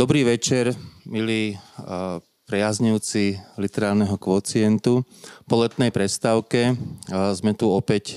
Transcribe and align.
Dobrý 0.00 0.24
večer, 0.24 0.72
milí 1.04 1.60
priaznivci 2.48 3.36
literárneho 3.60 4.16
kvocientu. 4.16 5.04
Po 5.44 5.60
letnej 5.60 5.92
prestávke 5.92 6.72
sme 7.36 7.52
tu 7.52 7.68
opäť 7.68 8.16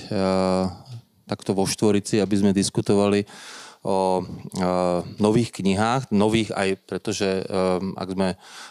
takto 1.28 1.52
vo 1.52 1.68
štvorici, 1.68 2.24
aby 2.24 2.40
sme 2.40 2.56
diskutovali 2.56 3.28
o 3.84 4.24
nových 5.20 5.60
knihách, 5.60 6.08
nových 6.08 6.56
aj 6.56 6.80
pretože 6.88 7.44
um, 7.44 7.92
ak 8.00 8.08
sme 8.16 8.28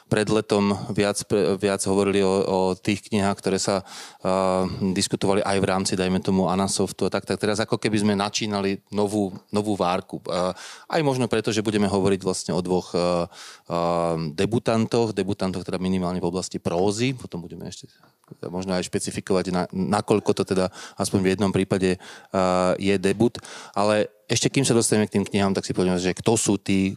pred 0.10 0.26
letom 0.26 0.74
viac, 0.90 1.22
viac 1.62 1.86
hovorili 1.86 2.26
o, 2.26 2.34
o 2.34 2.60
tých 2.74 3.06
knihách, 3.14 3.38
ktoré 3.38 3.62
sa 3.62 3.86
uh, 3.86 4.66
diskutovali 4.98 5.46
aj 5.46 5.58
v 5.62 5.70
rámci, 5.70 5.94
dajme 5.94 6.18
tomu, 6.18 6.50
Anasoftu 6.50 7.06
a 7.06 7.14
tak, 7.14 7.30
tak 7.30 7.38
teraz 7.38 7.62
ako 7.62 7.78
keby 7.78 8.02
sme 8.02 8.14
načínali 8.18 8.82
novú, 8.90 9.30
novú 9.54 9.78
várku. 9.78 10.18
Uh, 10.26 10.50
aj 10.90 11.02
možno 11.06 11.30
preto, 11.30 11.54
že 11.54 11.62
budeme 11.62 11.86
hovoriť 11.86 12.22
vlastne 12.26 12.52
o 12.58 12.62
dvoch 12.66 12.98
uh, 12.98 13.30
debutantoch, 14.34 15.14
debutantoch 15.14 15.62
teda 15.62 15.78
minimálne 15.78 16.18
v 16.18 16.30
oblasti 16.34 16.58
prózy, 16.58 17.14
potom 17.14 17.38
budeme 17.38 17.70
ešte 17.70 17.86
možno 18.50 18.74
aj 18.78 18.88
špecifikovať, 18.88 19.46
na, 19.54 19.64
nakoľko 19.72 20.32
to 20.34 20.44
teda 20.46 20.70
aspoň 20.98 21.20
v 21.22 21.32
jednom 21.36 21.52
prípade 21.54 21.98
uh, 21.98 22.74
je 22.78 22.96
debut, 22.98 23.38
ale 23.74 24.10
ešte 24.34 24.50
kým 24.50 24.66
sa 24.66 24.74
dostaneme 24.74 25.06
k 25.06 25.20
tým 25.20 25.28
knihám, 25.28 25.54
tak 25.54 25.68
si 25.68 25.76
poďme, 25.76 26.00
že 26.00 26.16
kto 26.16 26.34
sú 26.40 26.56
tí, 26.58 26.96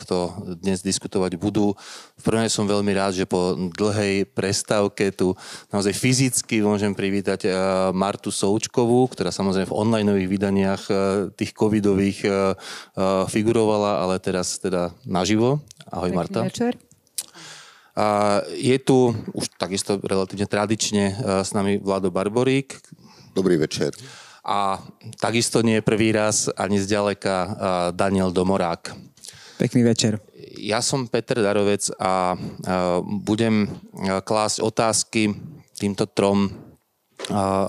kto 0.00 0.16
dnes 0.62 0.80
diskutovať 0.80 1.36
budú. 1.36 1.74
V 2.16 2.22
prvom 2.22 2.46
som 2.46 2.64
veľmi 2.64 2.94
rád, 2.94 3.20
že 3.20 3.28
po 3.28 3.58
dlhej 3.74 4.24
prestávke 4.32 5.12
tu 5.12 5.36
naozaj 5.74 5.92
fyzicky 5.92 6.62
môžem 6.64 6.94
privítať 6.96 7.52
Martu 7.92 8.32
Součkovú, 8.32 9.10
ktorá 9.12 9.34
samozrejme 9.34 9.68
v 9.68 9.76
onlineových 9.76 10.30
vydaniach 10.30 10.82
tých 11.36 11.52
covidových 11.52 12.24
figurovala, 13.28 14.06
ale 14.06 14.16
teraz 14.22 14.56
teda 14.56 14.94
naživo. 15.04 15.60
Ahoj 15.90 16.14
Pekný 16.14 16.16
Marta. 16.16 16.40
večer. 16.48 16.89
Je 18.54 18.76
tu 18.80 19.14
už 19.34 19.50
takisto 19.58 19.98
relatívne 20.02 20.46
tradične 20.46 21.04
s 21.42 21.50
nami 21.50 21.82
Vlado 21.82 22.10
Barborík. 22.14 22.78
Dobrý 23.34 23.58
večer. 23.58 23.94
A 24.46 24.80
takisto 25.20 25.60
nie 25.60 25.78
je 25.78 25.86
prvý 25.86 26.16
raz 26.16 26.48
ani 26.56 26.80
zďaleka 26.80 27.34
Daniel 27.92 28.32
Domorák. 28.32 28.96
Pekný 29.60 29.84
večer. 29.84 30.16
Ja 30.56 30.80
som 30.80 31.04
Peter 31.06 31.36
Darovec 31.44 31.92
a 32.00 32.34
budem 33.04 33.68
klásť 34.24 34.64
otázky 34.64 35.36
týmto 35.76 36.08
trom 36.08 36.48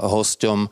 hosťom 0.02 0.72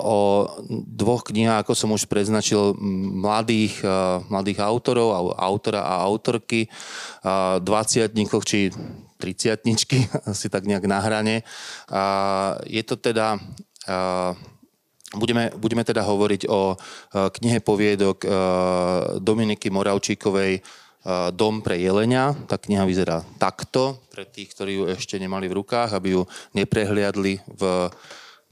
o 0.00 0.48
dvoch 0.88 1.28
knihách, 1.28 1.60
ako 1.60 1.72
som 1.76 1.92
už 1.92 2.08
preznačil, 2.08 2.72
mladých, 3.20 3.84
mladých 4.32 4.58
autorov, 4.64 5.36
autora 5.36 5.84
a 5.84 6.00
autorky, 6.00 6.64
20 7.20 7.60
či 8.48 8.72
30 9.20 9.60
asi 10.32 10.46
tak 10.48 10.64
nejak 10.64 10.84
na 10.88 10.98
hrane. 11.04 11.44
Je 12.64 12.82
to 12.88 12.96
teda 12.96 13.36
Budeme, 15.14 15.54
budeme 15.54 15.86
teda 15.86 16.02
hovoriť 16.02 16.50
o 16.50 16.74
knihe 17.14 17.62
poviedok 17.62 18.26
Dominiky 19.22 19.70
Moravčíkovej 19.70 20.58
Dom 21.30 21.62
pre 21.62 21.78
jelenia. 21.78 22.34
Tá 22.50 22.58
kniha 22.58 22.82
vyzerá 22.82 23.22
takto, 23.38 24.02
pre 24.10 24.26
tých, 24.26 24.50
ktorí 24.56 24.72
ju 24.74 24.84
ešte 24.90 25.14
nemali 25.22 25.46
v 25.46 25.62
rukách, 25.62 25.94
aby 25.94 26.18
ju 26.18 26.26
neprehliadli 26.56 27.38
v 27.46 27.62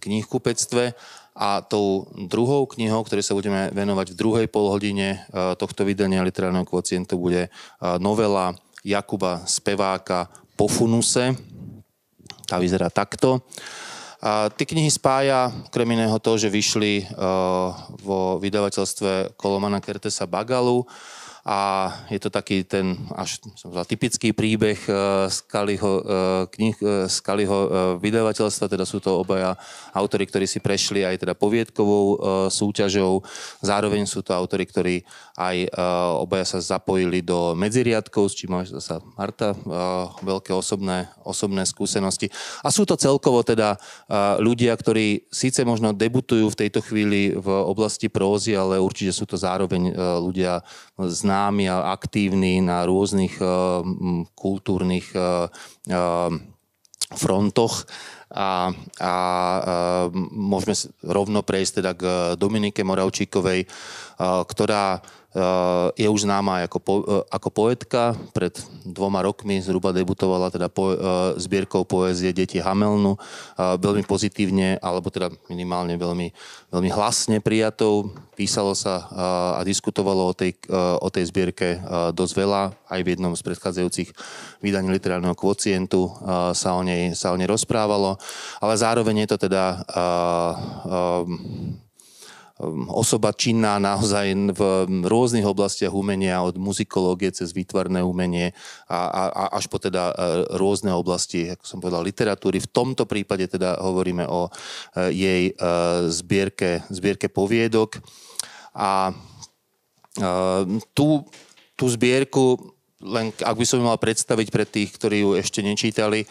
knihkupectve. 0.02 0.98
A 1.32 1.64
tou 1.64 2.12
druhou 2.28 2.68
knihou, 2.68 3.00
ktorej 3.08 3.24
sa 3.24 3.32
budeme 3.32 3.72
venovať 3.72 4.12
v 4.12 4.18
druhej 4.20 4.46
polhodine 4.52 5.24
tohto 5.56 5.80
vydania 5.80 6.20
literárneho 6.20 6.68
kvocientu, 6.68 7.16
bude 7.16 7.48
novela 7.80 8.52
Jakuba 8.84 9.48
Speváka 9.48 10.28
Po 10.60 10.68
funuse. 10.68 11.32
Tá 12.44 12.60
vyzerá 12.60 12.92
takto. 12.92 13.40
A 14.22 14.52
tie 14.54 14.68
knihy 14.68 14.86
spája 14.92 15.50
okrem 15.66 15.98
iného 15.98 16.14
to, 16.22 16.38
že 16.38 16.52
vyšli 16.52 17.10
uh, 17.10 17.74
vo 17.98 18.38
vydavateľstve 18.38 19.34
Kolomana 19.34 19.82
Kertesa 19.82 20.30
Bagalu 20.30 20.86
a 21.42 21.90
je 22.06 22.22
to 22.22 22.30
taký 22.30 22.62
ten 22.62 22.94
až 23.18 23.42
som 23.58 23.74
povedal, 23.74 23.90
typický 23.90 24.30
príbeh 24.30 24.78
Skaliho, 25.26 25.92
eh, 25.98 26.02
eh, 26.06 26.42
knih 26.54 26.76
Skaliho 27.10 27.58
eh, 27.58 27.68
vydavateľstva, 27.98 28.70
teda 28.70 28.86
sú 28.86 29.02
to 29.02 29.18
obaja 29.18 29.58
autory, 29.90 30.22
ktorí 30.30 30.46
si 30.46 30.62
prešli 30.62 31.02
aj 31.02 31.26
teda 31.26 31.34
poviedkovou 31.34 32.22
súťažou, 32.46 33.26
zároveň 33.58 34.06
sú 34.06 34.22
to 34.22 34.30
autory, 34.30 34.64
ktorí 34.64 34.96
aj 35.36 35.68
obaja 36.22 36.56
sa 36.56 36.78
zapojili 36.78 37.24
do 37.24 37.58
medziriadkov, 37.58 38.30
s 38.30 38.38
čím 38.38 38.54
sa 38.78 39.02
Marta 39.18 39.56
veľké 40.22 40.54
osobné, 40.54 41.10
osobné 41.26 41.66
skúsenosti. 41.66 42.30
A 42.62 42.70
sú 42.70 42.86
to 42.86 42.94
celkovo 42.94 43.42
teda 43.42 43.76
ľudia, 44.38 44.76
ktorí 44.76 45.26
síce 45.32 45.64
možno 45.66 45.90
debutujú 45.92 46.52
v 46.52 46.58
tejto 46.58 46.80
chvíli 46.84 47.34
v 47.34 47.48
oblasti 47.48 48.08
prózy, 48.08 48.54
ale 48.54 48.80
určite 48.80 49.12
sú 49.12 49.24
to 49.26 49.36
zároveň 49.36 49.92
ľudia 50.20 50.62
známi 51.00 51.31
známi 51.32 51.64
a 51.72 51.96
aktívni 51.96 52.60
na 52.60 52.84
rôznych 52.84 53.40
uh, 53.40 53.80
kultúrnych 54.36 55.16
uh, 55.16 55.48
uh, 55.88 56.28
frontoch. 57.16 57.88
A, 58.32 58.72
a 58.96 59.12
môžeme 60.32 60.72
rovno 61.04 61.44
prejsť 61.44 61.72
teda 61.84 61.92
k 61.92 62.02
Dominike 62.40 62.80
Moravčíkovej, 62.80 63.68
ktorá 64.16 65.04
je 65.96 66.08
už 66.08 66.28
známa 66.28 66.68
ako, 66.68 66.78
po, 66.78 66.94
ako 67.32 67.48
poetka. 67.48 68.12
Pred 68.36 68.52
dvoma 68.84 69.24
rokmi 69.24 69.64
zhruba 69.64 69.96
debutovala 69.96 70.52
teda 70.52 70.68
po, 70.68 70.92
zbierkou 71.40 71.88
poézie 71.88 72.36
Deti 72.36 72.60
Hamelnu. 72.60 73.16
Veľmi 73.56 74.04
pozitívne, 74.04 74.76
alebo 74.84 75.08
teda 75.08 75.32
minimálne 75.48 75.96
veľmi, 75.96 76.28
veľmi 76.68 76.90
hlasne 76.92 77.40
prijatou. 77.40 78.12
Písalo 78.36 78.76
sa 78.76 79.08
a 79.56 79.60
diskutovalo 79.64 80.32
o 80.32 80.36
tej, 80.36 80.56
o 81.00 81.08
tej 81.08 81.28
zbierke 81.28 81.80
dosť 82.12 82.32
veľa. 82.36 82.62
Aj 82.92 83.00
v 83.00 83.16
jednom 83.16 83.32
z 83.32 83.40
predchádzajúcich 83.44 84.12
vydaní 84.60 84.92
literárneho 84.92 85.32
kvocientu 85.32 86.12
sa 86.52 86.76
o 86.76 86.84
nej, 86.84 87.16
sa 87.16 87.32
o 87.32 87.38
nej 87.40 87.48
rozprávalo. 87.48 88.20
Ale 88.60 88.74
zároveň 88.76 89.24
je 89.24 89.28
to 89.32 89.48
teda 89.48 89.64
osoba 92.88 93.34
činná 93.34 93.82
naozaj 93.82 94.54
v 94.54 94.60
rôznych 95.02 95.42
oblastiach 95.42 95.90
umenia, 95.90 96.42
od 96.46 96.54
muzikológie 96.56 97.34
cez 97.34 97.50
výtvarné 97.50 98.00
umenie 98.00 98.54
a, 98.86 99.10
a, 99.10 99.44
až 99.58 99.66
po 99.66 99.82
teda 99.82 100.10
e, 100.10 100.14
rôzne 100.54 100.94
oblasti, 100.94 101.50
ako 101.50 101.64
som 101.66 101.78
povedal, 101.82 102.06
literatúry. 102.06 102.62
V 102.62 102.70
tomto 102.70 103.04
prípade 103.04 103.50
teda 103.50 103.82
hovoríme 103.82 104.24
o 104.30 104.46
e, 104.46 104.50
jej 105.10 105.44
e, 105.50 105.54
zbierke, 106.08 106.86
zbierke 106.88 107.26
poviedok. 107.26 107.98
A 108.72 109.12
tú, 110.92 111.24
tú 111.76 111.84
zbierku, 111.88 112.72
len 113.00 113.32
ak 113.32 113.56
by 113.56 113.64
som 113.68 113.80
ju 113.80 113.84
mal 113.84 114.00
predstaviť 114.00 114.48
pre 114.48 114.64
tých, 114.64 114.92
ktorí 114.96 115.24
ju 115.24 115.30
ešte 115.36 115.60
nečítali, 115.64 116.24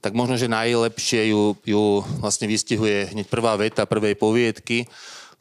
tak 0.00 0.12
možno, 0.12 0.36
že 0.36 0.50
najlepšie 0.50 1.32
ju, 1.32 1.56
ju 1.64 2.04
vlastne 2.20 2.46
vystihuje 2.46 3.10
hneď 3.10 3.26
prvá 3.26 3.56
veta 3.56 3.88
prvej 3.88 4.14
poviedky, 4.14 4.84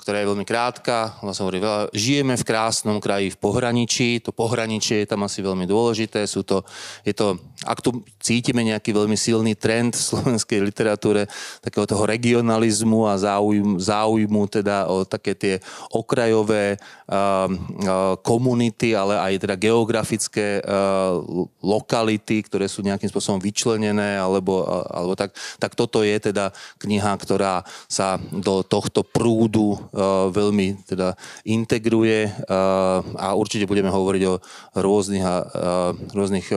ktorá 0.05 0.21
je 0.21 0.29
veľmi 0.29 0.45
krátka. 0.45 1.17
Vlastne 1.25 1.49
hovorí 1.49 1.57
veľa. 1.57 1.89
Žijeme 1.89 2.37
v 2.37 2.45
krásnom 2.45 3.01
kraji 3.01 3.33
v 3.33 3.41
pohraničí. 3.41 4.21
To 4.21 4.29
pohraničie 4.29 5.01
je 5.01 5.09
tam 5.09 5.25
asi 5.25 5.41
veľmi 5.41 5.65
dôležité. 5.65 6.29
Sú 6.29 6.45
to, 6.45 6.61
je 7.01 7.09
to, 7.09 7.41
ak 7.65 7.81
tu 7.81 8.05
cítime 8.21 8.61
nejaký 8.61 8.93
veľmi 8.93 9.17
silný 9.17 9.57
trend 9.57 9.97
v 9.97 10.05
slovenskej 10.13 10.61
literatúre 10.61 11.25
takého 11.57 11.89
toho 11.89 12.05
regionalizmu 12.05 13.09
a 13.09 13.17
záujmu, 13.17 13.81
záujmu 13.81 14.41
teda 14.45 14.85
o 14.93 15.09
také 15.09 15.33
tie 15.33 15.57
okrajové 15.89 16.77
uh, 16.77 17.49
uh, 17.49 18.13
komunity, 18.21 18.93
ale 18.93 19.17
aj 19.17 19.41
teda 19.41 19.57
geografické 19.57 20.61
uh, 20.61 21.17
lokality, 21.65 22.45
ktoré 22.45 22.69
sú 22.69 22.85
nejakým 22.85 23.09
spôsobom 23.09 23.41
vyčlenené, 23.41 24.21
alebo, 24.21 24.69
uh, 24.69 24.85
alebo 24.85 25.17
tak, 25.17 25.33
tak 25.57 25.73
toto 25.73 26.05
je 26.05 26.13
teda 26.29 26.53
kniha, 26.77 27.17
ktorá 27.17 27.65
sa 27.89 28.21
do 28.21 28.61
tohto 28.61 29.01
prúdu 29.01 29.81
Eh, 29.94 29.94
veľmi 30.29 30.83
teda 30.83 31.15
integruje 31.47 32.27
eh, 32.27 32.33
a 33.15 33.27
určite 33.35 33.63
budeme 33.63 33.87
hovoriť 33.87 34.23
o 34.27 34.35
rôznych, 34.75 35.23
eh, 35.23 35.91
rôznych 36.11 36.47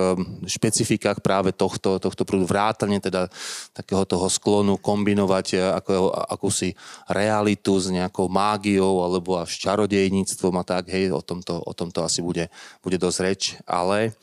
špecifikách 0.44 1.22
práve 1.22 1.54
tohto, 1.54 2.02
tohto 2.02 2.22
prúdu. 2.26 2.50
Vrátane 2.50 2.98
teda 2.98 3.30
takého 3.72 4.02
toho 4.02 4.26
sklonu 4.26 4.76
kombinovať 4.80 5.78
ako, 5.78 6.10
akúsi 6.10 6.74
realitu 7.06 7.78
s 7.78 7.92
nejakou 7.92 8.26
mágiou 8.26 9.06
alebo 9.06 9.38
až 9.38 9.54
čarodejníctvom 9.54 10.54
a 10.58 10.64
tak, 10.66 10.90
hej, 10.90 11.14
o 11.14 11.22
tomto, 11.22 11.62
o 11.62 11.72
tomto 11.72 12.02
asi 12.02 12.24
bude, 12.24 12.50
bude 12.82 12.98
dosť 12.98 13.18
reč, 13.22 13.42
ale 13.68 14.16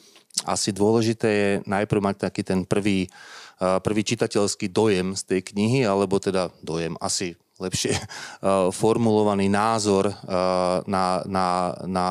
asi 0.44 0.76
dôležité 0.76 1.30
je 1.32 1.50
najprv 1.64 2.02
mať 2.12 2.16
taký 2.28 2.44
ten 2.44 2.68
prvý, 2.68 3.08
prvý 3.56 4.04
čitateľský 4.04 4.68
dojem 4.68 5.16
z 5.16 5.22
tej 5.24 5.42
knihy, 5.56 5.88
alebo 5.88 6.20
teda 6.20 6.52
dojem 6.60 7.00
asi 7.00 7.40
lepšie 7.60 7.96
uh, 7.96 8.70
formulovaný 8.82 9.48
názor 9.48 10.10
uh, 10.10 10.84
na, 10.88 11.24
na, 11.26 11.76
na, 11.86 12.08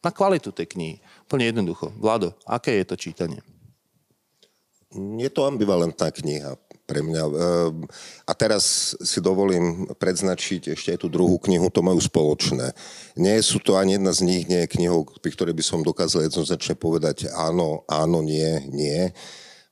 na 0.00 0.10
kvalitu 0.10 0.52
tej 0.52 0.66
knihy. 0.72 0.96
Plne 1.28 1.52
jednoducho. 1.52 1.92
Vlado, 1.96 2.36
aké 2.44 2.80
je 2.80 2.86
to 2.88 2.96
čítanie? 2.96 3.40
Je 4.92 5.30
to 5.32 5.48
ambivalentná 5.48 6.12
kniha 6.12 6.52
pre 6.84 7.00
mňa. 7.00 7.24
Ehm, 7.24 7.88
a 8.28 8.32
teraz 8.36 8.92
si 9.00 9.24
dovolím 9.24 9.88
predznačiť 9.96 10.76
ešte 10.76 10.92
aj 10.92 10.98
tú 11.00 11.08
druhú 11.08 11.40
knihu, 11.48 11.72
to 11.72 11.80
majú 11.80 11.96
spoločné. 11.96 12.76
Nie 13.16 13.40
sú 13.40 13.56
to 13.62 13.80
ani 13.80 13.96
jedna 13.96 14.12
z 14.12 14.20
nich, 14.28 14.44
nie 14.44 14.60
je 14.66 14.72
knihou, 14.76 15.08
pri 15.24 15.32
ktorej 15.32 15.56
by 15.56 15.64
som 15.64 15.80
dokázal 15.80 16.28
jednoznačne 16.28 16.76
povedať 16.76 17.32
áno, 17.32 17.88
áno, 17.88 18.20
nie, 18.20 18.68
nie. 18.68 19.16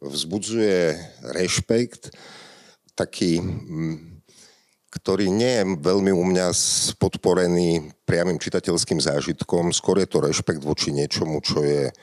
Vzbudzuje 0.00 0.97
rešpekt, 1.37 2.17
taký, 2.97 3.44
mm, 3.44 4.09
ktorý 4.90 5.31
nie 5.31 5.62
je 5.62 5.64
veľmi 5.78 6.10
u 6.10 6.25
mňa 6.26 6.50
podporený 6.98 7.94
priamým 8.02 8.42
čitateľským 8.42 8.98
zážitkom, 8.98 9.70
skôr 9.70 10.02
je 10.02 10.08
to 10.10 10.19
rešpekt 10.19 10.66
voči 10.66 10.90
niečomu, 10.90 11.38
čo 11.40 11.62
je 11.62 11.94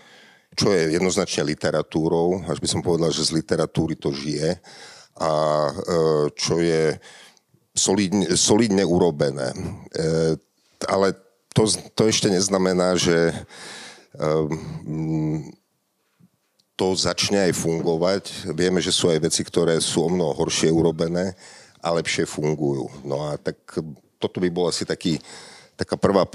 čo 0.58 0.74
je 0.74 0.98
jednoznačne 0.98 1.46
literatúrou, 1.46 2.42
až 2.50 2.58
by 2.58 2.66
som 2.66 2.82
povedal, 2.82 3.14
že 3.14 3.30
z 3.30 3.38
literatúry 3.38 3.94
to 3.94 4.10
žije 4.10 4.58
a 5.22 5.32
e, 5.70 5.74
čo 6.34 6.58
je 6.58 6.98
solidne, 7.78 8.34
solidne 8.34 8.82
urobené. 8.82 9.54
E, 9.54 10.34
ale 10.90 11.14
to, 11.54 11.70
to 11.94 12.10
ešte 12.10 12.34
neznamená, 12.34 12.98
že 12.98 13.30
e, 13.30 13.36
to 16.74 16.88
začne 16.98 17.50
aj 17.50 17.54
fungovať. 17.54 18.24
Vieme, 18.58 18.82
že 18.82 18.90
sú 18.90 19.14
aj 19.14 19.30
veci, 19.30 19.46
ktoré 19.46 19.78
sú 19.78 20.06
o 20.06 20.14
mnoho 20.14 20.34
horšie 20.42 20.74
urobené 20.74 21.38
a 21.88 21.96
lepšie 21.96 22.28
fungujú. 22.28 22.92
No 23.08 23.24
a 23.24 23.40
tak 23.40 23.56
toto 24.20 24.44
by 24.44 24.50
bol 24.52 24.68
asi 24.68 24.84
taký, 24.84 25.24
taká 25.80 25.96
prvá 25.96 26.28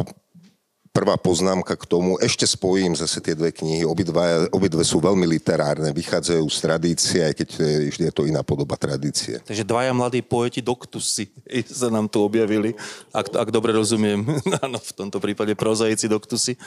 prvá 0.92 1.16
poznámka 1.16 1.72
k 1.72 1.88
tomu. 1.88 2.20
Ešte 2.20 2.44
spojím 2.44 2.92
zase 2.92 3.18
tie 3.24 3.32
dve 3.32 3.48
knihy. 3.48 3.88
Obidva, 3.88 4.46
obidve 4.52 4.84
sú 4.84 5.00
veľmi 5.00 5.24
literárne, 5.24 5.88
vychádzajú 5.88 6.44
z 6.52 6.58
tradície, 6.60 7.20
aj 7.24 7.34
keď 7.34 7.48
vždy 7.88 8.04
je 8.12 8.14
to 8.14 8.28
iná 8.28 8.44
podoba 8.44 8.76
tradície. 8.76 9.40
Takže 9.40 9.64
dvaja 9.64 9.96
mladí 9.96 10.20
poeti 10.20 10.60
doktusy 10.60 11.32
sa 11.80 11.88
nám 11.88 12.12
tu 12.12 12.20
objavili, 12.20 12.76
ak, 13.10 13.32
ak 13.32 13.48
dobre 13.48 13.72
rozumiem. 13.72 14.20
Áno, 14.64 14.76
v 14.76 14.92
tomto 14.92 15.16
prípade 15.16 15.56
prozaici 15.56 16.06
doktusy. 16.12 16.60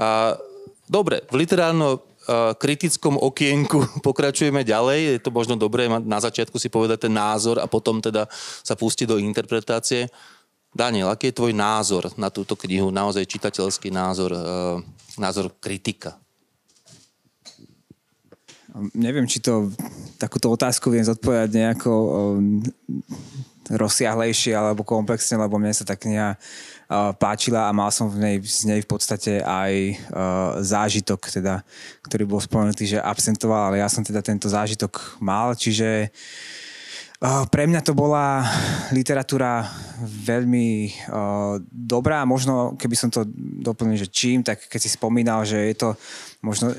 A, 0.00 0.40
dobre, 0.88 1.20
v 1.28 1.44
literárno 1.44 2.00
kritickom 2.58 3.16
okienku 3.16 3.78
pokračujeme 4.06 4.66
ďalej. 4.66 5.18
Je 5.18 5.22
to 5.22 5.30
možno 5.30 5.54
dobré 5.54 5.86
na 5.86 6.18
začiatku 6.18 6.58
si 6.58 6.68
povedať 6.68 7.06
ten 7.06 7.14
názor 7.14 7.62
a 7.62 7.66
potom 7.70 8.02
teda 8.02 8.26
sa 8.62 8.74
pustiť 8.74 9.06
do 9.06 9.16
interpretácie. 9.18 10.10
Daniel, 10.76 11.08
aký 11.08 11.32
je 11.32 11.38
tvoj 11.40 11.56
názor 11.56 12.12
na 12.20 12.28
túto 12.28 12.52
knihu, 12.52 12.92
naozaj 12.92 13.24
čitateľský 13.24 13.88
názor, 13.88 14.36
uh, 14.36 14.76
názor 15.16 15.48
kritika? 15.56 16.20
Neviem, 18.92 19.24
či 19.24 19.40
to 19.40 19.72
takúto 20.20 20.52
otázku 20.52 20.92
viem 20.92 21.00
zodpovedať 21.00 21.48
nejako 21.48 21.92
um, 21.96 22.60
rozsiahlejšie 23.72 24.52
alebo 24.52 24.84
komplexne, 24.84 25.40
lebo 25.40 25.56
mne 25.56 25.72
sa 25.72 25.88
tá 25.88 25.96
kniha 25.96 26.36
páčila 27.18 27.66
a 27.66 27.74
mal 27.74 27.90
som 27.90 28.06
v 28.06 28.22
nej, 28.22 28.36
z 28.46 28.70
nej 28.70 28.80
v 28.82 28.88
podstate 28.88 29.42
aj 29.42 29.72
uh, 29.74 30.62
zážitok, 30.62 31.18
teda, 31.34 31.66
ktorý 32.06 32.22
bol 32.30 32.38
spomenutý, 32.38 32.86
že 32.86 33.02
absentoval, 33.02 33.74
ale 33.74 33.82
ja 33.82 33.90
som 33.90 34.06
teda 34.06 34.22
tento 34.22 34.46
zážitok 34.46 35.18
mal, 35.18 35.58
čiže 35.58 36.14
uh, 37.26 37.42
pre 37.50 37.66
mňa 37.66 37.82
to 37.82 37.90
bola 37.90 38.46
literatúra 38.94 39.66
veľmi 39.98 40.94
uh, 41.10 41.58
dobrá. 41.74 42.22
Možno, 42.22 42.78
keby 42.78 42.94
som 42.94 43.10
to 43.10 43.26
doplnil, 43.66 43.98
že 43.98 44.06
čím, 44.06 44.46
tak 44.46 44.70
keď 44.70 44.80
si 44.86 44.90
spomínal, 44.94 45.42
že 45.42 45.58
je 45.66 45.74
to 45.74 45.88
možno 46.46 46.70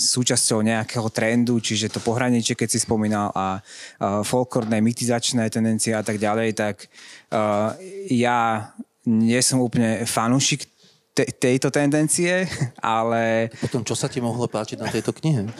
súčasťou 0.00 0.64
nejakého 0.64 1.12
trendu, 1.12 1.60
čiže 1.60 1.92
to 1.92 2.00
pohraničie, 2.00 2.56
keď 2.56 2.68
si 2.72 2.80
spomínal 2.80 3.28
a 3.36 3.60
uh, 3.60 4.24
folklórne, 4.24 4.80
mitizačné 4.80 5.52
tendencie 5.52 5.92
a 5.92 6.00
tak 6.00 6.16
ďalej, 6.16 6.56
tak 6.56 6.88
uh, 7.36 7.76
ja 8.08 8.72
nie 9.10 9.40
som 9.42 9.58
úplne 9.58 10.06
fanúšik 10.06 10.70
te- 11.10 11.30
tejto 11.34 11.74
tendencie, 11.74 12.46
ale... 12.78 13.50
Potom, 13.58 13.82
čo 13.82 13.98
sa 13.98 14.06
ti 14.06 14.22
mohlo 14.22 14.46
páčiť 14.46 14.78
na 14.78 14.88
tejto 14.88 15.10
knihe? 15.10 15.50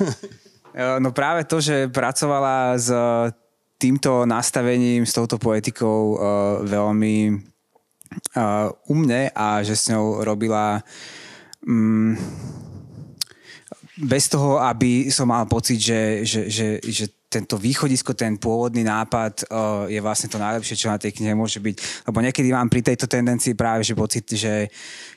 No 1.02 1.10
práve 1.10 1.42
to, 1.50 1.58
že 1.58 1.90
pracovala 1.90 2.78
s 2.78 2.94
týmto 3.74 4.22
nastavením, 4.22 5.02
s 5.02 5.10
touto 5.10 5.34
poetikou 5.34 6.14
uh, 6.14 6.16
veľmi 6.62 7.42
uh, 8.38 8.70
u 8.86 8.94
mne 8.94 9.34
a 9.34 9.66
že 9.66 9.74
s 9.74 9.90
ňou 9.90 10.22
robila 10.22 10.78
um, 11.66 12.14
bez 13.98 14.30
toho, 14.30 14.62
aby 14.62 15.10
som 15.10 15.28
mal 15.28 15.44
pocit, 15.50 15.82
že, 15.82 16.22
že, 16.22 16.46
že, 16.46 16.78
že 16.86 17.04
tento 17.30 17.54
východisko, 17.54 18.18
ten 18.18 18.34
pôvodný 18.34 18.82
nápad 18.82 19.46
uh, 19.46 19.86
je 19.86 20.02
vlastne 20.02 20.26
to 20.26 20.42
najlepšie, 20.42 20.74
čo 20.74 20.90
na 20.90 20.98
tej 20.98 21.14
knihe 21.14 21.38
môže 21.38 21.62
byť. 21.62 22.04
Lebo 22.10 22.18
niekedy 22.18 22.50
mám 22.50 22.66
pri 22.66 22.82
tejto 22.82 23.06
tendencii 23.06 23.54
práve 23.54 23.86
že 23.86 23.94
pocit, 23.94 24.26
že 24.26 24.66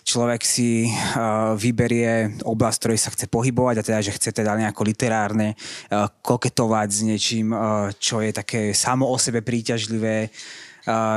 človek 0.06 0.46
si 0.46 0.86
uh, 0.86 1.58
vyberie 1.58 2.38
oblasť, 2.46 2.78
ktorej 2.78 3.00
sa 3.02 3.10
chce 3.10 3.26
pohybovať 3.26 3.76
a 3.82 3.86
teda, 3.90 4.00
že 4.06 4.14
chce 4.14 4.30
teda 4.30 4.54
nejako 4.54 4.86
literárne 4.86 5.58
uh, 5.58 6.06
koketovať 6.22 6.88
s 6.94 7.00
niečím, 7.02 7.50
uh, 7.50 7.90
čo 7.98 8.22
je 8.22 8.30
také 8.30 8.78
samo 8.78 9.10
o 9.10 9.18
sebe 9.18 9.42
príťažlivé, 9.42 10.30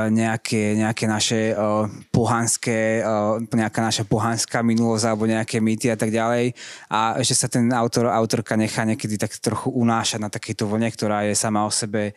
nejaké, 0.07 0.79
nejaké 0.79 1.05
naše 1.11 1.51
pohanské, 2.07 3.03
nejaká 3.51 3.79
naša 3.83 4.03
pohanská 4.07 4.63
minulosť 4.63 5.05
alebo 5.11 5.27
nejaké 5.27 5.59
mýty 5.59 5.91
a 5.91 5.99
tak 5.99 6.07
ďalej. 6.07 6.55
A 6.87 7.19
že 7.19 7.35
sa 7.35 7.51
ten 7.51 7.67
autor, 7.75 8.07
autorka 8.07 8.55
nechá 8.55 8.87
niekedy 8.87 9.19
tak 9.19 9.35
trochu 9.43 9.67
unášať 9.75 10.19
na 10.23 10.31
takejto 10.31 10.71
vlne, 10.71 10.87
ktorá 10.87 11.27
je 11.27 11.35
sama 11.35 11.67
o 11.67 11.71
sebe 11.71 12.15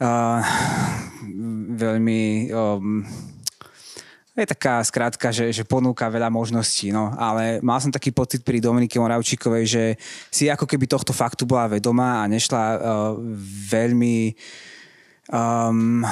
uh, 0.00 0.40
veľmi... 1.76 2.48
Um, 2.52 3.04
je 4.32 4.48
taká 4.48 4.80
skrátka, 4.80 5.28
že, 5.28 5.52
že 5.52 5.60
ponúka 5.60 6.08
veľa 6.08 6.32
možností, 6.32 6.88
no. 6.88 7.12
Ale 7.20 7.60
mal 7.60 7.76
som 7.84 7.92
taký 7.92 8.16
pocit 8.16 8.40
pri 8.40 8.64
Dominike 8.64 8.96
Moravčíkovej, 8.96 9.64
že 9.68 9.84
si 10.32 10.48
ako 10.48 10.64
keby 10.64 10.88
tohto 10.88 11.12
faktu 11.12 11.44
bola 11.44 11.68
vedomá 11.68 12.24
a 12.24 12.30
nešla 12.32 12.64
uh, 12.64 12.76
veľmi 13.68 14.32
uh, 14.32 14.71
um, 15.30 16.02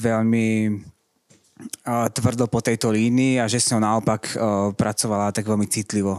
veľmi 0.00 0.48
uh, 1.86 2.08
tvrdo 2.10 2.50
po 2.50 2.58
tejto 2.64 2.90
línii 2.90 3.38
a 3.38 3.46
že 3.46 3.62
som 3.62 3.78
naopak 3.78 4.34
uh, 4.34 4.72
pracovala 4.74 5.30
tak 5.30 5.46
veľmi 5.46 5.68
citlivo. 5.70 6.18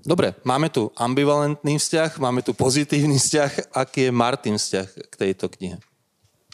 Dobre, 0.00 0.32
máme 0.48 0.72
tu 0.72 0.88
ambivalentný 0.96 1.76
vzťah, 1.76 2.16
máme 2.20 2.40
tu 2.40 2.56
pozitívny 2.56 3.20
vzťah. 3.20 3.76
Aký 3.76 4.08
je 4.08 4.12
Martin 4.12 4.56
vzťah 4.56 4.88
k 5.12 5.14
tejto 5.16 5.52
knihe? 5.52 5.76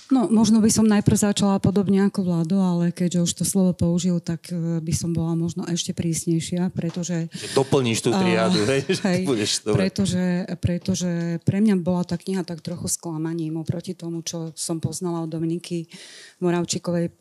No, 0.06 0.30
možno 0.30 0.62
by 0.62 0.70
som 0.70 0.86
najprv 0.86 1.18
začala 1.18 1.58
podobne 1.58 2.06
ako 2.06 2.22
Vlado, 2.22 2.62
ale 2.62 2.94
keďže 2.94 3.26
už 3.26 3.32
to 3.42 3.44
slovo 3.44 3.74
použil, 3.74 4.22
tak 4.22 4.46
e, 4.54 4.78
by 4.78 4.94
som 4.94 5.10
bola 5.10 5.34
možno 5.34 5.66
ešte 5.66 5.90
prísnejšia, 5.90 6.70
pretože... 6.70 7.26
Doplníš 7.58 8.06
tú 8.06 8.14
triádu, 8.14 8.62
uh, 8.62 8.70
hej? 8.70 8.80
hej 8.86 9.20
budeš 9.26 9.66
pretože, 9.66 10.46
pretože 10.62 11.42
pre 11.42 11.58
mňa 11.58 11.74
bola 11.82 12.06
tá 12.06 12.14
kniha 12.14 12.46
tak 12.46 12.62
trochu 12.62 12.86
sklamaním 12.86 13.58
oproti 13.58 13.98
tomu, 13.98 14.22
čo 14.22 14.54
som 14.54 14.78
poznala 14.78 15.26
od 15.26 15.30
Dominiky 15.32 15.90
Moravčikovej 16.38 17.18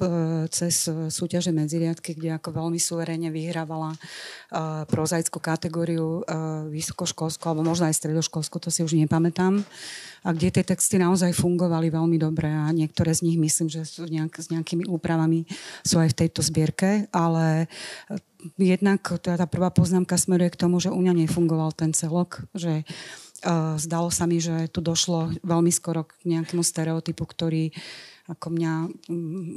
cez 0.53 0.85
súťaže 1.09 1.49
medziriadky, 1.49 2.13
kde 2.13 2.37
ako 2.37 2.53
veľmi 2.53 2.77
suverénne 2.77 3.33
vyhrávala 3.33 3.97
uh, 3.97 4.85
prozaickú 4.85 5.41
kategóriu 5.41 6.21
uh, 6.21 6.69
vysokoškolskú, 6.69 7.49
alebo 7.49 7.65
možno 7.65 7.89
aj 7.89 7.97
stredoškolskú, 7.97 8.61
to 8.61 8.69
si 8.69 8.85
už 8.85 8.93
nepamätám 8.93 9.65
a 10.25 10.33
kde 10.33 10.49
tie 10.49 10.65
texty 10.65 10.97
naozaj 10.97 11.37
fungovali 11.37 11.93
veľmi 11.93 12.17
dobre 12.17 12.49
a 12.49 12.73
niektoré 12.73 13.13
z 13.13 13.29
nich 13.29 13.37
myslím, 13.37 13.69
že 13.69 13.85
sú 13.85 14.09
nejak, 14.09 14.33
s 14.41 14.49
nejakými 14.49 14.89
úpravami 14.89 15.45
sú 15.85 16.01
aj 16.01 16.17
v 16.17 16.17
tejto 16.25 16.41
zbierke, 16.41 17.05
ale 17.13 17.69
eh, 18.09 18.17
jednak 18.57 19.05
teda 19.21 19.45
tá 19.45 19.47
prvá 19.47 19.69
poznámka 19.69 20.17
smeruje 20.17 20.49
k 20.49 20.61
tomu, 20.65 20.81
že 20.81 20.89
u 20.89 20.97
mňa 20.97 21.29
nefungoval 21.29 21.73
ten 21.73 21.97
celok, 21.97 22.45
že 22.53 22.85
uh, 23.41 23.73
zdalo 23.81 24.13
sa 24.13 24.29
mi, 24.29 24.37
že 24.37 24.69
tu 24.69 24.85
došlo 24.85 25.33
veľmi 25.41 25.73
skoro 25.73 26.05
k 26.05 26.13
nejakému 26.29 26.61
stereotypu, 26.61 27.25
ktorý 27.25 27.73
uh, 27.73 28.14
ako 28.25 28.57
mňa, 28.57 28.73
mm, 29.05 29.53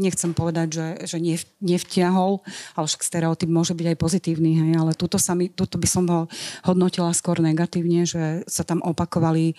nechcem 0.00 0.32
povedať, 0.32 0.68
že, 0.72 0.88
že 1.04 1.18
nevtiahol, 1.60 2.40
ale 2.72 2.86
však 2.88 3.04
stereotyp 3.04 3.50
môže 3.52 3.76
byť 3.76 3.86
aj 3.92 3.98
pozitívny, 4.00 4.56
hej, 4.56 4.72
ale 4.80 4.96
tuto, 4.96 5.20
sa 5.20 5.36
mi, 5.36 5.52
tuto 5.52 5.76
by 5.76 5.88
som 5.88 6.08
ho 6.08 6.20
hodnotila 6.64 7.12
skôr 7.12 7.44
negatívne, 7.44 8.08
že 8.08 8.40
sa 8.48 8.64
tam 8.64 8.80
opakovali 8.80 9.52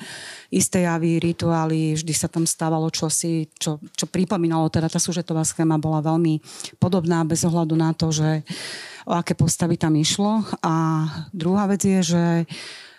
isté 0.50 0.90
javy, 0.90 1.22
rituály, 1.22 1.94
vždy 1.94 2.14
sa 2.18 2.26
tam 2.26 2.50
stávalo 2.50 2.90
čosi, 2.90 3.46
čo, 3.62 3.78
čo 3.94 4.10
pripomínalo, 4.10 4.74
teda 4.74 4.90
tá 4.90 4.98
sužetová 4.98 5.46
schéma 5.46 5.78
bola 5.78 6.02
veľmi 6.02 6.42
podobná 6.82 7.22
bez 7.22 7.46
ohľadu 7.46 7.78
na 7.78 7.94
to, 7.94 8.10
že 8.10 8.42
o 9.06 9.14
aké 9.14 9.38
postavy 9.38 9.78
tam 9.78 9.94
išlo. 9.94 10.42
A 10.66 11.06
druhá 11.30 11.70
vec 11.70 11.86
je, 11.86 12.02
že 12.02 12.24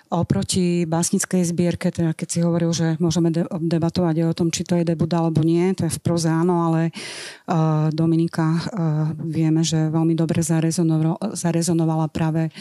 Oproti 0.06 0.86
básnickej 0.86 1.42
zbierke, 1.42 1.90
teda 1.90 2.14
keď 2.14 2.28
si 2.30 2.38
hovoril, 2.38 2.70
že 2.70 2.94
môžeme 3.02 3.34
de- 3.34 3.48
debatovať 3.50 4.30
o 4.30 4.36
tom, 4.38 4.54
či 4.54 4.62
to 4.62 4.78
je 4.78 4.86
debut 4.86 5.10
alebo 5.10 5.42
nie, 5.42 5.74
to 5.74 5.90
je 5.90 5.96
v 5.98 6.02
proze 6.02 6.30
áno, 6.30 6.70
ale 6.70 6.94
uh, 7.50 7.90
Dominika 7.90 8.46
uh, 8.46 8.60
vieme, 9.18 9.66
že 9.66 9.90
veľmi 9.90 10.14
dobre 10.14 10.46
zarezonovala 10.46 12.06
práve 12.14 12.54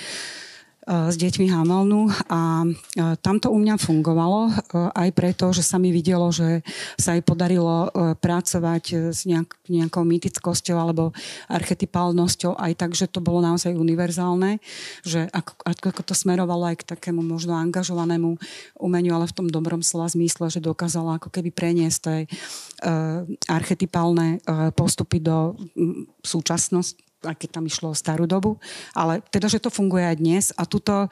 s 0.85 1.15
deťmi 1.17 1.49
Hamelnu 1.49 2.13
a 2.29 2.61
eh, 2.61 3.17
tam 3.17 3.41
to 3.41 3.49
u 3.49 3.57
mňa 3.57 3.81
fungovalo 3.81 4.41
eh, 4.49 4.53
aj 4.93 5.09
preto, 5.17 5.49
že 5.49 5.65
sa 5.65 5.81
mi 5.81 5.89
videlo, 5.89 6.29
že 6.29 6.61
sa 6.95 7.17
jej 7.17 7.25
podarilo 7.25 7.89
pracovať 8.21 9.13
s 9.13 9.25
nejak, 9.25 9.49
nejakou 9.65 10.05
mytickosťou 10.05 10.77
alebo 10.77 11.11
archetypálnosťou 11.49 12.53
aj 12.53 12.73
tak, 12.77 12.91
že 12.93 13.09
to 13.09 13.19
bolo 13.19 13.41
naozaj 13.41 13.73
univerzálne, 13.73 14.61
že 15.01 15.25
ako, 15.33 15.53
ako 15.65 16.01
to 16.05 16.13
smerovalo 16.13 16.69
aj 16.69 16.85
k 16.85 16.87
takému 16.95 17.25
možno 17.25 17.57
angažovanému 17.57 18.37
umeniu, 18.77 19.17
ale 19.17 19.25
v 19.29 19.35
tom 19.35 19.47
dobrom 19.49 19.81
slova 19.81 20.11
zmysle, 20.11 20.53
že 20.53 20.63
dokázala 20.63 21.17
ako 21.17 21.33
keby 21.33 21.49
preniesť 21.49 21.99
tej 22.01 22.21
archetypálne 23.49 24.43
postupy 24.75 25.23
do 25.23 25.55
súčasnosti 26.21 26.99
keď 27.33 27.49
tam 27.57 27.65
išlo 27.65 27.95
o 27.95 27.97
starú 27.97 28.29
dobu, 28.29 28.61
ale 28.93 29.25
teda, 29.33 29.49
že 29.49 29.63
to 29.63 29.73
funguje 29.73 30.05
aj 30.05 30.15
dnes 30.21 30.45
a 30.53 30.67
tuto 30.69 31.09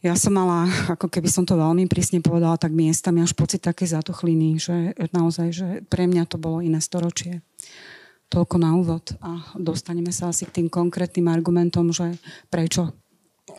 ja 0.00 0.16
som 0.16 0.32
mala, 0.32 0.64
ako 0.96 1.12
keby 1.12 1.28
som 1.28 1.44
to 1.44 1.60
veľmi 1.60 1.84
prísne 1.84 2.24
povedala, 2.24 2.56
tak 2.56 2.72
miestami 2.72 3.20
až 3.20 3.36
pocit 3.36 3.60
také 3.60 3.84
zatuchliny, 3.84 4.56
že 4.56 4.96
naozaj, 5.12 5.48
že 5.52 5.68
pre 5.92 6.08
mňa 6.08 6.24
to 6.24 6.40
bolo 6.40 6.64
iné 6.64 6.80
storočie. 6.80 7.44
Toľko 8.30 8.56
na 8.62 8.78
úvod 8.78 9.12
a 9.20 9.42
dostaneme 9.58 10.14
sa 10.14 10.30
asi 10.30 10.46
k 10.46 10.62
tým 10.62 10.68
konkrétnym 10.72 11.28
argumentom, 11.28 11.92
že 11.92 12.16
prečo 12.48 12.96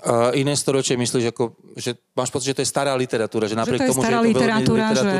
Uh, 0.01 0.32
iné 0.39 0.56
storočie 0.56 0.96
myslíš, 0.96 1.36
ako, 1.36 1.51
že 1.75 2.00
máš 2.15 2.32
pocit, 2.32 2.56
že 2.56 2.58
to 2.58 2.63
je 2.63 2.72
stará 2.72 2.96
literatúra, 2.96 3.46
že 3.46 3.60
napriek 3.60 3.86
že 3.86 3.91
to 3.91 3.91
tomu, 3.91 4.01
že 4.01 4.08
je 4.08 4.08
to 4.08 4.15
veľmi 4.15 4.32
literatúra, 4.32 4.86
že... 4.96 5.12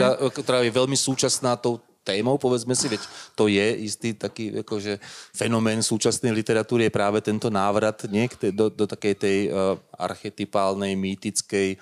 ktorá 0.42 0.58
je 0.64 0.72
veľmi 0.72 0.98
súčasná 0.98 1.60
tou 1.60 1.84
témou, 2.02 2.38
povedzme 2.38 2.74
si, 2.74 2.90
veď 2.90 3.02
to 3.38 3.46
je 3.46 3.68
istý 3.86 4.18
taký 4.18 4.66
akože, 4.66 4.98
fenomén 5.34 5.86
súčasnej 5.86 6.34
literatúry, 6.34 6.90
je 6.90 6.98
práve 6.98 7.22
tento 7.22 7.54
návrat 7.54 8.06
nie, 8.10 8.26
do, 8.52 8.74
do 8.74 8.86
takej 8.90 9.14
tej 9.18 9.38
uh, 9.50 9.78
archetypálnej, 9.96 10.98
mýtickej 10.98 11.78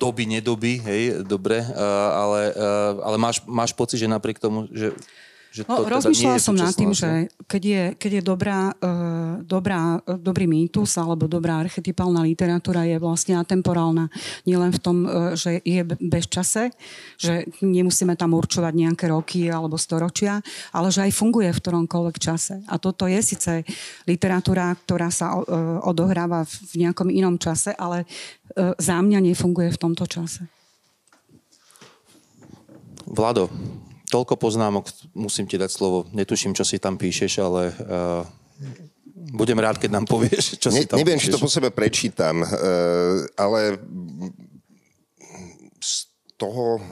doby, 0.00 0.24
nedoby, 0.24 0.80
hej, 0.80 1.02
dobre, 1.24 1.60
uh, 1.60 2.10
ale, 2.16 2.56
uh, 2.56 3.04
ale 3.04 3.16
máš, 3.20 3.44
máš 3.44 3.72
pocit, 3.76 4.00
že 4.00 4.08
napriek 4.08 4.40
tomu, 4.40 4.64
že 4.72 4.96
že 5.50 5.66
to 5.66 5.82
no, 5.82 5.82
rozmýšľala 5.82 6.38
teda 6.38 6.46
som 6.46 6.54
nad 6.54 6.70
tým, 6.70 6.94
že 6.94 7.26
keď 7.50 7.62
je, 7.62 7.82
keď 7.98 8.10
je 8.18 8.22
dobrá, 8.22 8.70
uh, 8.70 9.42
dobrá, 9.42 9.98
uh, 9.98 10.14
dobrý 10.14 10.46
mýtus 10.46 10.94
alebo 10.94 11.26
dobrá 11.26 11.58
archetypálna 11.58 12.22
literatúra 12.22 12.86
je 12.86 13.02
vlastne 13.02 13.34
atemporálna. 13.34 14.06
Nielen 14.46 14.70
v 14.70 14.78
tom, 14.78 14.96
uh, 15.02 15.34
že 15.34 15.58
je 15.66 15.82
bez 15.82 16.30
čase, 16.30 16.70
že 17.18 17.50
nemusíme 17.58 18.14
tam 18.14 18.38
určovať 18.38 18.72
nejaké 18.78 19.10
roky 19.10 19.50
alebo 19.50 19.74
storočia, 19.74 20.38
ale 20.70 20.94
že 20.94 21.10
aj 21.10 21.18
funguje 21.18 21.50
v 21.50 21.58
ktoromkoľvek 21.58 22.16
čase. 22.22 22.62
A 22.70 22.78
toto 22.78 23.10
je 23.10 23.18
síce 23.18 23.66
literatúra, 24.06 24.70
ktorá 24.86 25.10
sa 25.10 25.34
uh, 25.34 25.82
odohráva 25.82 26.46
v 26.46 26.86
nejakom 26.86 27.10
inom 27.10 27.42
čase, 27.42 27.74
ale 27.74 28.06
uh, 28.06 28.78
za 28.78 29.02
mňa 29.02 29.18
nefunguje 29.18 29.74
v 29.74 29.80
tomto 29.82 30.06
čase. 30.06 30.46
Vlado, 33.10 33.50
toľko 34.10 34.34
poznámok, 34.36 34.90
musím 35.14 35.46
ti 35.46 35.54
dať 35.54 35.70
slovo. 35.70 36.04
Netuším, 36.10 36.52
čo 36.52 36.66
si 36.66 36.82
tam 36.82 36.98
píšeš, 36.98 37.32
ale 37.38 37.70
uh, 37.70 38.26
budem 39.32 39.56
rád, 39.56 39.78
keď 39.78 39.90
nám 39.94 40.06
povieš, 40.10 40.58
čo 40.58 40.74
ne, 40.74 40.82
si 40.82 40.90
tam 40.90 40.98
Neviem, 40.98 41.16
píšeš. 41.16 41.30
či 41.30 41.34
to 41.34 41.40
po 41.40 41.48
sebe 41.48 41.70
prečítam, 41.70 42.42
uh, 42.42 43.22
ale 43.38 43.78
z 45.78 46.10
toho, 46.34 46.82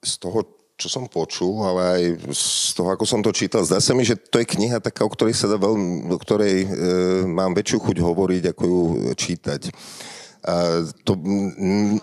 z 0.00 0.14
toho, 0.16 0.38
čo 0.80 0.88
som 0.88 1.06
počul, 1.06 1.62
ale 1.62 1.80
aj 1.84 2.02
z 2.32 2.72
toho, 2.74 2.90
ako 2.90 3.04
som 3.06 3.20
to 3.22 3.30
čítal, 3.30 3.62
zdá 3.62 3.78
sa 3.78 3.92
mi, 3.94 4.02
že 4.02 4.18
to 4.18 4.42
je 4.42 4.48
kniha 4.48 4.82
taká, 4.82 5.06
o 5.06 5.12
ktorej 5.12 5.36
sa 5.36 5.46
dá 5.46 5.60
veľmi, 5.60 6.10
o 6.10 6.18
ktorej 6.18 6.56
uh, 6.64 6.70
mám 7.28 7.52
väčšiu 7.52 7.78
chuť 7.78 7.96
hovoriť, 8.00 8.42
ako 8.56 8.62
ju 8.64 8.80
čítať. 9.14 9.60
A 9.68 10.11
to 11.06 11.12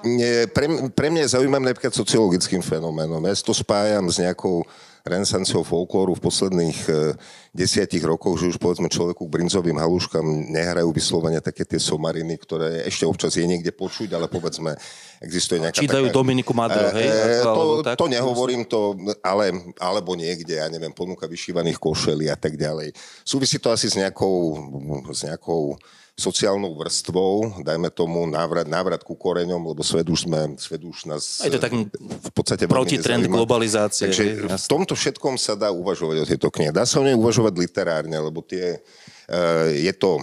nie, 0.07 0.47
pre, 0.55 0.65
pre 0.95 1.07
mňa 1.11 1.27
je 1.27 1.33
zaujímavé 1.35 1.75
napríklad 1.75 1.91
sociologickým 1.91 2.63
fenoménom. 2.63 3.19
Ja 3.27 3.35
to 3.35 3.51
spájam 3.51 4.07
s 4.07 4.15
nejakou 4.23 4.63
renesanciou 5.07 5.63
folklóru 5.63 6.15
v 6.15 6.23
posledných 6.23 6.79
e, 6.87 6.91
desiatich 7.55 8.03
rokoch, 8.03 8.35
že 8.39 8.51
už 8.51 8.57
povedzme 8.59 8.91
človeku 8.91 9.25
k 9.25 9.33
brinzovým 9.39 9.79
haluškám 9.79 10.23
nehrajú 10.51 10.91
vyslovene 10.91 11.39
také 11.39 11.63
tie 11.63 11.79
somariny, 11.79 12.35
ktoré 12.35 12.83
ešte 12.83 13.07
občas 13.07 13.39
je 13.39 13.47
niekde 13.47 13.71
počuť, 13.71 14.11
ale 14.15 14.27
povedzme 14.27 14.75
existuje 15.23 15.63
nejaká 15.63 15.79
Čítajú 15.79 16.11
taká... 16.11 16.15
Dominiku 16.15 16.51
Madro, 16.51 16.91
hej? 16.93 17.07
E, 17.07 17.43
to, 17.43 17.63
tak, 17.83 17.95
to 17.95 18.07
nehovorím, 18.11 18.67
to, 18.67 18.95
ale, 19.23 19.55
alebo 19.79 20.13
niekde, 20.19 20.59
ja 20.59 20.67
neviem, 20.67 20.91
ponúka 20.91 21.25
vyšívaných 21.25 21.79
košelí 21.79 22.27
a 22.27 22.35
tak 22.35 22.59
ďalej. 22.59 22.91
Súvisí 23.23 23.55
to 23.57 23.71
asi 23.71 23.87
s 23.87 23.95
nejakou, 23.95 24.59
s 25.15 25.23
nejakou 25.23 25.79
sociálnou 26.19 26.75
vrstvou, 26.75 27.63
dajme 27.63 27.89
tomu 27.89 28.27
návrat, 28.27 28.67
návrat 28.67 29.01
ku 29.01 29.15
koreňom, 29.15 29.63
lebo 29.63 29.81
svet 29.81 30.05
už, 30.05 30.27
sme, 30.27 30.59
svet 30.59 30.83
už 30.83 31.07
nás 31.07 31.39
je 31.41 31.51
to 31.55 31.63
tak 31.63 31.71
v 31.73 32.31
podstate 32.35 32.67
protitrend 32.67 33.25
globalizácie. 33.31 34.11
Takže 34.11 34.23
je, 34.27 34.33
v 34.51 34.67
tomto 34.69 34.93
všetkom 34.93 35.39
sa 35.39 35.55
dá 35.55 35.71
uvažovať 35.71 36.17
o 36.21 36.29
tejto 36.29 36.51
knihe. 36.51 36.75
Dá 36.75 36.83
sa 36.83 36.99
o 36.99 37.07
nej 37.07 37.15
uvažovať 37.15 37.55
literárne, 37.55 38.19
lebo 38.19 38.43
tie, 38.43 38.77
uh, 38.77 39.71
je 39.71 39.93
to 39.95 40.19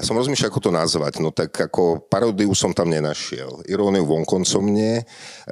ja 0.00 0.08
som 0.08 0.16
rozmýšľal, 0.16 0.48
ako 0.48 0.64
to 0.64 0.72
nazvať. 0.72 1.14
No 1.20 1.28
tak 1.28 1.52
ako 1.52 2.08
paródiu 2.08 2.48
som 2.56 2.72
tam 2.72 2.88
nenašiel. 2.88 3.60
Iróniu 3.68 4.08
vonkoncom 4.08 4.64
nie. 4.64 4.96
E, 4.96 5.04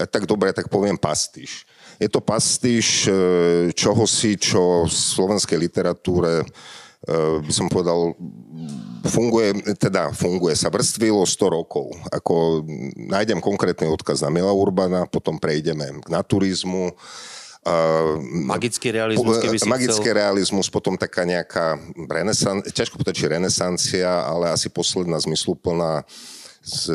tak 0.09 0.25
dobre, 0.25 0.57
tak 0.57 0.73
poviem 0.73 0.97
pastiš. 0.97 1.69
Je 2.01 2.09
to 2.09 2.25
pastiš 2.25 3.13
čohosi, 3.77 4.41
čo 4.41 4.89
v 4.89 4.93
slovenskej 4.95 5.59
literatúre 5.61 6.49
Eh, 6.49 6.88
by 7.41 7.53
som 7.53 7.73
povedal, 7.73 8.13
funguje, 9.09 9.77
teda 9.81 10.13
funguje 10.13 10.53
sa 10.53 10.69
vrstvilo 10.69 11.25
100 11.25 11.57
rokov. 11.57 11.89
Ako 12.13 12.65
nájdem 12.95 13.41
konkrétny 13.41 13.89
odkaz 13.89 14.21
na 14.21 14.29
Mila 14.29 14.53
Urbana, 14.53 15.09
potom 15.09 15.41
prejdeme 15.41 16.05
k 16.05 16.09
naturizmu, 16.13 16.93
magický 18.49 18.89
realizmus, 18.95 19.45
keby 19.45 19.57
si 19.61 19.69
Magický 19.69 20.09
chcel. 20.09 20.17
realizmus, 20.17 20.73
potom 20.73 20.97
taká 20.97 21.29
nejaká 21.29 21.77
renesan- 22.09 22.65
ťažko 22.65 22.97
povedať, 22.97 23.15
či 23.19 23.27
renesancia, 23.29 24.09
ale 24.25 24.49
asi 24.49 24.73
posledná 24.73 25.21
zmysluplná 25.21 26.07
z, 26.65 26.93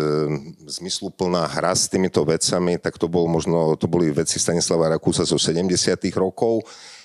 zmysluplná 0.70 1.50
hra 1.50 1.74
s 1.74 1.90
týmito 1.90 2.22
vecami, 2.22 2.78
tak 2.78 3.00
to, 3.02 3.10
bol 3.10 3.26
možno, 3.26 3.74
to 3.80 3.90
boli 3.90 4.14
veci 4.14 4.38
Stanislava 4.38 4.92
Rakúsa 4.98 5.26
zo 5.26 5.40
70 5.40 5.98
rokov. 6.14 6.62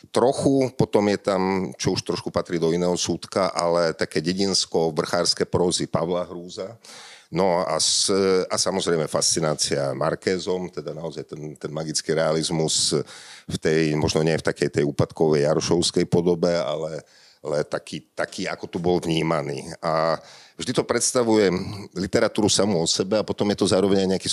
Trochu, 0.08 0.72
potom 0.72 1.04
je 1.12 1.18
tam, 1.20 1.42
čo 1.76 1.92
už 1.92 2.00
trošku 2.00 2.32
patrí 2.32 2.56
do 2.56 2.72
iného 2.72 2.96
súdka, 2.96 3.52
ale 3.52 3.92
také 3.92 4.24
dedinsko-vrchárske 4.24 5.44
prózy 5.44 5.84
Pavla 5.84 6.24
Hrúza. 6.24 6.80
No 7.28 7.60
a, 7.60 7.76
s, 7.76 8.08
a 8.48 8.56
samozrejme 8.56 9.04
fascinácia 9.04 9.92
Markézom, 9.92 10.72
teda 10.72 10.96
naozaj 10.96 11.28
ten, 11.28 11.52
ten 11.60 11.68
magický 11.68 12.16
realizmus 12.16 12.96
v 13.44 13.56
tej, 13.60 13.92
možno 14.00 14.24
nie 14.24 14.32
v 14.32 14.48
takej 14.48 14.80
tej 14.80 14.84
úpadkovej 14.88 15.44
Jarošovskej 15.44 16.08
podobe, 16.08 16.56
ale, 16.56 17.04
ale 17.44 17.68
taký, 17.68 18.00
taký, 18.16 18.48
ako 18.48 18.64
tu 18.64 18.80
bol 18.80 18.96
vnímaný. 18.96 19.68
A 19.84 20.16
vždy 20.56 20.72
to 20.72 20.88
predstavuje 20.88 21.52
literatúru 21.92 22.48
samú 22.48 22.80
o 22.80 22.88
sebe 22.88 23.20
a 23.20 23.28
potom 23.28 23.44
je 23.52 23.60
to 23.60 23.68
zároveň 23.68 24.08
aj 24.08 24.10
nejaký 24.16 24.28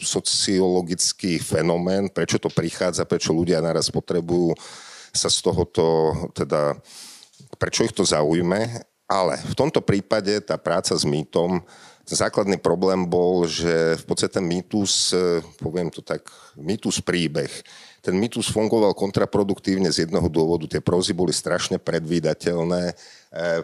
sociologický 0.00 1.36
fenomén, 1.44 2.08
prečo 2.08 2.40
to 2.40 2.48
prichádza, 2.48 3.04
prečo 3.04 3.36
ľudia 3.36 3.60
naraz 3.60 3.92
potrebujú 3.92 4.56
sa 5.10 5.28
z 5.28 5.38
tohoto, 5.42 6.14
teda, 6.32 6.78
prečo 7.58 7.84
ich 7.84 7.94
to 7.94 8.06
zaujme. 8.06 8.84
Ale 9.10 9.34
v 9.42 9.54
tomto 9.58 9.82
prípade 9.82 10.38
tá 10.46 10.54
práca 10.54 10.94
s 10.94 11.02
mýtom, 11.02 11.58
základný 12.06 12.58
problém 12.58 13.06
bol, 13.06 13.46
že 13.46 13.98
v 13.98 14.04
podstate 14.06 14.38
mýtus, 14.42 15.14
poviem 15.58 15.90
to 15.90 16.02
tak, 16.02 16.26
mýtus 16.58 17.02
príbeh, 17.02 17.50
ten 18.00 18.16
mýtus 18.16 18.48
fungoval 18.48 18.96
kontraproduktívne 18.96 19.92
z 19.92 20.08
jednoho 20.08 20.24
dôvodu. 20.32 20.64
Tie 20.64 20.80
prózy 20.80 21.12
boli 21.12 21.36
strašne 21.36 21.76
predvídateľné. 21.76 22.82
E, 22.88 22.94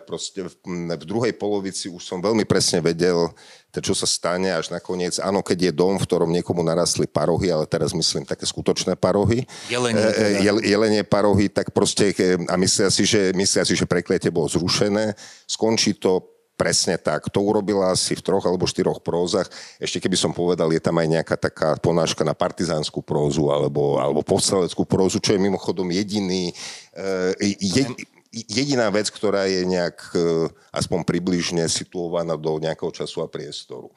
proste 0.05 0.45
v, 0.45 0.53
v 0.93 1.05
druhej 1.09 1.33
polovici 1.33 1.89
už 1.89 2.05
som 2.05 2.21
veľmi 2.21 2.45
presne 2.45 2.85
vedel, 2.85 3.33
čo 3.73 3.97
sa 3.97 4.05
stane 4.05 4.53
až 4.53 4.69
nakoniec. 4.69 5.17
Áno, 5.21 5.41
keď 5.41 5.69
je 5.69 5.73
dom, 5.73 5.97
v 5.97 6.05
ktorom 6.05 6.31
niekomu 6.33 6.61
narastli 6.61 7.09
parohy, 7.09 7.49
ale 7.49 7.65
teraz 7.65 7.97
myslím 7.97 8.29
také 8.29 8.45
skutočné 8.45 8.97
parohy. 8.97 9.49
Jelenie. 9.73 10.01
E, 10.01 10.13
teda. 10.13 10.41
Jel, 10.45 10.59
jelenie 10.61 11.03
parohy, 11.05 11.49
tak 11.49 11.73
proste, 11.73 12.13
a 12.47 12.55
myslia 12.61 12.93
si, 12.93 13.09
že, 13.09 13.33
myslia 13.33 13.65
si, 13.65 13.73
že 13.73 13.89
prekliete 13.89 14.29
bolo 14.29 14.53
zrušené. 14.53 15.17
Skončí 15.49 15.97
to 15.97 16.36
Presne 16.57 16.97
tak. 16.97 17.29
To 17.29 17.45
urobila 17.45 17.93
asi 17.93 18.17
v 18.17 18.25
troch 18.25 18.41
alebo 18.49 18.65
štyroch 18.65 19.05
prózach. 19.05 19.45
Ešte 19.77 20.01
keby 20.01 20.17
som 20.17 20.33
povedal, 20.33 20.73
je 20.73 20.81
tam 20.81 20.97
aj 20.97 21.09
nejaká 21.21 21.37
taká 21.37 21.77
ponáška 21.77 22.25
na 22.25 22.33
partizánsku 22.33 23.05
prózu 23.05 23.53
alebo, 23.53 24.01
alebo 24.01 24.25
povstaleckú 24.25 24.89
prózu, 24.89 25.21
čo 25.21 25.37
je 25.37 25.45
mimochodom 25.45 25.93
jediný, 25.93 26.57
uh, 26.97 27.37
je, 27.41 27.85
jediná 28.33 28.93
vec, 28.93 29.09
ktorá 29.09 29.49
je 29.49 29.65
nejak 29.65 29.97
e, 30.13 30.53
aspoň 30.69 31.09
približne 31.09 31.65
situovaná 31.73 32.37
do 32.37 32.61
nejakého 32.61 32.93
času 32.93 33.25
a 33.25 33.31
priestoru. 33.31 33.89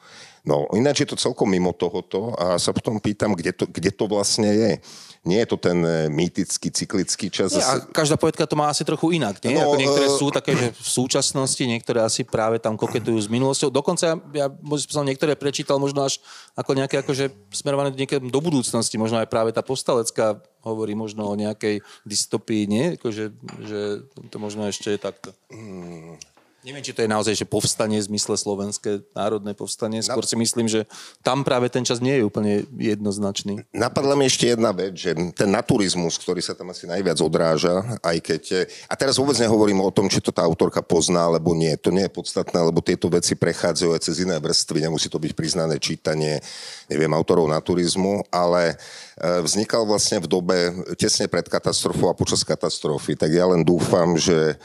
No, 0.48 0.64
ináč 0.72 1.04
je 1.04 1.12
to 1.12 1.20
celkom 1.20 1.52
mimo 1.52 1.76
tohoto 1.76 2.32
a 2.40 2.56
sa 2.56 2.72
potom 2.72 3.04
pýtam, 3.04 3.36
kde 3.36 3.52
to, 3.52 3.68
kde 3.68 3.92
to 3.92 4.08
vlastne 4.08 4.48
je 4.48 4.72
nie 5.28 5.44
je 5.44 5.48
to 5.52 5.58
ten 5.60 5.84
e, 5.84 6.08
mýtický, 6.08 6.72
cyklický 6.72 7.28
čas. 7.28 7.52
Nie, 7.52 7.64
a 7.64 7.84
každá 7.92 8.16
poetka 8.16 8.48
to 8.48 8.56
má 8.56 8.72
asi 8.72 8.88
trochu 8.88 9.20
inak. 9.20 9.36
Nie? 9.44 9.60
No, 9.60 9.72
Ako 9.72 9.76
niektoré 9.76 10.08
uh... 10.08 10.16
sú 10.16 10.32
také, 10.32 10.56
že 10.56 10.72
v 10.72 10.90
súčasnosti, 10.90 11.60
niektoré 11.60 12.00
asi 12.00 12.24
práve 12.24 12.58
tam 12.64 12.80
koketujú 12.80 13.20
s 13.20 13.28
minulosťou. 13.28 13.68
Dokonca 13.68 14.16
ja, 14.16 14.16
ja 14.32 14.48
som 14.88 15.04
niektoré 15.04 15.36
prečítal 15.36 15.76
možno 15.76 16.08
až 16.08 16.24
ako 16.56 16.72
nejaké 16.72 17.04
akože 17.04 17.36
smerované 17.52 17.92
do 18.08 18.40
budúcnosti. 18.40 18.96
Možno 18.96 19.20
aj 19.20 19.28
práve 19.28 19.52
tá 19.52 19.60
postalecká 19.60 20.40
hovorí 20.64 20.96
možno 20.96 21.28
o 21.28 21.40
nejakej 21.40 21.84
dystopii, 22.04 22.68
nie? 22.68 22.86
Akože, 23.00 23.32
že 23.64 23.80
to 24.28 24.38
možno 24.40 24.68
ešte 24.68 24.96
je 24.96 25.00
takto. 25.00 25.30
Hmm. 25.52 26.20
Neviem, 26.60 26.84
či 26.84 26.92
to 26.92 27.00
je 27.00 27.10
naozaj 27.10 27.34
že 27.40 27.48
povstanie 27.48 28.04
v 28.04 28.08
zmysle 28.12 28.36
slovenské 28.36 29.00
národné 29.16 29.56
povstanie. 29.56 30.04
Skôr 30.04 30.28
si 30.28 30.36
myslím, 30.36 30.68
že 30.68 30.84
tam 31.24 31.48
práve 31.48 31.72
ten 31.72 31.88
čas 31.88 32.04
nie 32.04 32.20
je 32.20 32.28
úplne 32.28 32.68
jednoznačný. 32.76 33.64
Napadla 33.72 34.20
mi 34.20 34.28
ešte 34.28 34.52
jedna 34.52 34.76
vec, 34.76 34.92
že 35.00 35.16
ten 35.32 35.48
naturizmus, 35.48 36.20
ktorý 36.20 36.44
sa 36.44 36.52
tam 36.52 36.76
asi 36.76 36.84
najviac 36.84 37.16
odráža, 37.24 37.80
aj 38.04 38.18
keď... 38.20 38.44
A 38.92 38.94
teraz 39.00 39.16
vôbec 39.16 39.40
nehovorím 39.40 39.80
o 39.80 39.94
tom, 39.94 40.12
či 40.12 40.20
to 40.20 40.36
tá 40.36 40.44
autorka 40.44 40.84
pozná, 40.84 41.32
alebo 41.32 41.56
nie. 41.56 41.72
To 41.80 41.96
nie 41.96 42.12
je 42.12 42.18
podstatné, 42.20 42.60
lebo 42.60 42.84
tieto 42.84 43.08
veci 43.08 43.40
prechádzajú 43.40 43.96
aj 43.96 44.02
cez 44.04 44.20
iné 44.20 44.36
vrstvy. 44.36 44.84
Nemusí 44.84 45.08
to 45.08 45.16
byť 45.16 45.32
priznané 45.32 45.80
čítanie, 45.80 46.44
neviem, 46.92 47.12
autorov 47.16 47.48
naturizmu, 47.48 48.28
ale 48.28 48.76
e, 49.16 49.40
vznikal 49.48 49.88
vlastne 49.88 50.20
v 50.20 50.28
dobe 50.28 50.58
tesne 51.00 51.32
pred 51.32 51.48
katastrofou 51.48 52.12
a 52.12 52.18
počas 52.20 52.44
katastrofy. 52.44 53.16
Tak 53.16 53.32
ja 53.32 53.48
len 53.48 53.64
dúfam, 53.64 54.20
že 54.20 54.60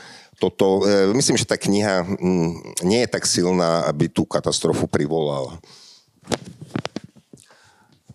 toto, 0.45 0.85
e, 0.85 1.09
myslím, 1.17 1.41
že 1.41 1.49
tá 1.49 1.57
kniha 1.57 2.05
mm, 2.05 2.85
nie 2.85 3.01
je 3.01 3.09
tak 3.09 3.25
silná, 3.25 3.89
aby 3.89 4.13
tú 4.13 4.29
katastrofu 4.29 4.85
privolala. 4.85 5.57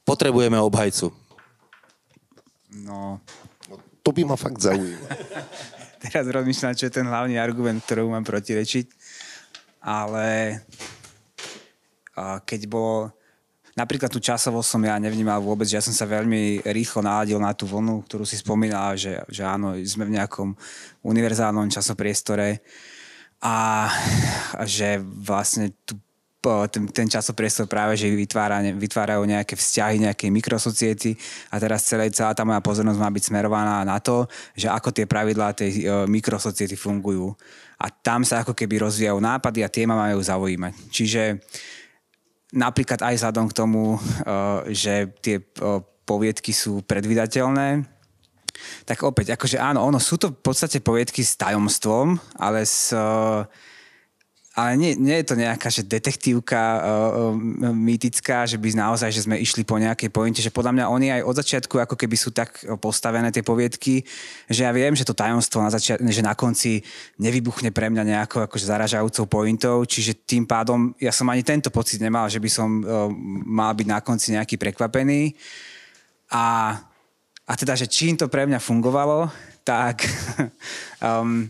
Potrebujeme 0.06 0.62
obhajcu. 0.62 1.10
No. 2.86 3.18
no 3.66 3.76
to 4.06 4.14
by 4.14 4.22
ma 4.30 4.38
fakt 4.38 4.62
zaujímalo. 4.62 5.10
Teraz 6.06 6.30
rozmýšľam, 6.30 6.78
čo 6.78 6.86
je 6.86 6.96
ten 7.02 7.10
hlavný 7.10 7.42
argument, 7.42 7.82
ktorú 7.82 8.14
mám 8.14 8.24
protirečiť. 8.24 8.88
Ale 9.82 10.62
keď 12.46 12.62
bolo 12.70 13.16
napríklad 13.80 14.12
tú 14.12 14.20
časovosť 14.20 14.68
som 14.68 14.82
ja 14.84 15.00
nevnímal 15.00 15.40
vôbec, 15.40 15.64
že 15.64 15.80
ja 15.80 15.84
som 15.84 15.96
sa 15.96 16.04
veľmi 16.04 16.68
rýchlo 16.68 17.00
naladil 17.00 17.40
na 17.40 17.56
tú 17.56 17.64
vlnu, 17.64 18.04
ktorú 18.04 18.28
si 18.28 18.36
spomínala, 18.36 19.00
že, 19.00 19.24
že 19.32 19.48
áno, 19.48 19.80
sme 19.88 20.04
v 20.04 20.20
nejakom 20.20 20.52
univerzálnom 21.08 21.72
časopriestore 21.72 22.60
a, 23.40 23.88
a 24.60 24.64
že 24.68 25.00
vlastne 25.00 25.72
tu 25.88 25.96
ten, 26.72 26.88
ten 26.88 27.08
časopriestor 27.12 27.68
práve, 27.68 28.00
že 28.00 28.08
vytvára, 28.08 28.64
vytvárajú 28.64 29.28
nejaké 29.28 29.60
vzťahy, 29.60 30.08
nejaké 30.08 30.32
mikrosociety 30.32 31.20
a 31.52 31.60
teraz 31.60 31.84
celá, 31.84 32.08
celá 32.08 32.32
tá 32.32 32.48
moja 32.48 32.64
pozornosť 32.64 32.96
má 32.96 33.12
byť 33.12 33.24
smerovaná 33.28 33.84
na 33.84 34.00
to, 34.00 34.24
že 34.56 34.72
ako 34.72 34.96
tie 34.96 35.04
pravidlá 35.04 35.52
tej 35.52 35.84
uh, 35.84 36.08
mikrosociety 36.08 36.80
fungujú. 36.80 37.36
A 37.76 37.92
tam 37.92 38.24
sa 38.24 38.44
ako 38.44 38.56
keby 38.56 38.88
rozvíjajú 38.88 39.20
nápady 39.20 39.68
a 39.68 39.72
tie 39.72 39.84
ma 39.84 40.00
majú 40.00 40.20
zaujímať. 40.24 40.74
Čiže 40.92 41.44
napríklad 42.54 43.02
aj 43.02 43.16
vzhľadom 43.22 43.46
k 43.50 43.58
tomu, 43.58 43.84
eh, 43.96 44.74
že 44.74 44.94
tie 45.22 45.38
eh, 45.42 45.80
poviedky 46.06 46.54
sú 46.54 46.82
predvydateľné, 46.86 47.86
tak 48.84 49.08
opäť, 49.08 49.40
akože 49.40 49.56
áno, 49.56 49.88
ono 49.88 50.02
sú 50.04 50.20
to 50.20 50.36
v 50.36 50.42
podstate 50.44 50.84
poviedky 50.84 51.24
s 51.24 51.40
tajomstvom, 51.40 52.20
ale 52.36 52.68
s 52.68 52.92
ale 54.60 54.76
nie, 54.76 54.92
nie 55.00 55.24
je 55.24 55.32
to 55.32 55.40
nejaká 55.40 55.72
že 55.72 55.88
detektívka 55.88 56.60
uh, 56.60 56.80
uh, 56.84 57.72
mýtická, 57.72 58.44
že 58.44 58.60
by 58.60 58.76
naozaj, 58.76 59.08
že 59.08 59.24
sme 59.24 59.40
išli 59.40 59.64
po 59.64 59.80
nejakej 59.80 60.12
pointe, 60.12 60.44
že 60.44 60.52
podľa 60.52 60.76
mňa 60.76 60.86
oni 60.92 61.08
aj 61.16 61.22
od 61.24 61.36
začiatku 61.40 61.80
ako 61.80 61.96
keby 61.96 62.16
sú 62.20 62.36
tak 62.36 62.60
postavené 62.84 63.32
tie 63.32 63.40
poviedky, 63.40 64.04
že 64.52 64.68
ja 64.68 64.72
viem, 64.76 64.92
že 65.00 65.08
to 65.08 65.16
tajomstvo 65.16 65.64
na 65.64 65.72
začiat- 65.72 66.04
že 66.04 66.20
na 66.20 66.36
konci 66.36 66.84
nevybuchne 67.24 67.72
pre 67.72 67.88
mňa 67.88 68.04
nejakou 68.04 68.44
akože 68.44 68.68
zaražajúcou 68.68 69.32
pointou, 69.32 69.80
čiže 69.88 70.28
tým 70.28 70.44
pádom 70.44 70.92
ja 71.00 71.16
som 71.16 71.32
ani 71.32 71.48
tento 71.48 71.72
pocit 71.72 72.04
nemal, 72.04 72.28
že 72.28 72.44
by 72.44 72.50
som 72.52 72.84
uh, 72.84 73.08
mal 73.48 73.72
byť 73.72 73.88
na 73.88 74.04
konci 74.04 74.36
nejaký 74.36 74.60
prekvapený. 74.60 75.40
A, 76.36 76.76
a 77.48 77.54
teda, 77.56 77.80
že 77.80 77.88
čím 77.88 78.20
to 78.20 78.28
pre 78.28 78.44
mňa 78.44 78.60
fungovalo, 78.60 79.32
tak 79.64 80.04
um, 81.00 81.48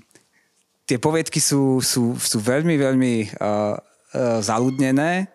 tie 0.89 0.97
poviedky 0.97 1.37
sú, 1.37 1.77
sú, 1.85 2.17
sú 2.17 2.41
veľmi, 2.41 2.73
veľmi 2.73 3.13
uh, 3.37 3.77
uh, 3.77 4.41
zaludnené. 4.41 5.29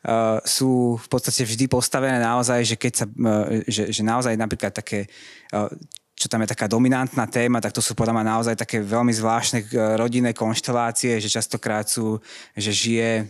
Uh, 0.00 0.40
sú 0.44 0.96
v 0.96 1.06
podstate 1.12 1.44
vždy 1.44 1.68
postavené 1.68 2.16
naozaj, 2.20 2.64
že 2.64 2.76
keď 2.80 2.92
sa, 2.92 3.06
uh, 3.08 3.60
že, 3.68 3.92
že 3.92 4.00
naozaj 4.00 4.32
napríklad 4.40 4.72
také, 4.72 5.12
uh, 5.52 5.68
čo 6.16 6.28
tam 6.32 6.40
je 6.44 6.52
taká 6.56 6.64
dominantná 6.68 7.28
téma, 7.28 7.60
tak 7.60 7.76
to 7.76 7.84
sú 7.84 7.92
podľa 7.92 8.16
mňa 8.16 8.32
naozaj 8.32 8.54
také 8.56 8.80
veľmi 8.80 9.12
zvláštne 9.12 9.60
uh, 9.60 10.00
rodinné 10.00 10.32
konštelácie, 10.32 11.20
že 11.20 11.28
častokrát 11.28 11.84
sú, 11.84 12.16
že 12.56 12.72
žije 12.72 13.28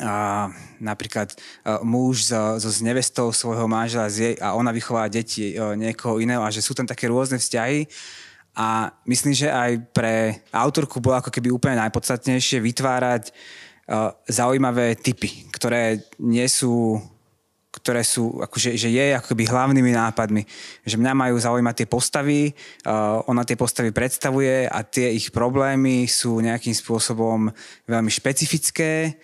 a 0.00 0.48
napríklad 0.80 1.28
a 1.60 1.84
muž 1.84 2.32
so, 2.32 2.56
so 2.56 2.72
s 2.72 2.80
nevestou 2.80 3.28
svojho 3.36 3.68
manžela 3.68 4.08
a 4.40 4.56
ona 4.56 4.72
vychová 4.72 5.12
deti 5.12 5.52
niekoho 5.76 6.24
iného 6.24 6.40
a 6.40 6.48
že 6.48 6.64
sú 6.64 6.72
tam 6.72 6.88
také 6.88 7.12
rôzne 7.12 7.36
vzťahy 7.36 7.84
a 8.56 8.90
myslím, 9.06 9.34
že 9.34 9.46
aj 9.46 9.94
pre 9.94 10.42
autorku 10.50 10.98
bolo 10.98 11.22
ako 11.22 11.30
keby 11.30 11.54
úplne 11.54 11.78
najpodstatnejšie 11.86 12.58
vytvárať 12.58 13.30
uh, 13.30 14.10
zaujímavé 14.26 14.98
typy, 14.98 15.46
ktoré 15.54 16.02
nie 16.18 16.46
sú 16.50 16.98
ktoré 17.70 18.02
sú, 18.02 18.42
akože, 18.42 18.74
že 18.74 18.90
je 18.90 19.14
akoby 19.14 19.46
hlavnými 19.46 19.94
nápadmi. 19.94 20.42
Že 20.82 20.98
mňa 20.98 21.12
majú 21.14 21.38
zaujímať 21.38 21.74
tie 21.78 21.88
postavy, 21.88 22.40
uh, 22.50 23.22
ona 23.30 23.46
tie 23.46 23.54
postavy 23.54 23.94
predstavuje 23.94 24.66
a 24.66 24.82
tie 24.82 25.14
ich 25.14 25.30
problémy 25.30 26.10
sú 26.10 26.42
nejakým 26.42 26.74
spôsobom 26.74 27.46
veľmi 27.86 28.10
špecifické, 28.10 29.14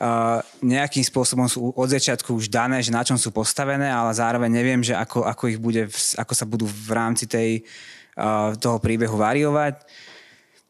uh, 0.00 0.40
nejakým 0.64 1.04
spôsobom 1.04 1.44
sú 1.44 1.76
od 1.76 1.88
začiatku 1.92 2.40
už 2.40 2.48
dané, 2.48 2.80
že 2.80 2.88
na 2.88 3.04
čom 3.04 3.20
sú 3.20 3.36
postavené, 3.36 3.92
ale 3.92 4.16
zároveň 4.16 4.48
neviem, 4.48 4.80
že 4.80 4.96
ako, 4.96 5.28
ako 5.28 5.44
ich 5.52 5.60
bude, 5.60 5.84
ako 6.16 6.32
sa 6.32 6.48
budú 6.48 6.64
v 6.64 6.90
rámci 6.96 7.28
tej 7.28 7.68
toho 8.60 8.76
príbehu 8.78 9.16
variovať. 9.16 9.82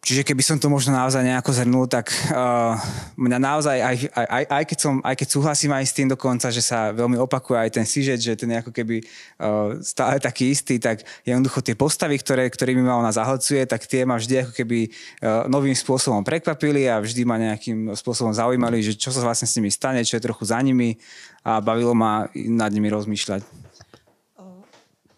Čiže 0.00 0.24
keby 0.24 0.40
som 0.40 0.56
to 0.56 0.72
možno 0.72 0.96
naozaj 0.96 1.20
nejako 1.20 1.52
zhrnul, 1.52 1.84
tak 1.84 2.08
uh, 2.32 2.72
mňa 3.20 3.36
naozaj, 3.36 3.76
aj, 3.84 3.96
aj, 4.16 4.26
aj, 4.32 4.44
aj, 4.48 4.64
keď 4.64 4.78
som, 4.80 4.94
aj 5.04 5.12
keď 5.12 5.28
súhlasím 5.28 5.76
aj 5.76 5.84
s 5.84 5.92
tým 5.92 6.08
dokonca, 6.08 6.48
že 6.48 6.64
sa 6.64 6.88
veľmi 6.96 7.20
opakuje 7.20 7.58
aj 7.60 7.70
ten 7.76 7.84
sižet, 7.84 8.16
že 8.16 8.32
ten 8.32 8.48
je 8.48 8.64
ako 8.64 8.72
keby 8.72 9.04
uh, 9.04 9.76
stále 9.84 10.16
taký 10.16 10.56
istý, 10.56 10.80
tak 10.80 11.04
jednoducho 11.20 11.60
tie 11.60 11.76
postavy, 11.76 12.16
ktoré, 12.16 12.48
ktorými 12.48 12.80
ma 12.80 12.96
ona 12.96 13.12
zahlcuje, 13.12 13.68
tak 13.68 13.84
tie 13.84 14.08
ma 14.08 14.16
vždy 14.16 14.48
ako 14.48 14.52
keby 14.56 14.88
uh, 14.88 15.44
novým 15.52 15.76
spôsobom 15.76 16.24
prekvapili 16.24 16.88
a 16.88 16.96
vždy 16.96 17.22
ma 17.28 17.36
nejakým 17.36 17.92
spôsobom 17.92 18.32
zaujímali, 18.32 18.80
že 18.80 18.96
čo 18.96 19.12
sa 19.12 19.20
vlastne 19.20 19.44
s 19.44 19.56
nimi 19.60 19.68
stane, 19.68 20.00
čo 20.00 20.16
je 20.16 20.24
trochu 20.24 20.48
za 20.48 20.64
nimi 20.64 20.96
a 21.44 21.60
bavilo 21.60 21.92
ma 21.92 22.24
nad 22.32 22.72
nimi 22.72 22.88
rozmýšľať. 22.88 23.59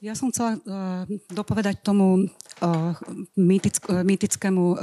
Ja 0.03 0.19
som 0.19 0.35
chcela 0.35 0.59
uh, 0.59 1.07
dopovedať 1.31 1.87
tomu 1.87 2.27
uh, 2.27 2.93
mýtick, 3.39 3.87
uh, 3.87 4.03
mýtickému 4.03 4.65
uh, 4.67 4.77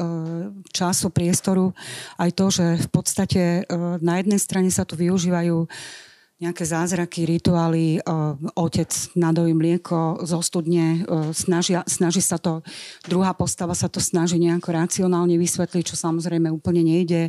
času, 0.71 1.11
priestoru 1.11 1.75
aj 2.15 2.29
to, 2.39 2.45
že 2.47 2.65
v 2.79 2.87
podstate 2.87 3.43
uh, 3.67 3.99
na 3.99 4.23
jednej 4.23 4.39
strane 4.39 4.71
sa 4.71 4.87
tu 4.87 4.95
využívajú 4.95 5.67
nejaké 6.39 6.63
zázraky, 6.63 7.27
rituály, 7.27 7.99
otec 8.55 8.87
nadojí 9.11 9.51
mlieko 9.51 10.23
zo 10.23 10.39
studne, 10.39 11.03
snaží, 11.35 11.75
snaží 11.83 12.23
sa 12.23 12.39
to, 12.39 12.63
druhá 13.03 13.35
postava 13.35 13.75
sa 13.75 13.91
to 13.91 13.99
snaží 13.99 14.39
nejako 14.39 14.71
racionálne 14.71 15.35
vysvetliť, 15.35 15.83
čo 15.83 15.99
samozrejme 15.99 16.47
úplne 16.47 16.79
nejde. 16.87 17.27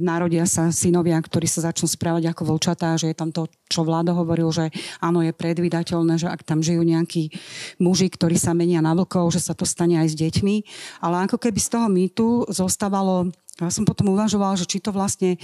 Narodia 0.00 0.48
sa 0.48 0.72
synovia, 0.72 1.20
ktorí 1.20 1.44
sa 1.44 1.68
začnú 1.68 1.84
správať 1.84 2.32
ako 2.32 2.56
vlčatá, 2.56 2.96
že 2.96 3.12
je 3.12 3.16
tam 3.20 3.36
to, 3.36 3.52
čo 3.68 3.84
vláda 3.84 4.16
hovoril, 4.16 4.48
že 4.48 4.72
áno, 5.04 5.20
je 5.20 5.36
predvydateľné, 5.36 6.16
že 6.16 6.32
ak 6.32 6.40
tam 6.40 6.64
žijú 6.64 6.80
nejakí 6.88 7.28
muži, 7.84 8.08
ktorí 8.08 8.40
sa 8.40 8.56
menia 8.56 8.80
na 8.80 8.96
vlkov, 8.96 9.28
že 9.28 9.44
sa 9.44 9.52
to 9.52 9.68
stane 9.68 10.00
aj 10.00 10.08
s 10.08 10.16
deťmi. 10.16 10.56
Ale 11.04 11.28
ako 11.28 11.36
keby 11.36 11.60
z 11.60 11.68
toho 11.68 11.88
mýtu 11.92 12.48
zostávalo 12.48 13.28
ja 13.60 13.68
som 13.68 13.84
potom 13.84 14.16
uvažovala, 14.16 14.56
že 14.56 14.64
či 14.64 14.80
to 14.80 14.96
vlastne 14.96 15.36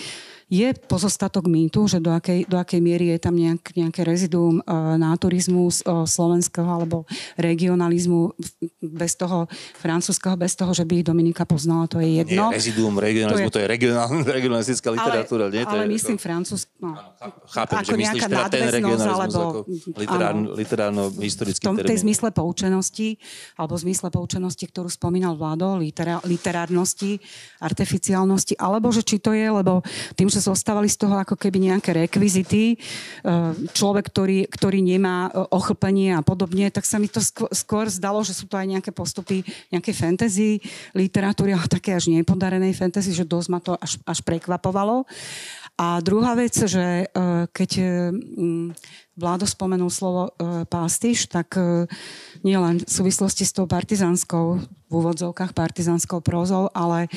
je 0.49 0.73
pozostatok 0.88 1.44
mýtu, 1.44 1.85
že 1.92 2.01
do 2.01 2.09
akej, 2.09 2.49
do 2.49 2.57
akej 2.57 2.81
miery 2.81 3.12
je 3.12 3.18
tam 3.21 3.37
nejak, 3.37 3.77
nejaké 3.77 4.01
reziduum 4.01 4.64
uh, 4.64 4.97
naturizmu 4.97 5.68
uh, 5.68 6.09
slovenského 6.09 6.64
alebo 6.64 7.05
regionalizmu 7.37 8.33
bez 8.81 9.12
toho 9.12 9.44
francúzského, 9.77 10.40
bez 10.40 10.57
toho, 10.57 10.73
že 10.73 10.88
by 10.88 11.05
ich 11.05 11.07
Dominika 11.07 11.44
poznala, 11.44 11.85
to 11.85 12.01
je 12.01 12.25
jedno. 12.25 12.49
Nie, 12.49 12.57
reziduum 12.57 12.97
regionalizmu, 12.97 13.53
to 13.53 13.61
je, 13.61 13.61
to 13.61 13.61
je 13.61 13.66
regionál, 13.68 14.09
regionalistická 14.40 14.88
literatúra. 14.88 15.53
Ale, 15.53 15.53
nie? 15.53 15.62
To 15.68 15.77
ale 15.77 15.85
je, 15.85 15.88
myslím 16.01 16.16
to... 16.16 16.23
francúz... 16.25 16.61
No, 16.81 16.97
chápem, 17.53 17.77
ako 17.77 17.90
že 17.92 17.97
myslíš 18.01 18.23
teda 18.25 18.44
ten 18.49 18.66
regionalizmus 18.73 19.12
alebo, 19.21 19.40
ako 19.44 19.59
literárno, 20.01 20.49
literárno-historický 20.57 21.61
termín. 21.61 21.85
V 21.85 21.92
tej 21.92 22.01
zmysle 22.09 22.33
poučenosti, 22.33 23.21
alebo 23.61 23.77
zmysle 23.77 24.09
poučenosti, 24.09 24.64
ktorú 24.64 24.88
spomínal 24.88 25.37
Vlado, 25.37 25.77
literá, 25.77 26.25
literárnosti, 26.25 27.21
artificiálnosti, 27.98 28.54
alebo 28.62 28.94
že 28.94 29.02
či 29.02 29.18
to 29.18 29.34
je, 29.34 29.50
lebo 29.50 29.82
tým, 30.14 30.30
že 30.30 30.38
zostávali 30.38 30.87
z 30.87 31.02
toho 31.02 31.18
ako 31.18 31.34
keby 31.34 31.74
nejaké 31.74 32.06
rekvizity, 32.06 32.74
e, 32.74 32.76
človek, 33.74 34.06
ktorý, 34.14 34.46
ktorý 34.46 34.78
nemá 34.78 35.26
e, 35.26 35.42
ochlpenie 35.50 36.14
a 36.14 36.22
podobne, 36.22 36.70
tak 36.70 36.87
sa 36.87 37.02
mi 37.02 37.11
to 37.11 37.18
skôr, 37.50 37.90
zdalo, 37.90 38.22
že 38.22 38.38
sú 38.38 38.46
to 38.46 38.54
aj 38.54 38.70
nejaké 38.70 38.94
postupy 38.94 39.42
nejakej 39.74 39.94
fantasy 39.98 40.62
literatúry, 40.94 41.58
ale 41.58 41.66
také 41.66 41.98
až 41.98 42.14
nepodarenej 42.14 42.78
fantasy, 42.78 43.11
že 43.11 43.26
dosť 43.26 43.48
ma 43.50 43.58
to 43.58 43.74
až, 43.74 43.98
až 44.06 44.22
prekvapovalo. 44.22 45.02
A 45.78 45.98
druhá 45.98 46.38
vec, 46.38 46.54
že 46.54 47.02
e, 47.02 47.06
keď 47.50 47.70
Vládo 49.18 49.50
spomenul 49.50 49.90
slovo 49.90 50.30
pástiš, 50.70 51.26
tak 51.26 51.58
nielen 52.46 52.78
v 52.78 52.87
súvislosti 52.87 53.42
s 53.42 53.50
tou 53.50 53.66
partizánskou, 53.66 54.62
v 54.62 54.92
úvodzovkách 54.94 55.58
partizánskou 55.58 56.22
prózou, 56.22 56.70
ale 56.70 57.11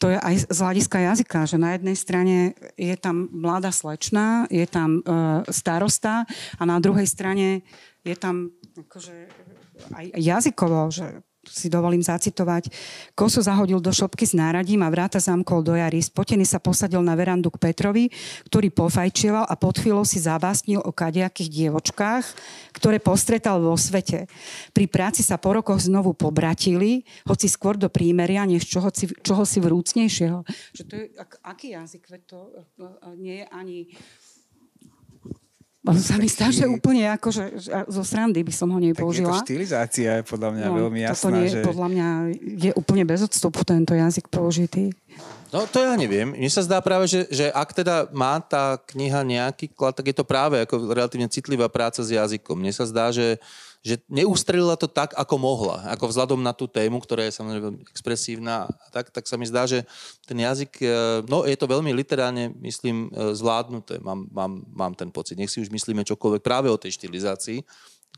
to 0.00 0.08
je 0.08 0.16
aj 0.16 0.48
z 0.48 0.58
hľadiska 0.64 0.98
jazyka, 1.12 1.38
že 1.44 1.60
na 1.60 1.76
jednej 1.76 1.92
strane 1.92 2.56
je 2.80 2.96
tam 2.96 3.28
mladá 3.28 3.68
slečna, 3.68 4.48
je 4.48 4.64
tam 4.64 5.04
e, 5.04 5.44
starosta 5.52 6.24
a 6.56 6.62
na 6.64 6.80
druhej 6.80 7.04
strane 7.04 7.60
je 8.00 8.16
tam 8.16 8.48
akože 8.80 9.28
aj 9.92 10.04
jazykovo, 10.16 10.88
že 10.88 11.20
si 11.48 11.72
dovolím 11.72 12.04
zacitovať. 12.04 12.68
Kosu 13.16 13.40
zahodil 13.40 13.80
do 13.80 13.88
šopky 13.88 14.28
s 14.28 14.36
náradím 14.36 14.84
a 14.84 14.92
vráta 14.92 15.16
zamkol 15.16 15.64
do 15.64 15.72
jary. 15.72 16.04
Spotený 16.04 16.44
sa 16.44 16.60
posadil 16.60 17.00
na 17.00 17.16
verandu 17.16 17.48
k 17.48 17.60
Petrovi, 17.60 18.12
ktorý 18.52 18.68
pofajčieval 18.68 19.48
a 19.48 19.54
pod 19.56 19.80
chvíľou 19.80 20.04
si 20.04 20.20
zabásnil 20.20 20.84
o 20.84 20.92
kadejakých 20.92 21.48
dievočkách, 21.48 22.24
ktoré 22.76 23.00
postretal 23.00 23.64
vo 23.64 23.72
svete. 23.74 24.28
Pri 24.76 24.84
práci 24.84 25.24
sa 25.24 25.40
po 25.40 25.56
rokoch 25.56 25.80
znovu 25.80 26.12
pobratili, 26.12 27.08
hoci 27.24 27.48
skôr 27.48 27.80
do 27.80 27.88
prímeria, 27.88 28.44
než 28.44 28.68
čoho 28.68 28.92
si, 28.92 29.08
čoho 29.24 29.48
si 29.48 29.58
vrúcnejšieho. 29.64 30.44
Že 30.76 30.82
to 30.84 30.92
je, 30.96 31.04
ak, 31.16 31.30
aký 31.40 31.72
jazyk? 31.72 32.04
To 32.28 32.52
e, 32.52 32.84
e, 32.84 32.86
nie 33.16 33.36
je 33.40 33.46
ani 33.48 33.78
on 35.80 35.96
sa 35.96 36.20
mi 36.20 36.28
zdá, 36.28 36.52
že 36.52 36.68
úplne 36.68 37.08
ako, 37.08 37.28
že, 37.32 37.44
že 37.56 37.72
zo 37.88 38.04
srandy 38.04 38.44
by 38.44 38.52
som 38.52 38.68
ho 38.68 38.76
nepoužila. 38.76 39.32
Tak 39.32 39.32
je 39.32 39.40
to 39.40 39.48
štilizácia, 39.48 40.10
je 40.20 40.24
podľa 40.28 40.50
mňa 40.52 40.66
no, 40.68 40.74
veľmi 40.76 41.00
jasná. 41.08 41.32
nie, 41.32 41.48
že... 41.48 41.60
podľa 41.64 41.88
mňa 41.88 42.08
je 42.36 42.70
úplne 42.76 43.04
bez 43.08 43.24
odstupu 43.24 43.64
tento 43.64 43.96
jazyk 43.96 44.28
použitý. 44.28 44.92
No 45.50 45.64
to 45.66 45.82
ja 45.82 45.96
neviem. 45.96 46.36
Mne 46.36 46.52
sa 46.52 46.62
zdá 46.62 46.78
práve, 46.84 47.08
že, 47.10 47.26
že 47.32 47.48
ak 47.50 47.74
teda 47.74 48.12
má 48.12 48.38
tá 48.38 48.78
kniha 48.92 49.24
nejaký 49.24 49.72
klad, 49.72 49.96
tak 49.96 50.12
je 50.12 50.16
to 50.20 50.22
práve 50.22 50.60
ako 50.62 50.92
relatívne 50.92 51.32
citlivá 51.32 51.66
práca 51.66 52.04
s 52.04 52.12
jazykom. 52.12 52.60
Mne 52.60 52.70
sa 52.76 52.84
zdá, 52.86 53.10
že 53.10 53.40
že 53.80 53.96
neustrelila 54.12 54.76
to 54.76 54.84
tak, 54.84 55.16
ako 55.16 55.40
mohla. 55.40 55.80
Ako 55.96 56.12
vzhľadom 56.12 56.40
na 56.44 56.52
tú 56.52 56.68
tému, 56.68 57.00
ktorá 57.00 57.24
je 57.24 57.32
samozrejme 57.40 57.64
veľmi 57.64 57.82
expresívna, 57.88 58.68
tak, 58.92 59.08
tak 59.08 59.24
sa 59.24 59.40
mi 59.40 59.48
zdá, 59.48 59.64
že 59.64 59.88
ten 60.28 60.36
jazyk, 60.36 60.84
e, 60.84 61.24
no 61.24 61.48
je 61.48 61.56
to 61.56 61.64
veľmi 61.64 61.88
literárne, 61.96 62.52
myslím, 62.60 63.08
e, 63.08 63.32
zvládnuté. 63.32 63.96
Mám, 64.04 64.28
mám, 64.28 64.52
mám 64.68 64.92
ten 64.92 65.08
pocit. 65.08 65.40
Nech 65.40 65.48
si 65.48 65.64
už 65.64 65.72
myslíme 65.72 66.04
čokoľvek 66.04 66.44
práve 66.44 66.68
o 66.68 66.76
tej 66.76 67.00
štilizácii, 67.00 67.64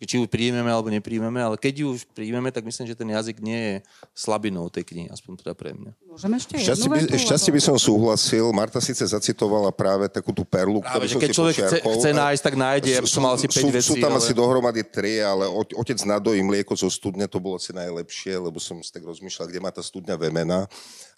či 0.02 0.18
ju 0.18 0.26
príjmeme 0.26 0.66
alebo 0.66 0.90
nepríjmeme, 0.90 1.38
ale 1.38 1.54
keď 1.54 1.86
ju 1.86 1.86
už 1.94 2.02
príjmeme, 2.10 2.50
tak 2.50 2.66
myslím, 2.66 2.90
že 2.90 2.98
ten 2.98 3.06
jazyk 3.06 3.38
nie 3.38 3.58
je 3.58 3.74
slabinou 4.10 4.66
tej 4.66 4.82
knihy, 4.82 5.06
aspoň 5.14 5.46
teda 5.46 5.52
pre 5.54 5.70
mňa. 5.76 5.92
Môžeme 6.10 6.34
ešte 6.42 6.58
šťastie 6.58 6.88
by, 6.90 6.98
šťastie 7.14 7.52
by 7.54 7.60
som 7.62 7.76
súhlasil. 7.78 8.50
Marta 8.50 8.82
síce 8.82 9.06
zacitovala 9.06 9.70
práve 9.70 10.10
takú 10.10 10.34
tú 10.34 10.42
perlu, 10.42 10.82
práve, 10.82 11.06
ktorú 11.06 11.12
že 11.12 11.22
keď 11.22 11.30
človek 11.30 11.56
chce, 11.56 11.78
chce 11.86 12.10
nájsť, 12.10 12.42
tak 12.42 12.54
nájde. 12.58 12.90
Ja 12.98 13.02
som 13.06 13.22
mal 13.22 13.38
asi 13.38 13.46
5 13.46 13.54
sú, 13.54 13.68
vecí. 13.70 13.90
Sú 13.94 13.94
tam 14.02 14.12
ale... 14.12 14.18
asi 14.18 14.32
dohromady 14.34 14.82
tri, 14.82 15.22
ale 15.22 15.46
otec 15.50 15.98
nadojí 16.02 16.42
mlieko 16.42 16.74
zo 16.74 16.90
studne, 16.90 17.30
to 17.30 17.38
bolo 17.38 17.62
asi 17.62 17.70
najlepšie, 17.70 18.42
lebo 18.42 18.58
som 18.58 18.82
si 18.82 18.90
tak 18.90 19.06
rozmýšľal, 19.06 19.46
kde 19.46 19.60
má 19.62 19.70
tá 19.70 19.80
studňa 19.80 20.18
vemena. 20.18 20.66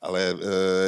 Ale 0.05 0.21
e, 0.21 0.35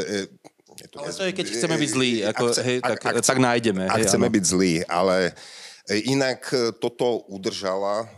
e, 0.04 0.84
je 0.84 0.86
to, 0.92 1.00
ale 1.00 1.08
to 1.08 1.24
je, 1.24 1.32
keď 1.32 1.46
chceme 1.48 1.76
byť 1.80 1.88
zlí, 1.88 2.12
ako, 2.28 2.44
ak, 2.52 2.56
hej, 2.60 2.78
tak, 2.84 2.98
ak, 3.00 3.14
tak 3.24 3.38
nájdeme. 3.40 3.88
Ak 3.88 4.04
hej, 4.04 4.12
chceme 4.12 4.28
áno. 4.28 4.34
byť 4.36 4.44
zlí, 4.44 4.74
ale 4.84 5.32
E, 5.32 5.65
inak 5.94 6.50
e, 6.50 6.74
toto 6.74 7.22
udržala, 7.30 8.02
e, 8.02 8.08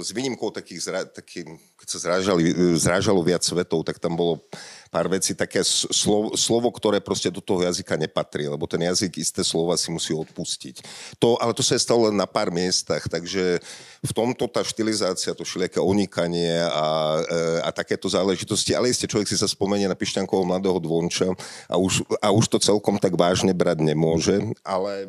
s 0.00 0.08
výnimkou 0.08 0.48
takých, 0.48 0.80
zra, 0.80 1.00
taký, 1.04 1.44
keď 1.76 1.86
sa 1.88 1.98
zrážali, 2.00 2.44
zrážalo 2.80 3.20
viac 3.20 3.44
svetov, 3.44 3.84
tak 3.84 4.00
tam 4.00 4.16
bolo 4.16 4.40
pár 4.90 5.06
vecí, 5.06 5.38
také 5.38 5.62
slovo, 5.64 6.34
slovo, 6.34 6.68
ktoré 6.74 6.98
proste 6.98 7.30
do 7.30 7.38
toho 7.38 7.62
jazyka 7.62 7.94
nepatrí, 7.94 8.50
lebo 8.50 8.66
ten 8.66 8.82
jazyk 8.82 9.22
isté 9.22 9.46
slova 9.46 9.78
si 9.78 9.94
musí 9.94 10.10
odpustiť. 10.10 10.82
To, 11.22 11.38
ale 11.38 11.54
to 11.54 11.62
sa 11.62 11.78
je 11.78 11.86
stalo 11.86 12.10
len 12.10 12.18
na 12.18 12.26
pár 12.26 12.50
miestach, 12.50 13.06
takže 13.06 13.62
v 14.02 14.12
tomto 14.12 14.50
tá 14.50 14.66
štilizácia, 14.66 15.30
to 15.30 15.46
všelijaké 15.46 15.78
onikanie 15.78 16.58
a, 16.66 17.22
e, 17.22 17.42
a 17.62 17.70
takéto 17.70 18.10
záležitosti, 18.10 18.74
ale 18.74 18.90
isté 18.90 19.06
človek 19.06 19.30
si 19.30 19.38
sa 19.38 19.46
spomenie 19.46 19.86
na 19.86 19.94
Pišťankovo 19.94 20.42
mladého 20.42 20.82
dvonča 20.82 21.30
a 21.70 21.78
už, 21.78 22.02
a 22.18 22.34
už 22.34 22.50
to 22.50 22.58
celkom 22.58 22.98
tak 22.98 23.14
vážne 23.14 23.54
brať 23.54 23.86
nemôže, 23.86 24.42
ale 24.66 25.06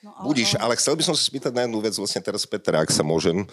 No, 0.00 0.16
ale, 0.16 0.32
Budíš, 0.32 0.56
ale 0.56 0.80
chcel 0.80 0.96
by 0.96 1.04
som 1.04 1.12
sa 1.12 1.20
spýtať 1.20 1.52
na 1.52 1.68
jednu 1.68 1.76
vec, 1.84 1.92
vlastne 1.92 2.24
teraz 2.24 2.48
Petra, 2.48 2.80
ak 2.80 2.88
sa 2.88 3.04
môžem. 3.04 3.44
E, 3.44 3.46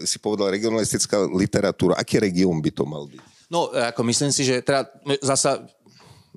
e, 0.00 0.08
si 0.08 0.16
povedal 0.16 0.48
regionalistická 0.48 1.28
literatúra. 1.28 1.92
Aký 2.00 2.16
región 2.16 2.56
by 2.64 2.72
to 2.72 2.88
mal 2.88 3.04
byť? 3.04 3.39
No, 3.50 3.66
ako 3.68 4.06
myslím 4.06 4.30
si, 4.30 4.46
že 4.46 4.62
teda 4.62 4.86
zasa 5.20 5.66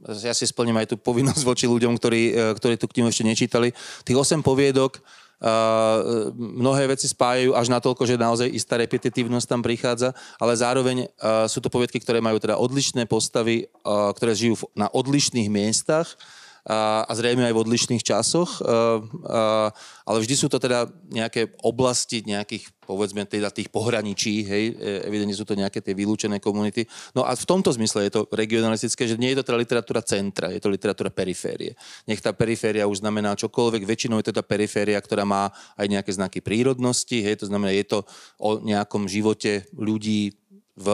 ja 0.04 0.36
si 0.36 0.44
splním 0.44 0.76
aj 0.84 0.92
tú 0.92 0.96
povinnosť 1.00 1.44
voči 1.48 1.66
ľuďom, 1.70 1.96
ktorí, 1.96 2.24
e, 2.34 2.44
ktorí 2.60 2.76
tú 2.76 2.92
knihu 2.92 3.08
ešte 3.08 3.24
nečítali. 3.24 3.72
Tých 4.04 4.18
8 4.20 4.44
poviedok 4.44 5.00
Uh, 5.44 6.32
mnohé 6.40 6.88
veci 6.88 7.04
spájajú 7.04 7.52
až 7.52 7.68
na 7.68 7.84
toľko, 7.84 8.08
že 8.08 8.16
naozaj 8.16 8.48
istá 8.48 8.80
repetitívnosť 8.80 9.44
tam 9.44 9.60
prichádza, 9.60 10.16
ale 10.40 10.56
zároveň 10.56 11.04
uh, 11.04 11.52
sú 11.52 11.60
to 11.60 11.68
poviedky, 11.68 12.00
ktoré 12.00 12.24
majú 12.24 12.40
teda 12.40 12.56
odlišné 12.56 13.04
postavy, 13.12 13.68
uh, 13.84 14.16
ktoré 14.16 14.40
žijú 14.40 14.56
v, 14.56 14.64
na 14.72 14.88
odlišných 14.88 15.52
miestach 15.52 16.16
a, 16.64 17.04
a 17.04 17.12
zrejme 17.12 17.44
aj 17.44 17.54
v 17.54 17.62
odlišných 17.68 18.04
časoch, 18.08 18.64
ale 20.08 20.18
vždy 20.24 20.36
sú 20.36 20.48
to 20.48 20.64
teda 20.64 20.88
nejaké 21.12 21.60
oblasti 21.60 22.24
nejakých, 22.24 22.72
povedzme, 22.88 23.28
teda 23.28 23.52
tých 23.52 23.68
pohraničí, 23.68 24.48
hej, 24.48 24.64
e, 24.76 25.04
evidentne 25.08 25.36
sú 25.36 25.44
to 25.44 25.60
nejaké 25.60 25.84
tie 25.84 25.92
vylúčené 25.92 26.40
komunity. 26.40 26.88
No 27.12 27.28
a 27.28 27.36
v 27.36 27.48
tomto 27.48 27.72
zmysle 27.76 28.08
je 28.08 28.16
to 28.16 28.22
regionalistické, 28.32 29.08
že 29.08 29.20
nie 29.20 29.36
je 29.36 29.44
to 29.44 29.48
teda 29.52 29.60
literatúra 29.60 30.00
centra, 30.04 30.56
je 30.56 30.64
to 30.64 30.72
literatúra 30.72 31.12
periférie. 31.12 31.76
Nech 32.08 32.24
tá 32.24 32.32
periféria 32.32 32.88
už 32.88 33.04
znamená 33.04 33.36
čokoľvek, 33.36 33.84
väčšinou 33.84 34.24
je 34.24 34.32
to 34.32 34.40
tá 34.40 34.44
periféria, 34.44 35.00
ktorá 35.04 35.28
má 35.28 35.52
aj 35.76 35.88
nejaké 35.88 36.12
znaky 36.16 36.40
prírodnosti, 36.40 37.20
hej, 37.20 37.44
to 37.44 37.48
znamená, 37.52 37.76
je 37.76 37.88
to 37.88 38.00
o 38.40 38.64
nejakom 38.64 39.08
živote 39.08 39.68
ľudí 39.76 40.36
v 40.80 40.88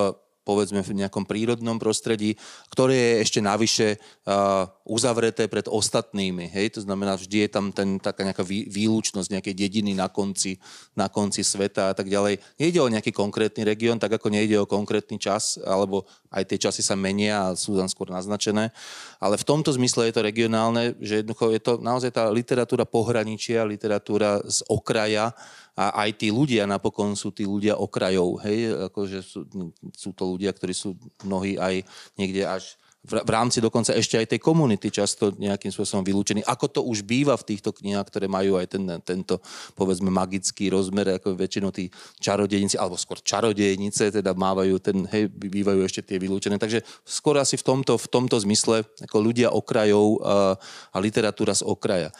povedzme 0.50 0.82
v 0.82 1.06
nejakom 1.06 1.30
prírodnom 1.30 1.78
prostredí, 1.78 2.34
ktoré 2.74 2.98
je 2.98 3.16
ešte 3.22 3.40
navyše 3.46 3.88
uh, 4.26 4.66
uzavreté 4.90 5.46
pred 5.46 5.70
ostatnými. 5.70 6.50
Hej? 6.50 6.82
To 6.82 6.90
znamená, 6.90 7.14
vždy 7.14 7.46
je 7.46 7.50
tam 7.54 7.70
ten, 7.70 8.02
taká 8.02 8.26
nejaká 8.26 8.42
vý, 8.42 8.66
výlučnosť 8.66 9.30
nejakej 9.30 9.54
dediny 9.54 9.94
na 9.94 10.10
konci, 10.10 10.58
na 10.98 11.06
konci 11.06 11.46
sveta 11.46 11.94
a 11.94 11.94
tak 11.94 12.10
ďalej. 12.10 12.42
Nejde 12.58 12.82
o 12.82 12.90
nejaký 12.90 13.14
konkrétny 13.14 13.62
región, 13.62 14.02
tak 14.02 14.18
ako 14.18 14.34
nejde 14.34 14.58
o 14.58 14.66
konkrétny 14.66 15.22
čas, 15.22 15.62
alebo 15.62 16.10
aj 16.34 16.50
tie 16.50 16.58
časy 16.58 16.82
sa 16.82 16.98
menia 16.98 17.54
a 17.54 17.54
sú 17.54 17.78
tam 17.78 17.86
skôr 17.86 18.10
naznačené. 18.10 18.74
Ale 19.22 19.38
v 19.38 19.46
tomto 19.46 19.70
zmysle 19.78 20.10
je 20.10 20.18
to 20.18 20.26
regionálne, 20.26 20.98
že 20.98 21.22
jednoducho 21.22 21.54
je 21.54 21.62
to 21.62 21.74
naozaj 21.78 22.10
tá 22.10 22.34
literatúra 22.34 22.90
pohraničia, 22.90 23.70
literatúra 23.70 24.42
z 24.50 24.66
okraja, 24.66 25.38
a 25.80 26.04
aj 26.04 26.20
tí 26.20 26.28
ľudia 26.28 26.68
napokon 26.68 27.16
sú 27.16 27.32
tí 27.32 27.48
ľudia 27.48 27.80
okrajov, 27.80 28.44
hej, 28.44 28.76
akože 28.92 29.24
sú, 29.24 29.48
sú 29.96 30.12
to 30.12 30.28
ľudia, 30.36 30.52
ktorí 30.52 30.76
sú 30.76 31.00
mnohí 31.24 31.56
aj 31.56 31.88
niekde 32.20 32.44
až 32.44 32.76
v, 33.00 33.32
rámci 33.32 33.64
dokonca 33.64 33.96
ešte 33.96 34.20
aj 34.20 34.36
tej 34.36 34.42
komunity 34.44 34.92
často 34.92 35.32
nejakým 35.40 35.72
spôsobom 35.72 36.04
vylúčení. 36.04 36.44
Ako 36.44 36.68
to 36.68 36.82
už 36.84 37.08
býva 37.08 37.40
v 37.40 37.48
týchto 37.56 37.72
knihách, 37.72 38.12
ktoré 38.12 38.28
majú 38.28 38.60
aj 38.60 38.76
ten, 38.76 38.84
tento, 39.08 39.40
povedzme, 39.72 40.12
magický 40.12 40.68
rozmer, 40.68 41.16
ako 41.16 41.32
väčšinou 41.40 41.72
tí 41.72 41.88
čarodejníci, 42.20 42.76
alebo 42.76 43.00
skôr 43.00 43.24
čarodejnice, 43.24 44.12
teda 44.12 44.36
mávajú 44.36 44.84
ten, 44.84 45.08
hej, 45.16 45.32
bývajú 45.32 45.80
ešte 45.88 46.04
tie 46.04 46.20
vylúčené. 46.20 46.60
Takže 46.60 46.84
skôr 47.08 47.40
asi 47.40 47.56
v 47.56 47.64
tomto, 47.64 47.96
v 47.96 48.08
tomto 48.12 48.36
zmysle, 48.36 48.84
ako 49.08 49.18
ľudia 49.24 49.56
okrajov 49.56 50.06
a, 50.20 50.60
a 50.92 50.98
literatúra 51.00 51.56
z 51.56 51.64
okraja. 51.64 52.12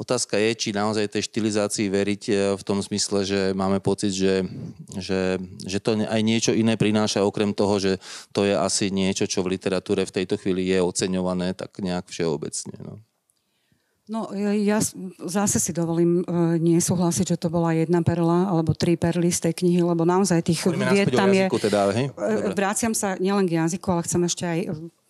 Otázka 0.00 0.40
je, 0.40 0.56
či 0.56 0.68
naozaj 0.72 1.12
tej 1.12 1.28
štilizácii 1.28 1.92
veriť 1.92 2.22
e, 2.32 2.32
v 2.56 2.62
tom 2.64 2.80
zmysle, 2.80 3.20
že 3.20 3.40
máme 3.52 3.84
pocit, 3.84 4.16
že, 4.16 4.48
že, 4.96 5.36
že 5.60 5.76
to 5.76 5.92
aj 6.00 6.20
niečo 6.24 6.56
iné 6.56 6.80
prináša, 6.80 7.20
okrem 7.20 7.52
toho, 7.52 7.76
že 7.76 8.00
to 8.32 8.48
je 8.48 8.56
asi 8.56 8.88
niečo, 8.88 9.28
čo 9.28 9.44
v 9.44 9.60
literatúre 9.60 10.08
v 10.08 10.24
tejto 10.24 10.40
chvíli 10.40 10.72
je 10.72 10.80
oceňované 10.80 11.52
tak 11.52 11.76
nejak 11.84 12.08
všeobecne. 12.08 12.80
No. 12.80 12.96
No, 14.10 14.26
ja 14.34 14.82
zase 15.22 15.62
si 15.62 15.70
dovolím 15.70 16.26
uh, 16.26 16.58
nesúhlasiť, 16.58 17.36
že 17.36 17.38
to 17.38 17.46
bola 17.46 17.70
jedna 17.78 18.02
perla 18.02 18.50
alebo 18.50 18.74
tri 18.74 18.98
perly 18.98 19.30
z 19.30 19.46
tej 19.46 19.62
knihy, 19.62 19.86
lebo 19.86 20.02
naozaj 20.02 20.42
tých 20.42 20.66
vied 20.66 21.14
tam 21.14 21.30
je... 21.30 21.46
Teda, 21.46 21.94
hej? 21.94 22.10
E, 22.10 22.50
vraciam 22.50 22.90
sa 22.90 23.14
nielen 23.22 23.46
k 23.46 23.62
jazyku, 23.62 23.86
ale 23.86 24.02
chcem 24.02 24.26
ešte 24.26 24.42
aj 24.42 24.58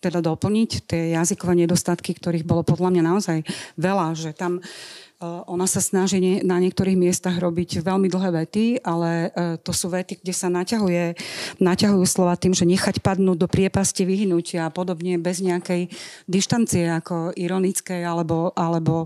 teda 0.01 0.19
doplniť 0.19 0.89
tie 0.89 1.13
jazykové 1.13 1.63
nedostatky, 1.63 2.17
ktorých 2.17 2.43
bolo 2.43 2.65
podľa 2.65 2.89
mňa 2.97 3.03
naozaj 3.05 3.37
veľa, 3.77 4.17
že 4.17 4.33
tam 4.33 4.59
Eh, 5.21 5.41
ona 5.45 5.69
sa 5.69 5.77
snaží 5.77 6.17
na 6.41 6.57
niektorých 6.57 6.97
miestach 6.97 7.37
robiť 7.37 7.85
veľmi 7.85 8.09
dlhé 8.09 8.29
vety, 8.41 8.65
ale 8.81 9.29
eh, 9.29 9.53
to 9.61 9.69
sú 9.69 9.93
vety, 9.93 10.17
kde 10.17 10.33
sa 10.33 10.49
naťahuje, 10.49 11.13
naťahujú 11.61 12.05
slova 12.09 12.33
tým, 12.33 12.57
že 12.57 12.65
nechať 12.65 13.05
padnúť 13.05 13.37
do 13.37 13.45
priepasti 13.45 14.01
vyhnutia 14.01 14.65
a 14.65 14.73
podobne 14.73 15.21
bez 15.21 15.45
nejakej 15.45 15.93
dištancie 16.25 16.89
ako 16.89 17.37
ironickej 17.37 18.01
alebo, 18.01 18.49
alebo 18.57 19.05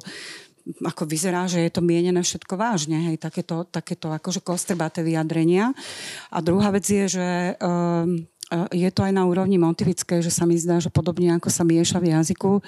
ako 0.88 1.04
vyzerá, 1.04 1.52
že 1.52 1.68
je 1.68 1.72
to 1.76 1.84
mienené 1.84 2.24
všetko 2.24 2.56
vážne, 2.56 3.12
hej, 3.12 3.20
takéto, 3.20 3.68
takéto 3.68 4.10
akože 4.10 4.40
kostrbaté 4.40 5.04
vyjadrenia. 5.04 5.76
A 6.32 6.40
druhá 6.42 6.72
vec 6.74 6.88
je, 6.88 7.06
že 7.06 7.28
um, 7.60 8.26
je 8.72 8.90
to 8.92 9.02
aj 9.04 9.14
na 9.14 9.28
úrovni 9.28 9.60
motivickej, 9.60 10.24
že 10.24 10.32
sa 10.32 10.48
mi 10.48 10.56
zdá, 10.56 10.80
že 10.80 10.94
podobne 10.94 11.36
ako 11.36 11.50
sa 11.52 11.64
mieša 11.68 12.00
v 12.00 12.16
jazyku 12.16 12.64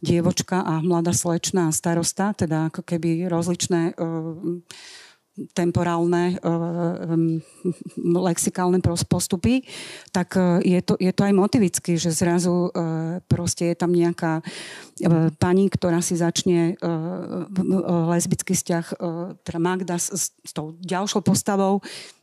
dievočka 0.00 0.62
a 0.62 0.78
mladá 0.80 1.10
slečna 1.10 1.68
a 1.68 1.74
starosta, 1.74 2.32
teda 2.36 2.70
ako 2.70 2.86
keby 2.86 3.26
rozličné 3.26 3.98
uh, 3.98 4.36
temporálne 5.56 6.36
uh, 6.44 7.08
lexikálne 8.04 8.84
postupy, 8.84 9.64
tak 10.12 10.36
je, 10.60 10.80
to, 10.84 11.00
je 11.00 11.08
to 11.08 11.22
aj 11.24 11.32
motivicky, 11.32 11.96
že 11.96 12.12
zrazu 12.12 12.68
proste 13.32 13.72
je 13.72 13.76
tam 13.76 13.96
nejaká 13.96 14.44
pani, 15.40 15.72
ktorá 15.72 16.04
si 16.04 16.20
začne 16.20 16.76
lesbický 18.12 18.52
vzťah, 18.52 18.86
teda 19.40 19.58
Magda 19.58 19.96
s, 19.96 20.36
s 20.36 20.52
tou 20.52 20.76
ďalšou 20.84 21.24
postavou, 21.24 21.80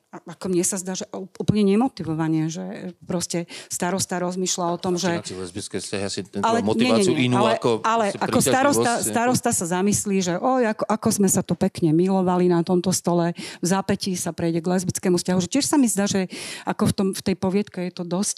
ako 0.09 0.45
mne 0.49 0.65
sa 0.65 0.81
zdá, 0.81 0.97
že 0.97 1.05
úplne 1.13 1.61
nemotivovanie, 1.69 2.49
že 2.49 2.97
proste 3.05 3.45
starosta 3.69 4.17
rozmýšľa 4.17 4.65
o 4.73 4.77
tom, 4.81 4.97
že... 4.97 5.21
lesbické 5.37 5.77
vzťahy 5.77 6.03
asi 6.03 6.19
ale, 6.41 6.65
motiváciu 6.65 7.13
nie, 7.13 7.29
nie, 7.29 7.29
nie, 7.29 7.29
inú 7.29 7.45
ale, 7.45 7.61
ako... 7.61 7.85
Ale 7.85 8.05
ako 8.17 8.39
starosta, 8.41 8.91
starosta 9.05 9.49
sa 9.53 9.65
zamyslí, 9.69 10.17
že 10.25 10.33
oj, 10.41 10.73
ako, 10.73 10.83
ako 10.89 11.09
sme 11.13 11.29
sa 11.29 11.45
to 11.45 11.53
pekne 11.53 11.93
milovali 11.93 12.49
na 12.49 12.65
tomto 12.65 12.89
stole, 12.89 13.37
v 13.37 13.65
zápetí 13.65 14.17
sa 14.17 14.33
prejde 14.33 14.65
k 14.65 14.71
lesbickému 14.73 15.21
vzťahu. 15.21 15.39
Že 15.45 15.49
tiež 15.53 15.65
sa 15.69 15.77
mi 15.77 15.85
zdá, 15.85 16.09
že 16.09 16.25
ako 16.65 16.83
v, 16.89 16.93
tom, 16.97 17.07
v 17.13 17.21
tej 17.21 17.35
poviedke 17.37 17.79
je 17.85 17.93
to 17.93 18.01
dosť 18.01 18.37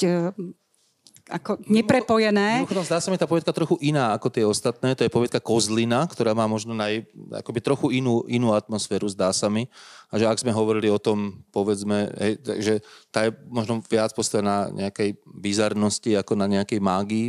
ako 1.31 1.63
neprepojené. 1.65 2.61
Mimochodom, 2.61 2.83
zdá 2.83 2.99
sa 2.99 3.07
mi 3.07 3.15
tá 3.15 3.23
povietka 3.23 3.55
trochu 3.55 3.79
iná 3.79 4.11
ako 4.11 4.27
tie 4.27 4.43
ostatné. 4.43 4.93
To 4.99 5.07
je 5.07 5.11
povietka 5.11 5.39
Kozlina, 5.39 6.03
ktorá 6.05 6.35
má 6.35 6.45
možno 6.45 6.75
naj, 6.75 7.07
akoby 7.31 7.59
trochu 7.63 7.87
inú, 7.95 8.27
inú 8.27 8.51
atmosféru, 8.51 9.07
zdá 9.07 9.31
sa 9.31 9.47
mi. 9.47 9.71
A 10.11 10.19
že 10.19 10.27
ak 10.27 10.43
sme 10.43 10.51
hovorili 10.51 10.91
o 10.91 10.99
tom, 10.99 11.41
povedzme, 11.55 12.11
hej, 12.19 12.33
že 12.59 12.73
tá 13.09 13.25
je 13.25 13.31
možno 13.47 13.79
viac 13.87 14.11
postavená 14.11 14.67
na 14.69 14.85
nejakej 14.85 15.15
bizarnosti 15.23 16.19
ako 16.19 16.35
na 16.35 16.51
nejakej 16.51 16.83
mágii, 16.83 17.27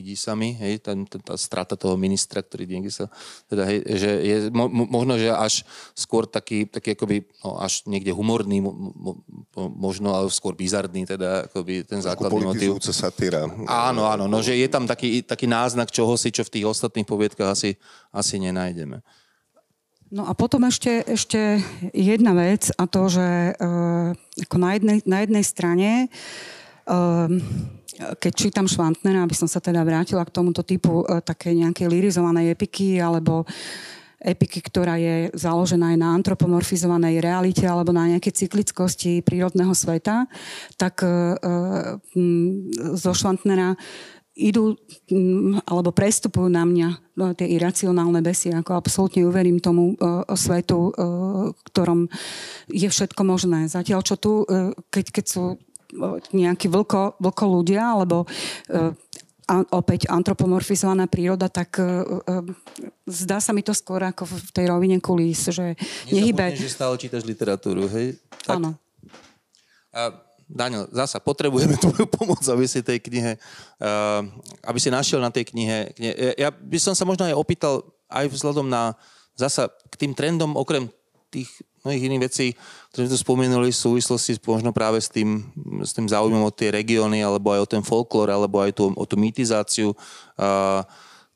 vidí 0.00 0.16
sa 0.16 0.32
mi, 0.32 0.56
hej, 0.56 0.80
tá, 0.80 0.96
tá, 1.04 1.20
tá 1.20 1.34
strata 1.36 1.76
toho 1.76 2.00
ministra, 2.00 2.40
ktorý 2.40 2.64
niekde 2.64 2.88
sa, 2.88 3.12
teda, 3.52 3.68
hej, 3.68 3.84
že 3.84 4.10
je 4.24 4.36
mo, 4.48 4.72
možno, 4.72 5.20
že 5.20 5.28
až 5.28 5.68
skôr 5.92 6.24
taký, 6.24 6.64
taký 6.64 6.96
akoby, 6.96 7.28
no, 7.44 7.60
až 7.60 7.84
niekde 7.84 8.16
humorný, 8.16 8.64
mo, 8.64 8.72
mo, 8.72 9.12
možno, 9.76 10.16
ale 10.16 10.32
skôr 10.32 10.56
bizardný, 10.56 11.04
teda, 11.04 11.52
akoby 11.52 11.84
ten 11.84 12.00
základný 12.00 12.48
motiv. 12.48 12.80
satíra. 12.80 13.44
Áno, 13.68 14.08
áno, 14.08 14.24
no, 14.24 14.40
že 14.40 14.56
je 14.56 14.68
tam 14.72 14.88
taký, 14.88 15.20
taký 15.20 15.44
náznak 15.44 15.92
čohosi, 15.92 16.32
čo 16.32 16.48
v 16.48 16.52
tých 16.56 16.64
ostatných 16.64 17.04
poviedkach 17.04 17.52
asi, 17.52 17.76
asi 18.08 18.40
nenájdeme. 18.40 19.04
No 20.10 20.26
a 20.26 20.34
potom 20.34 20.66
ešte, 20.66 21.06
ešte 21.06 21.62
jedna 21.94 22.34
vec 22.34 22.74
a 22.74 22.90
to, 22.90 23.06
že 23.06 23.54
uh, 23.54 24.10
ako 24.42 24.56
na 24.58 24.74
jednej, 24.74 24.98
na 25.06 25.22
jednej 25.22 25.44
strane 25.46 25.90
uh, 26.10 26.59
keď 28.20 28.32
čítam 28.32 28.66
Švantnera, 28.66 29.22
aby 29.24 29.36
som 29.36 29.46
sa 29.46 29.60
teda 29.60 29.84
vrátila 29.84 30.24
k 30.24 30.34
tomuto 30.34 30.64
typu 30.64 31.04
uh, 31.04 31.20
také 31.20 31.52
nejakej 31.52 31.86
lirizovanej 31.86 32.56
epiky 32.56 32.96
alebo 32.96 33.44
epiky, 34.20 34.60
ktorá 34.60 35.00
je 35.00 35.32
založená 35.32 35.96
aj 35.96 35.98
na 36.00 36.08
antropomorfizovanej 36.12 37.24
realite 37.24 37.64
alebo 37.64 37.88
na 37.88 38.04
nejakej 38.04 38.44
cyklickosti 38.44 39.24
prírodného 39.24 39.72
sveta, 39.72 40.28
tak 40.76 41.04
uh, 41.04 41.36
zo 42.96 43.12
Švantnera 43.16 43.76
idú 44.40 44.72
alebo 45.68 45.92
prestupujú 45.92 46.48
na 46.48 46.64
mňa 46.64 46.88
no, 47.18 47.36
tie 47.36 47.50
iracionálne 47.50 48.24
besy, 48.24 48.48
ako 48.56 48.72
absolútne 48.72 49.28
uverím 49.28 49.60
tomu 49.60 49.98
uh, 50.00 50.24
svetu, 50.32 50.94
ktorom 51.68 52.08
je 52.72 52.88
všetko 52.88 53.20
možné. 53.26 53.68
Zatiaľ, 53.68 54.00
čo 54.00 54.16
tu, 54.16 54.48
keď, 54.88 55.04
keď 55.12 55.24
sú 55.28 55.60
nejakí 56.32 56.66
vlko, 56.70 57.20
vlko 57.20 57.44
ľudia, 57.46 57.98
alebo 57.98 58.24
uh, 58.24 58.92
a 59.50 59.66
opäť 59.74 60.06
antropomorfizovaná 60.06 61.10
príroda, 61.10 61.50
tak 61.50 61.82
uh, 61.82 62.22
uh, 62.22 62.46
zdá 63.10 63.42
sa 63.42 63.50
mi 63.50 63.66
to 63.66 63.74
skôr 63.74 63.98
ako 64.06 64.30
v 64.30 64.50
tej 64.54 64.70
rovine 64.70 65.02
kulís, 65.02 65.50
že 65.50 65.74
nehybe... 66.06 66.54
že 66.54 66.70
stále 66.70 66.94
čítaš 66.94 67.26
literatúru, 67.26 67.90
hej? 67.90 68.14
Tak... 68.46 68.62
Áno. 68.62 68.78
Daniel, 70.50 70.86
zasa 70.94 71.18
potrebujeme 71.18 71.74
tvoju 71.82 72.06
pomoc, 72.10 72.42
aby 72.46 72.66
si 72.66 72.82
tej 72.82 73.02
knihe, 73.02 73.38
uh, 73.82 74.22
aby 74.66 74.78
si 74.78 74.90
našiel 74.90 75.18
na 75.18 75.34
tej 75.34 75.50
knihe, 75.50 75.94
knihe. 75.98 76.14
Ja 76.38 76.54
by 76.54 76.78
som 76.78 76.94
sa 76.94 77.02
možno 77.02 77.26
aj 77.26 77.34
opýtal 77.34 77.82
aj 78.10 78.26
vzhľadom 78.30 78.66
na 78.66 78.98
zasa 79.38 79.70
k 79.88 79.94
tým 80.06 80.12
trendom, 80.12 80.58
okrem 80.58 80.90
tých 81.30 81.48
mnohých 81.84 82.06
iných 82.12 82.24
vecí, 82.24 82.46
ktoré 82.92 83.08
sme 83.08 83.14
tu 83.14 83.18
spomenuli 83.18 83.70
v 83.72 83.82
súvislosti 83.82 84.36
možno 84.44 84.70
práve 84.70 85.00
s 85.00 85.08
tým, 85.08 85.44
s 85.80 85.96
tým 85.96 86.06
záujmom 86.06 86.44
o 86.44 86.52
tie 86.52 86.68
regióny, 86.74 87.24
alebo 87.24 87.52
aj 87.56 87.60
o 87.64 87.70
ten 87.70 87.82
folklór, 87.84 88.28
alebo 88.28 88.60
aj 88.60 88.76
tú, 88.76 88.92
o 88.92 89.04
tú 89.08 89.16
mýtizáciu. 89.16 89.96
Uh, 90.36 90.84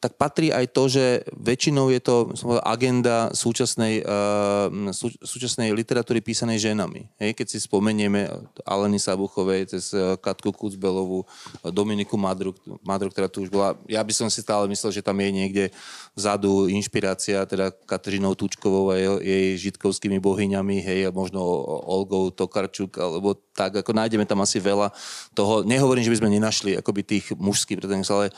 tak 0.04 0.20
patrí 0.20 0.52
aj 0.52 0.68
to, 0.76 0.84
že 0.84 1.24
väčšinou 1.32 1.88
je 1.88 1.96
to 1.96 2.28
agenda 2.60 3.32
súčasnej, 3.32 4.04
uh, 4.04 4.68
sú, 4.92 5.08
súčasnej 5.16 5.72
literatúry 5.72 6.20
písanej 6.20 6.60
ženami. 6.60 7.08
Hej, 7.16 7.32
keď 7.32 7.46
si 7.48 7.64
spomenieme 7.64 8.28
Aleny 8.68 9.00
Sabuchovej, 9.00 9.72
cez 9.72 9.96
uh, 9.96 10.20
Katku 10.20 10.52
Kucbelovú, 10.52 11.24
Dominiku 11.72 12.20
Madru, 12.20 12.52
Madru, 12.84 13.08
ktorá 13.08 13.32
tu 13.32 13.48
už 13.48 13.48
bola. 13.48 13.80
Ja 13.88 14.04
by 14.04 14.12
som 14.12 14.28
si 14.28 14.44
stále 14.44 14.68
myslel, 14.68 14.92
že 14.92 15.00
tam 15.00 15.16
je 15.24 15.30
niekde 15.32 15.64
vzadu 16.12 16.68
inšpirácia 16.68 17.48
teda 17.48 17.72
Kateřinou 17.72 18.36
Tučkovou 18.36 18.92
a 18.92 19.00
jej, 19.00 19.08
jej 19.24 19.72
žitkovskými 19.72 20.20
bohyňami, 20.20 20.84
hej, 20.84 21.08
a 21.08 21.10
možno 21.16 21.40
Olgou 21.88 22.28
Tokarčuk, 22.28 23.00
alebo 23.00 23.40
tak, 23.56 23.80
ako 23.80 23.96
nájdeme 23.96 24.28
tam 24.28 24.44
asi 24.44 24.60
veľa 24.60 24.92
toho. 25.32 25.64
Nehovorím, 25.64 26.04
že 26.04 26.12
by 26.12 26.20
sme 26.20 26.34
nenašli 26.36 26.76
akoby 26.76 27.00
tých 27.08 27.32
mužských, 27.32 27.80
ale 28.12 28.28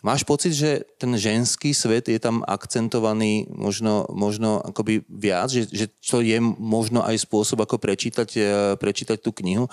Máš 0.00 0.24
pocit, 0.24 0.56
že 0.56 0.80
ten 0.96 1.12
ženský 1.12 1.76
svet 1.76 2.08
je 2.08 2.16
tam 2.16 2.40
akcentovaný 2.48 3.44
možno, 3.52 4.08
možno 4.08 4.64
akoby 4.64 5.04
viac, 5.12 5.52
že, 5.52 5.68
že 5.68 5.92
to 6.00 6.24
je 6.24 6.40
možno 6.40 7.04
aj 7.04 7.20
spôsob, 7.20 7.60
ako 7.60 7.76
prečítať, 7.76 8.28
e, 8.40 8.42
prečítať 8.80 9.20
tú 9.20 9.36
knihu? 9.44 9.68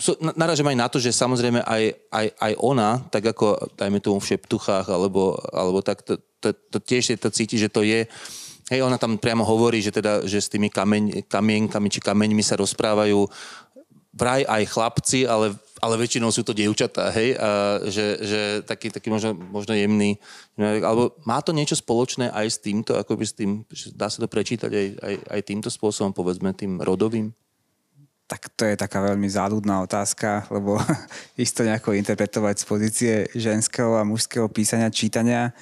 So, 0.00 0.16
naražam 0.20 0.68
aj 0.72 0.76
na 0.80 0.88
to, 0.88 0.96
že 0.96 1.12
samozrejme 1.12 1.60
aj, 1.60 1.82
aj, 2.08 2.26
aj 2.40 2.52
ona, 2.60 3.04
tak 3.12 3.36
ako 3.36 3.76
dajme 3.76 4.00
tomu 4.00 4.16
v 4.20 4.28
šeptuchách, 4.32 4.88
alebo, 4.88 5.36
alebo 5.52 5.84
tak, 5.84 6.04
to, 6.04 6.20
to, 6.40 6.52
to 6.52 6.78
tiež 6.80 7.16
to 7.20 7.28
cíti, 7.28 7.60
že 7.60 7.68
to 7.68 7.84
je 7.84 8.08
Hej, 8.66 8.82
ona 8.82 8.98
tam 8.98 9.14
priamo 9.14 9.46
hovorí, 9.46 9.78
že, 9.78 9.94
teda, 9.94 10.26
že 10.26 10.42
s 10.42 10.50
tými 10.50 10.66
kameň, 10.66 11.30
kamienkami 11.30 11.86
či 11.86 12.02
kameňmi 12.02 12.42
sa 12.42 12.58
rozprávajú 12.58 13.22
vraj 14.10 14.42
aj 14.42 14.62
chlapci, 14.66 15.22
ale 15.22 15.54
ale 15.80 16.00
väčšinou 16.00 16.32
sú 16.32 16.40
to 16.40 16.56
dievčatá, 16.56 17.12
hej, 17.12 17.36
a 17.36 17.80
že, 17.84 18.16
že 18.24 18.40
taký, 18.64 18.88
taký 18.88 19.12
možno, 19.12 19.36
možno 19.36 19.76
jemný, 19.76 20.16
alebo 20.56 21.12
má 21.28 21.44
to 21.44 21.52
niečo 21.52 21.76
spoločné 21.76 22.32
aj 22.32 22.46
s 22.48 22.58
týmto, 22.64 22.96
akoby 22.96 23.24
s 23.28 23.36
tým, 23.36 23.60
dá 23.92 24.08
sa 24.08 24.24
to 24.24 24.28
prečítať 24.28 24.72
aj, 24.72 24.86
aj, 25.04 25.14
aj 25.36 25.40
týmto 25.44 25.68
spôsobom, 25.68 26.16
povedzme 26.16 26.56
tým 26.56 26.80
rodovým? 26.80 27.28
Tak 28.26 28.58
to 28.58 28.66
je 28.66 28.74
taká 28.74 29.04
veľmi 29.06 29.30
záľudná 29.30 29.86
otázka, 29.86 30.48
lebo 30.50 30.80
isto 31.38 31.62
nejako 31.62 31.94
interpretovať 31.94 32.54
z 32.56 32.64
pozície 32.64 33.14
ženského 33.36 34.00
a 34.00 34.02
mužského 34.02 34.48
písania, 34.48 34.90
čítania 34.90 35.52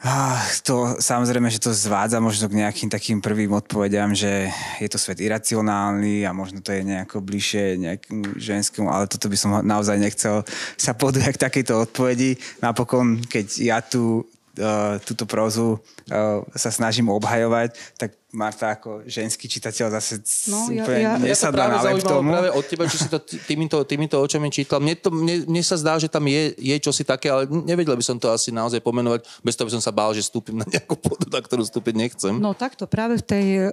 Ah, 0.00 0.40
to 0.64 0.96
samozrejme, 0.96 1.52
že 1.52 1.60
to 1.60 1.76
zvádza 1.76 2.24
možno 2.24 2.48
k 2.48 2.64
nejakým 2.64 2.88
takým 2.88 3.20
prvým 3.20 3.52
odpovediam, 3.52 4.16
že 4.16 4.48
je 4.80 4.88
to 4.88 4.96
svet 4.96 5.20
iracionálny 5.20 6.24
a 6.24 6.32
možno 6.32 6.64
to 6.64 6.72
je 6.72 6.80
nejako 6.80 7.20
bližšie 7.20 7.76
nejakým 7.76 8.32
ženskému, 8.32 8.88
ale 8.88 9.04
toto 9.12 9.28
by 9.28 9.36
som 9.36 9.60
naozaj 9.60 10.00
nechcel 10.00 10.40
sa 10.80 10.96
podujať 10.96 11.36
k 11.36 11.44
takejto 11.44 11.84
odpovedi. 11.84 12.40
Napokon, 12.64 13.20
keď 13.28 13.46
ja 13.60 13.78
tu 13.84 14.24
uh, 14.24 14.96
túto 15.04 15.28
prózu 15.28 15.76
uh, 15.76 16.48
sa 16.56 16.72
snažím 16.72 17.12
obhajovať, 17.12 17.76
tak 18.00 18.16
Marta 18.30 18.78
ako 18.78 19.02
ženský 19.10 19.50
čitateľ 19.50 19.90
zase 19.90 20.22
no, 20.46 20.70
ja, 20.70 20.86
ja, 20.86 21.12
nesadla 21.18 21.82
ja 21.82 21.82
na 21.82 21.98
tomu. 21.98 22.30
práve 22.30 22.48
od 22.54 22.62
teba, 22.62 22.86
čo 22.86 22.94
si 22.94 23.10
to 23.10 23.18
týmito, 23.18 23.82
týmito 23.82 24.22
očami 24.22 24.46
čítal. 24.54 24.78
Mne, 24.78 24.94
to, 25.02 25.10
mne, 25.10 25.50
mne 25.50 25.62
sa 25.66 25.74
zdá, 25.74 25.98
že 25.98 26.06
tam 26.06 26.22
je, 26.30 26.54
je 26.54 26.76
čosi 26.78 27.02
také, 27.02 27.26
ale 27.26 27.50
nevedel 27.50 27.98
by 27.98 28.04
som 28.06 28.22
to 28.22 28.30
asi 28.30 28.54
naozaj 28.54 28.78
pomenovať, 28.86 29.26
bez 29.42 29.58
toho 29.58 29.66
by 29.66 29.74
som 29.74 29.82
sa 29.82 29.90
bál, 29.90 30.14
že 30.14 30.22
vstúpim 30.22 30.62
na 30.62 30.66
nejakú 30.70 30.94
pôdu, 30.94 31.26
na 31.26 31.42
ktorú 31.42 31.66
vstúpiť 31.66 31.94
nechcem. 31.98 32.38
No 32.38 32.54
takto, 32.54 32.86
práve 32.86 33.18
v 33.18 33.24
tej 33.26 33.46
uh, 33.66 33.70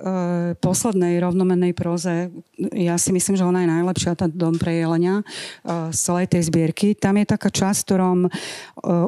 poslednej 0.57 1.21
rovnomennej 1.21 1.77
proze, 1.77 2.33
ja 2.73 2.97
si 2.97 3.13
myslím, 3.13 3.37
že 3.37 3.45
ona 3.45 3.61
je 3.61 3.69
najlepšia, 3.69 4.17
tá 4.17 4.25
Dom 4.25 4.57
pre 4.57 4.73
jelenia 4.73 5.21
uh, 5.21 5.93
z 5.93 5.99
celej 6.01 6.33
tej 6.33 6.49
zbierky. 6.49 6.97
Tam 6.97 7.13
je 7.21 7.29
taká 7.29 7.53
časť, 7.53 7.77
v 7.77 7.87
ktorom 7.93 8.19
uh, 8.25 8.31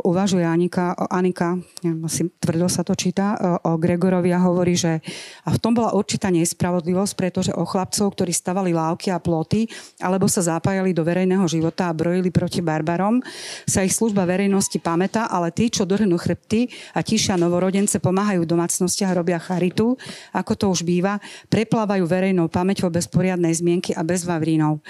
uvažuje 0.05 0.45
Anika, 0.45 0.93
Anika, 1.09 1.57
neviem, 1.81 2.05
asi 2.05 2.29
tvrdo 2.37 2.69
sa 2.69 2.85
to 2.85 2.93
číta, 2.93 3.33
uh, 3.33 3.73
o 3.73 3.81
Gregorovi 3.81 4.29
a 4.29 4.45
hovorí, 4.45 4.77
že 4.77 5.01
a 5.45 5.49
v 5.55 5.61
tom 5.61 5.75
bola 5.75 5.95
určitá 5.95 6.27
nespravodlivosť, 6.33 7.13
pretože 7.15 7.51
o 7.55 7.63
chlapcov, 7.63 8.11
ktorí 8.15 8.31
stavali 8.31 8.71
lávky 8.75 9.11
a 9.13 9.21
ploty, 9.21 9.69
alebo 10.01 10.27
sa 10.27 10.43
zapájali 10.43 10.91
do 10.91 11.05
verejného 11.05 11.45
života 11.47 11.91
a 11.91 11.95
brojili 11.95 12.31
proti 12.33 12.59
barbarom, 12.59 13.23
sa 13.63 13.83
ich 13.83 13.95
služba 13.95 14.27
verejnosti 14.27 14.75
pamätá, 14.79 15.27
ale 15.29 15.51
tí, 15.53 15.71
čo 15.71 15.87
dohrnú 15.87 16.15
chrbty 16.19 16.71
a 16.95 17.03
tišia 17.03 17.39
novorodence, 17.39 18.01
pomáhajú 18.01 18.43
v 18.43 18.51
domácnostiach, 18.51 19.15
robia 19.15 19.39
charitu, 19.39 19.95
ako 20.33 20.51
to 20.55 20.65
už 20.71 20.81
býva, 20.83 21.21
preplávajú 21.47 22.03
verejnou 22.05 22.47
pamäťou 22.51 22.91
bez 22.91 23.07
poriadnej 23.07 23.53
zmienky 23.55 23.95
a 23.95 24.01
bez 24.03 24.23
vavrínov. 24.23 24.81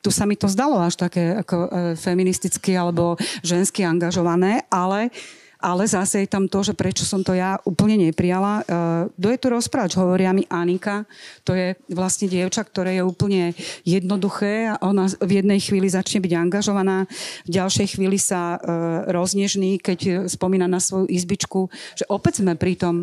Tu 0.00 0.10
sa 0.14 0.24
mi 0.28 0.38
to 0.38 0.46
zdalo 0.46 0.78
až 0.78 0.98
také 0.98 1.42
ako 1.42 1.56
e, 1.56 1.68
feministicky 1.98 2.78
alebo 2.78 3.18
žensky 3.42 3.82
angažované, 3.82 4.62
ale 4.70 5.10
ale 5.60 5.88
zase 5.88 6.24
je 6.24 6.28
tam 6.28 6.46
to, 6.46 6.60
že 6.60 6.76
prečo 6.76 7.08
som 7.08 7.24
to 7.24 7.32
ja 7.32 7.56
úplne 7.64 7.96
neprijala. 7.96 8.60
Kto 9.16 9.26
je 9.32 9.38
tu 9.40 9.46
rozpráč? 9.48 9.96
Hovoria 9.96 10.36
mi 10.36 10.44
Anika. 10.52 11.08
To 11.48 11.56
je 11.56 11.74
vlastne 11.90 12.28
dievča, 12.28 12.62
ktoré 12.66 13.00
je 13.00 13.02
úplne 13.02 13.56
jednoduché 13.82 14.72
a 14.72 14.80
ona 14.84 15.08
v 15.20 15.40
jednej 15.40 15.60
chvíli 15.60 15.88
začne 15.88 16.20
byť 16.20 16.32
angažovaná, 16.36 17.08
v 17.48 17.50
ďalšej 17.50 17.96
chvíli 17.96 18.20
sa 18.20 18.56
uh, 18.56 19.08
roznežný, 19.08 19.80
keď 19.80 20.28
spomína 20.28 20.68
na 20.68 20.78
svoju 20.78 21.08
izbičku, 21.08 21.72
že 21.96 22.04
opäť 22.12 22.44
sme 22.44 22.54
pri 22.54 22.74
tom... 22.76 22.94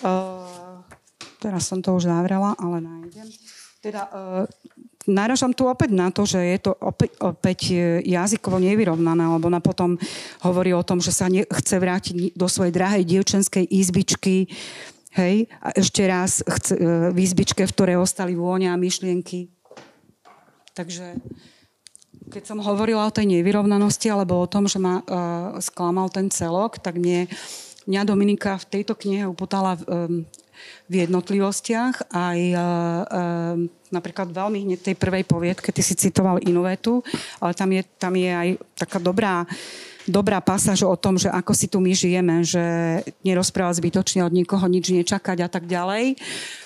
Uh, 0.00 0.80
teraz 1.40 1.68
som 1.68 1.84
to 1.84 1.96
už 1.96 2.08
zavrela, 2.08 2.56
ale 2.56 2.80
nájdem. 2.80 3.28
Teda 3.80 4.08
naražam 5.10 5.50
tu 5.50 5.66
opäť 5.66 5.90
na 5.90 6.14
to, 6.14 6.22
že 6.22 6.38
je 6.38 6.58
to 6.62 6.72
opäť, 6.78 7.10
opäť 7.18 7.74
jazykovo 8.06 8.62
nevyrovnané, 8.62 9.26
lebo 9.26 9.50
ona 9.50 9.58
potom 9.58 9.98
hovorí 10.46 10.70
o 10.70 10.86
tom, 10.86 11.02
že 11.02 11.10
sa 11.10 11.26
chce 11.28 11.76
vrátiť 11.82 12.14
do 12.38 12.46
svojej 12.46 12.70
drahej 12.70 13.02
dievčenskej 13.04 13.66
izbičky, 13.66 14.46
hej, 15.18 15.50
a 15.58 15.74
ešte 15.74 16.02
raz 16.06 16.42
chce, 16.46 16.78
e, 16.78 17.10
v 17.10 17.18
izbičke, 17.18 17.66
v 17.66 17.74
ktorej 17.74 17.96
ostali 17.98 18.38
vôňa 18.38 18.74
a 18.74 18.80
myšlienky. 18.80 19.50
Takže 20.74 21.18
keď 22.30 22.42
som 22.46 22.62
hovorila 22.62 23.10
o 23.10 23.14
tej 23.14 23.26
nevyrovnanosti 23.26 24.06
alebo 24.06 24.38
o 24.38 24.46
tom, 24.46 24.70
že 24.70 24.78
ma 24.78 25.02
uh, 25.02 25.58
sklamal 25.58 26.06
ten 26.14 26.30
celok, 26.30 26.78
tak 26.78 26.94
mne, 26.94 27.26
mňa 27.90 28.06
Dominika 28.06 28.54
v 28.54 28.78
tejto 28.78 28.94
knihe 28.94 29.26
uputala 29.26 29.74
um, 29.74 30.22
v 30.90 31.06
jednotlivostiach. 31.06 32.10
Aj 32.10 32.38
uh, 32.38 32.60
uh, 32.60 33.54
napríklad 33.90 34.30
veľmi 34.30 34.66
hneď 34.66 34.80
tej 34.92 34.96
prvej 34.96 35.26
poviedke, 35.26 35.74
ty 35.74 35.82
si 35.82 35.98
citoval 35.98 36.42
inú 36.42 36.66
vetu, 36.66 37.02
ale 37.42 37.52
tam 37.54 37.70
je, 37.74 37.82
tam 37.98 38.14
je 38.14 38.30
aj 38.30 38.48
taká 38.78 38.98
dobrá 39.02 39.44
dobrá 40.08 40.40
pasáž 40.40 40.82
o 40.82 40.96
tom, 40.98 41.14
že 41.20 41.28
ako 41.28 41.52
si 41.52 41.70
tu 41.70 41.78
my 41.78 41.92
žijeme, 41.94 42.42
že 42.42 42.60
nerozprávať 43.22 43.78
zbytočne 43.78 44.26
od 44.26 44.32
nikoho 44.32 44.64
nič 44.66 44.90
nečakať 44.90 45.38
a 45.44 45.48
tak 45.48 45.70
ďalej. 45.70 46.16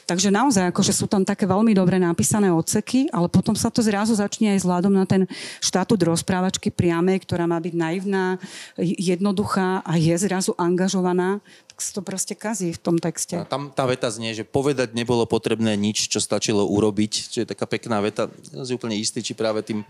Takže 0.04 0.28
naozaj, 0.28 0.68
akože 0.68 0.92
sú 0.92 1.08
tam 1.08 1.24
také 1.24 1.48
veľmi 1.48 1.72
dobre 1.72 1.96
napísané 1.96 2.52
odseky, 2.52 3.08
ale 3.08 3.24
potom 3.32 3.56
sa 3.56 3.72
to 3.72 3.80
zrazu 3.80 4.12
začne 4.12 4.52
aj 4.52 4.60
vzhľadom 4.60 4.92
na 4.92 5.08
ten 5.08 5.24
štatút 5.64 5.96
rozprávačky 6.04 6.68
priamej, 6.68 7.24
ktorá 7.24 7.48
má 7.48 7.56
byť 7.56 7.74
naivná, 7.74 8.36
jednoduchá 8.76 9.80
a 9.80 9.96
je 9.96 10.12
zrazu 10.20 10.52
angažovaná, 10.60 11.40
to 11.78 12.00
proste 12.02 12.38
kazí 12.38 12.70
v 12.70 12.80
tom 12.80 12.96
texte. 13.02 13.34
A 13.34 13.48
tam 13.48 13.70
tá 13.74 13.82
veta 13.88 14.06
znie, 14.06 14.30
že 14.34 14.46
povedať 14.46 14.94
nebolo 14.94 15.26
potrebné 15.26 15.74
nič, 15.74 16.06
čo 16.06 16.22
stačilo 16.22 16.62
urobiť, 16.70 17.12
čo 17.32 17.38
je 17.42 17.50
taká 17.50 17.66
pekná 17.66 17.98
veta. 17.98 18.30
Ja 18.54 18.62
som 18.62 18.78
úplne 18.78 18.94
istý, 18.94 19.24
či 19.24 19.34
práve 19.34 19.66
tým 19.66 19.82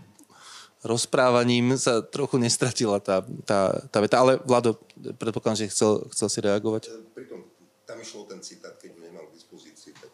rozprávaním 0.85 1.77
sa 1.81 2.05
trochu 2.05 2.37
nestratila 2.37 3.01
tá, 3.01 3.25
tá, 3.45 3.85
tá 3.89 3.97
veta. 4.01 4.21
Ale 4.21 4.37
Vlado, 4.45 4.77
predpokladám, 5.17 5.65
že 5.65 5.73
chcel, 5.73 6.05
chcel 6.13 6.27
si 6.29 6.39
reagovať. 6.45 6.93
Pritom 7.13 7.41
tam 7.85 7.97
išlo 8.01 8.25
ten 8.25 8.41
citát, 8.41 8.73
keď 8.81 8.97
nemal 8.97 9.29
k 9.29 9.37
dispozícii. 9.37 9.93
Tak... 9.97 10.09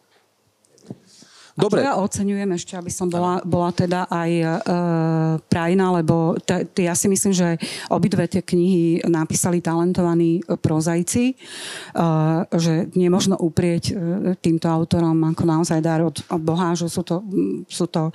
Dobre. 1.52 1.84
A 1.84 1.84
to 1.84 1.88
ja 1.92 1.94
oceňujem 2.00 2.50
ešte, 2.56 2.72
aby 2.80 2.88
som 2.88 3.12
bola, 3.12 3.44
bola 3.44 3.68
teda 3.76 4.08
aj 4.08 4.30
e, 4.32 4.46
prajná, 5.52 5.92
lebo 6.00 6.32
t- 6.40 6.64
t- 6.64 6.88
ja 6.88 6.96
si 6.96 7.12
myslím, 7.12 7.36
že 7.36 7.60
obidve 7.92 8.24
tie 8.24 8.40
knihy 8.40 9.04
napísali 9.04 9.60
talentovaní 9.60 10.40
prozajci, 10.48 11.24
e, 11.28 11.34
že 12.56 12.88
nemôžno 12.96 13.36
uprieť 13.36 13.84
e, 13.92 13.94
týmto 14.40 14.64
autorom 14.72 15.12
ako 15.28 15.44
naozaj 15.44 15.84
dar 15.84 16.00
od, 16.00 16.16
od 16.24 16.40
Boha, 16.40 16.72
že 16.72 16.88
sú 16.88 17.04
to, 17.04 17.20
sú 17.68 17.84
to 17.84 18.08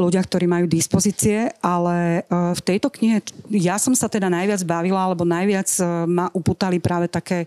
ľudia, 0.00 0.24
ktorí 0.24 0.48
majú 0.48 0.64
dispozície, 0.64 1.52
ale 1.60 2.24
e, 2.24 2.56
v 2.56 2.60
tejto 2.64 2.88
knihe 2.88 3.20
ja 3.52 3.76
som 3.76 3.92
sa 3.92 4.08
teda 4.08 4.32
najviac 4.32 4.64
bavila, 4.64 5.04
alebo 5.04 5.28
najviac 5.28 5.68
e, 5.76 5.84
ma 6.08 6.32
uputali 6.32 6.80
práve 6.80 7.12
také 7.12 7.44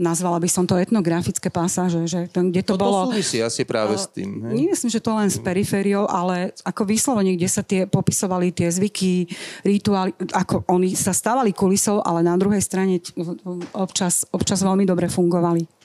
nazvala 0.00 0.40
by 0.40 0.48
som 0.48 0.64
to 0.64 0.78
etnografické 0.80 1.52
pasáže, 1.52 2.00
že 2.08 2.20
kde 2.32 2.62
to 2.64 2.74
Toto 2.76 2.84
bolo... 2.88 2.98
súvisí 3.12 3.44
asi 3.44 3.68
práve 3.68 3.98
s 4.00 4.08
tým. 4.08 4.48
Hej? 4.48 4.54
Nie 4.56 4.66
myslím, 4.72 4.90
že 4.92 5.04
to 5.04 5.12
len 5.12 5.28
s 5.28 5.36
perifériou, 5.36 6.08
ale 6.08 6.56
ako 6.64 6.88
vyslovene, 6.88 7.36
kde 7.36 7.48
sa 7.48 7.60
tie 7.60 7.84
popisovali 7.84 8.54
tie 8.56 8.72
zvyky, 8.72 9.28
rituály, 9.66 10.16
ako 10.32 10.64
oni 10.72 10.96
sa 10.96 11.12
stávali 11.12 11.52
kulisou, 11.52 12.00
ale 12.00 12.24
na 12.24 12.36
druhej 12.40 12.64
strane 12.64 13.04
občas, 13.76 14.24
občas 14.32 14.64
veľmi 14.64 14.88
dobre 14.88 15.12
fungovali. 15.12 15.81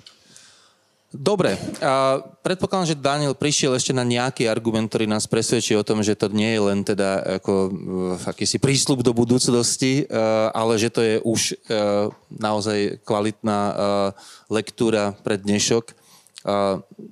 Dobre, 1.07 1.55
a 1.79 2.19
predpokladám, 2.43 2.91
že 2.91 2.99
Daniel 2.99 3.31
prišiel 3.31 3.71
ešte 3.79 3.95
na 3.95 4.03
nejaký 4.03 4.43
argument, 4.43 4.91
ktorý 4.91 5.07
nás 5.07 5.23
presvedčí 5.23 5.71
o 5.71 5.87
tom, 5.87 6.03
že 6.03 6.19
to 6.19 6.27
nie 6.27 6.51
je 6.51 6.59
len 6.59 6.83
teda 6.83 7.39
ako 7.39 7.53
uh, 7.53 7.71
akýsi 8.27 8.59
prísľub 8.59 8.99
do 9.07 9.15
budúcnosti, 9.15 10.03
uh, 10.03 10.51
ale 10.51 10.75
že 10.75 10.91
to 10.91 10.99
je 10.99 11.15
už 11.23 11.41
uh, 11.71 12.11
naozaj 12.27 12.99
kvalitná 13.07 13.59
lektúra 14.51 15.15
pre 15.23 15.39
dnešok. 15.39 15.95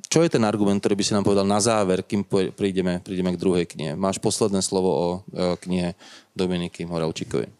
Čo 0.07 0.19
je 0.23 0.29
ten 0.31 0.43
argument, 0.47 0.79
ktorý 0.79 0.95
by 0.95 1.03
si 1.03 1.15
nám 1.15 1.27
povedal 1.27 1.43
na 1.43 1.59
záver, 1.59 2.07
kým 2.07 2.23
prídeme, 2.55 3.03
prídeme 3.03 3.35
k 3.35 3.41
druhej 3.41 3.65
knihe? 3.67 3.91
Máš 3.95 4.15
posledné 4.19 4.63
slovo 4.63 4.91
o 4.91 5.07
knihe 5.59 5.95
Dominiky 6.31 6.87
Moravčíkovej. 6.87 7.51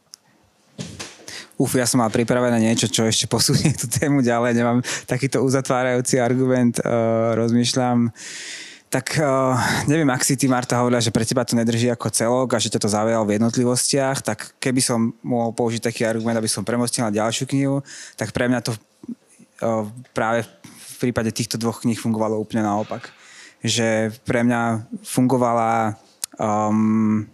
Uf, 1.56 1.72
ja 1.80 1.88
som 1.88 2.04
mal 2.04 2.12
pripravené 2.12 2.60
niečo, 2.60 2.92
čo 2.92 3.08
ešte 3.08 3.32
posunie 3.32 3.72
tú 3.72 3.88
tému 3.88 4.20
ďalej. 4.20 4.60
Nemám 4.60 4.84
takýto 5.08 5.40
uzatvárajúci 5.40 6.20
argument. 6.20 6.84
Uh, 6.84 7.32
rozmýšľam. 7.40 8.12
Tak 8.92 9.16
uh, 9.24 9.56
neviem, 9.88 10.08
ak 10.12 10.28
si 10.28 10.36
ty, 10.36 10.52
Marta, 10.52 10.80
hovorila, 10.84 11.00
že 11.00 11.16
pre 11.16 11.24
teba 11.24 11.48
to 11.48 11.56
nedrží 11.56 11.88
ako 11.88 12.12
celok 12.12 12.50
a 12.56 12.62
že 12.62 12.68
ťa 12.76 12.84
to 12.84 12.92
zaujalo 12.92 13.24
v 13.24 13.40
jednotlivostiach, 13.40 14.20
tak 14.20 14.56
keby 14.60 14.84
som 14.84 15.16
mohol 15.24 15.56
použiť 15.56 15.88
taký 15.88 16.04
argument, 16.04 16.36
aby 16.36 16.52
som 16.52 16.68
premostil 16.68 17.08
na 17.08 17.12
ďalšiu 17.16 17.48
knihu, 17.48 17.80
tak 18.20 18.36
pre 18.36 18.52
mňa 18.52 18.60
to 18.60 18.72
uh, 19.64 19.88
práve 20.12 20.44
v 20.68 20.96
prípade 21.00 21.32
týchto 21.32 21.56
dvoch 21.56 21.84
kníh 21.88 22.00
fungovalo 22.00 22.36
úplne 22.36 22.68
naopak. 22.68 23.16
Že 23.64 24.12
pre 24.28 24.44
mňa 24.44 24.92
fungovala 25.08 25.96
um, 26.36 27.28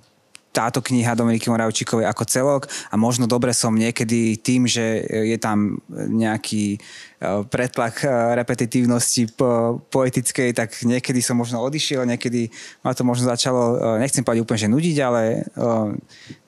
táto 0.51 0.83
kniha 0.83 1.15
Dominiky 1.15 1.47
Moravčíkovej 1.47 2.05
ako 2.07 2.23
celok 2.27 2.63
a 2.91 2.99
možno 2.99 3.23
dobre 3.23 3.55
som 3.55 3.71
niekedy 3.71 4.35
tým, 4.35 4.67
že 4.67 5.03
je 5.07 5.37
tam 5.39 5.79
nejaký 5.91 6.75
e, 6.75 6.79
pretlak 7.47 8.03
e, 8.03 8.07
repetitívnosti 8.35 9.31
poetickej, 9.87 10.51
tak 10.51 10.75
niekedy 10.83 11.23
som 11.23 11.39
možno 11.39 11.63
odišiel, 11.63 12.03
niekedy 12.03 12.51
ma 12.83 12.91
to 12.91 13.07
možno 13.07 13.31
začalo, 13.31 13.79
e, 13.95 14.03
nechcem 14.03 14.27
povedať 14.27 14.43
úplne, 14.43 14.59
že 14.59 14.73
nudiť, 14.75 14.97
ale 15.01 15.21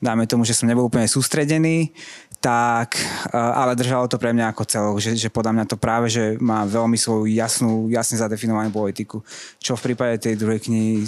dáme 0.04 0.28
tomu, 0.28 0.44
že 0.44 0.54
som 0.54 0.68
nebol 0.68 0.92
úplne 0.92 1.08
sústredený, 1.08 1.96
tak, 2.44 3.00
ale 3.32 3.72
držalo 3.80 4.12
to 4.12 4.20
pre 4.20 4.36
mňa 4.36 4.52
ako 4.52 4.64
celok, 4.68 4.98
že, 5.00 5.16
že 5.16 5.32
podľa 5.32 5.56
mňa 5.56 5.66
to 5.72 5.80
práve, 5.80 6.12
že 6.12 6.36
má 6.44 6.68
veľmi 6.68 7.00
svoju 7.00 7.32
jasnú, 7.32 7.88
jasne 7.88 8.20
zadefinovanú 8.20 8.68
poetiku, 8.68 9.24
čo 9.64 9.80
v 9.80 9.96
prípade 9.96 10.20
tej 10.20 10.36
druhej 10.36 10.68
knihy 10.68 11.08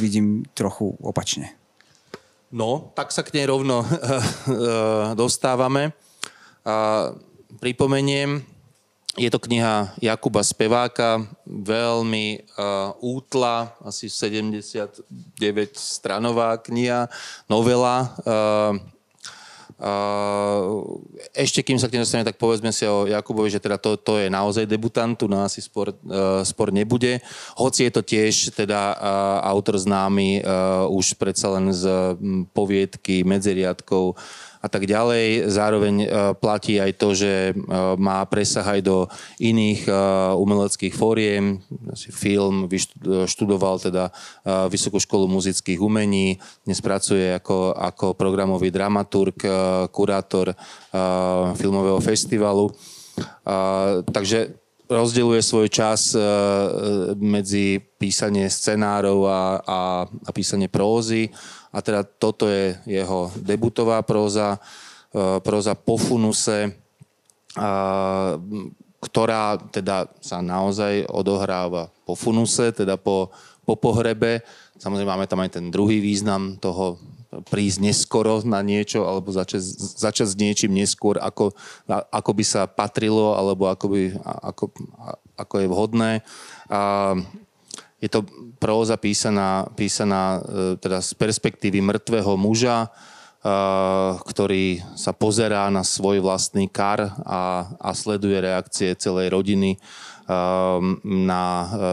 vidím 0.00 0.40
trochu 0.56 0.96
opačne. 1.04 1.59
No, 2.50 2.90
tak 2.98 3.14
sa 3.14 3.22
k 3.22 3.30
nej 3.38 3.46
rovno 3.46 3.86
dostávame. 5.22 5.94
A 6.66 7.08
pripomeniem, 7.62 8.42
je 9.14 9.30
to 9.30 9.38
kniha 9.42 9.94
Jakuba 10.02 10.42
Speváka, 10.42 11.22
veľmi 11.46 12.46
uh, 12.54 12.94
útla, 13.02 13.74
asi 13.82 14.06
79 14.06 15.02
stranová 15.74 16.58
kniha, 16.58 17.10
novela. 17.50 18.14
Uh, 18.22 18.78
ešte 21.32 21.64
kým 21.64 21.80
sa 21.80 21.88
k 21.88 21.96
dostane, 21.96 22.20
tak 22.20 22.36
povedzme 22.36 22.68
si 22.68 22.84
o 22.84 23.08
Jakubovi, 23.08 23.48
že 23.48 23.64
teda 23.64 23.80
to, 23.80 23.96
to 23.96 24.20
je 24.20 24.28
naozaj 24.28 24.68
debutant, 24.68 25.16
tu 25.16 25.24
na 25.24 25.48
asi 25.48 25.64
spor, 25.64 25.96
spor 26.44 26.68
nebude. 26.68 27.24
Hoci 27.56 27.88
je 27.88 27.92
to 27.92 28.04
tiež 28.04 28.52
teda 28.52 28.92
autor 29.40 29.80
známy 29.80 30.44
už 30.92 31.16
predsa 31.16 31.56
len 31.56 31.72
z 31.72 31.88
poviedky 32.52 33.24
medzi 33.24 33.56
riadkov 33.56 34.20
a 34.60 34.68
tak 34.68 34.84
ďalej. 34.84 35.48
Zároveň 35.48 35.94
e, 36.04 36.06
platí 36.36 36.76
aj 36.76 36.92
to, 37.00 37.16
že 37.16 37.32
e, 37.50 37.52
má 37.96 38.20
presah 38.28 38.64
aj 38.76 38.80
do 38.84 39.08
iných 39.40 39.88
e, 39.88 39.92
umeleckých 40.36 40.92
fóriem. 40.92 41.64
Film, 41.96 42.68
študoval 43.26 43.80
teda 43.80 44.12
Vysokú 44.68 45.00
školu 45.00 45.26
muzických 45.30 45.80
umení, 45.80 46.36
dnes 46.64 46.78
pracuje 46.84 47.32
ako, 47.32 47.72
ako 47.72 48.06
programový 48.14 48.68
dramaturg, 48.68 49.36
kurátor 49.88 50.52
filmového 51.56 51.98
festivalu. 52.02 52.72
Takže 54.06 54.54
rozdeľuje 54.90 55.40
svoj 55.40 55.68
čas 55.70 56.14
medzi 57.16 57.80
písanie 57.80 58.48
scenárov 58.50 59.28
a, 59.28 59.42
a, 59.60 59.80
a 60.04 60.30
písanie 60.34 60.68
prózy 60.68 61.30
a 61.70 61.78
teda 61.78 62.02
toto 62.02 62.50
je 62.50 62.74
jeho 62.86 63.30
debutová 63.38 64.02
próza, 64.02 64.58
e, 65.14 65.38
próza 65.40 65.78
po 65.78 65.94
funuse, 65.94 66.74
ktorá 69.00 69.58
teda 69.74 70.06
sa 70.22 70.38
naozaj 70.38 71.08
odohráva 71.10 71.90
po 72.06 72.14
funuse, 72.14 72.70
teda 72.70 72.94
po, 72.94 73.34
po 73.66 73.74
pohrebe. 73.74 74.44
Samozrejme 74.78 75.10
máme 75.10 75.26
tam 75.26 75.42
aj 75.42 75.58
ten 75.58 75.66
druhý 75.72 75.98
význam 75.98 76.60
toho 76.60 77.00
prísť 77.30 77.78
neskoro 77.86 78.42
na 78.42 78.58
niečo 78.58 79.06
alebo 79.06 79.30
začať, 79.30 79.62
začať 80.02 80.34
s 80.34 80.36
niečím 80.36 80.74
neskôr, 80.74 81.14
ako, 81.22 81.54
ako 82.10 82.30
by 82.34 82.44
sa 82.44 82.66
patrilo 82.66 83.38
alebo 83.38 83.70
ako, 83.70 83.86
by, 83.86 84.02
ako, 84.50 84.64
ako 85.38 85.54
je 85.62 85.66
vhodné. 85.70 86.12
A 86.66 87.14
je 88.00 88.08
to 88.08 88.24
próza 88.56 88.96
písaná, 88.96 89.68
písaná 89.76 90.40
e, 90.40 90.80
teda 90.80 91.04
z 91.04 91.12
perspektívy 91.20 91.84
mŕtvého 91.84 92.32
muža, 92.40 92.88
e, 92.88 92.88
ktorý 94.24 94.80
sa 94.96 95.12
pozerá 95.12 95.68
na 95.68 95.84
svoj 95.84 96.24
vlastný 96.24 96.64
kar 96.72 97.12
a, 97.28 97.68
a 97.76 97.90
sleduje 97.92 98.40
reakcie 98.40 98.96
celej 98.96 99.28
rodiny 99.28 99.76
e, 99.76 99.78
na 101.04 101.44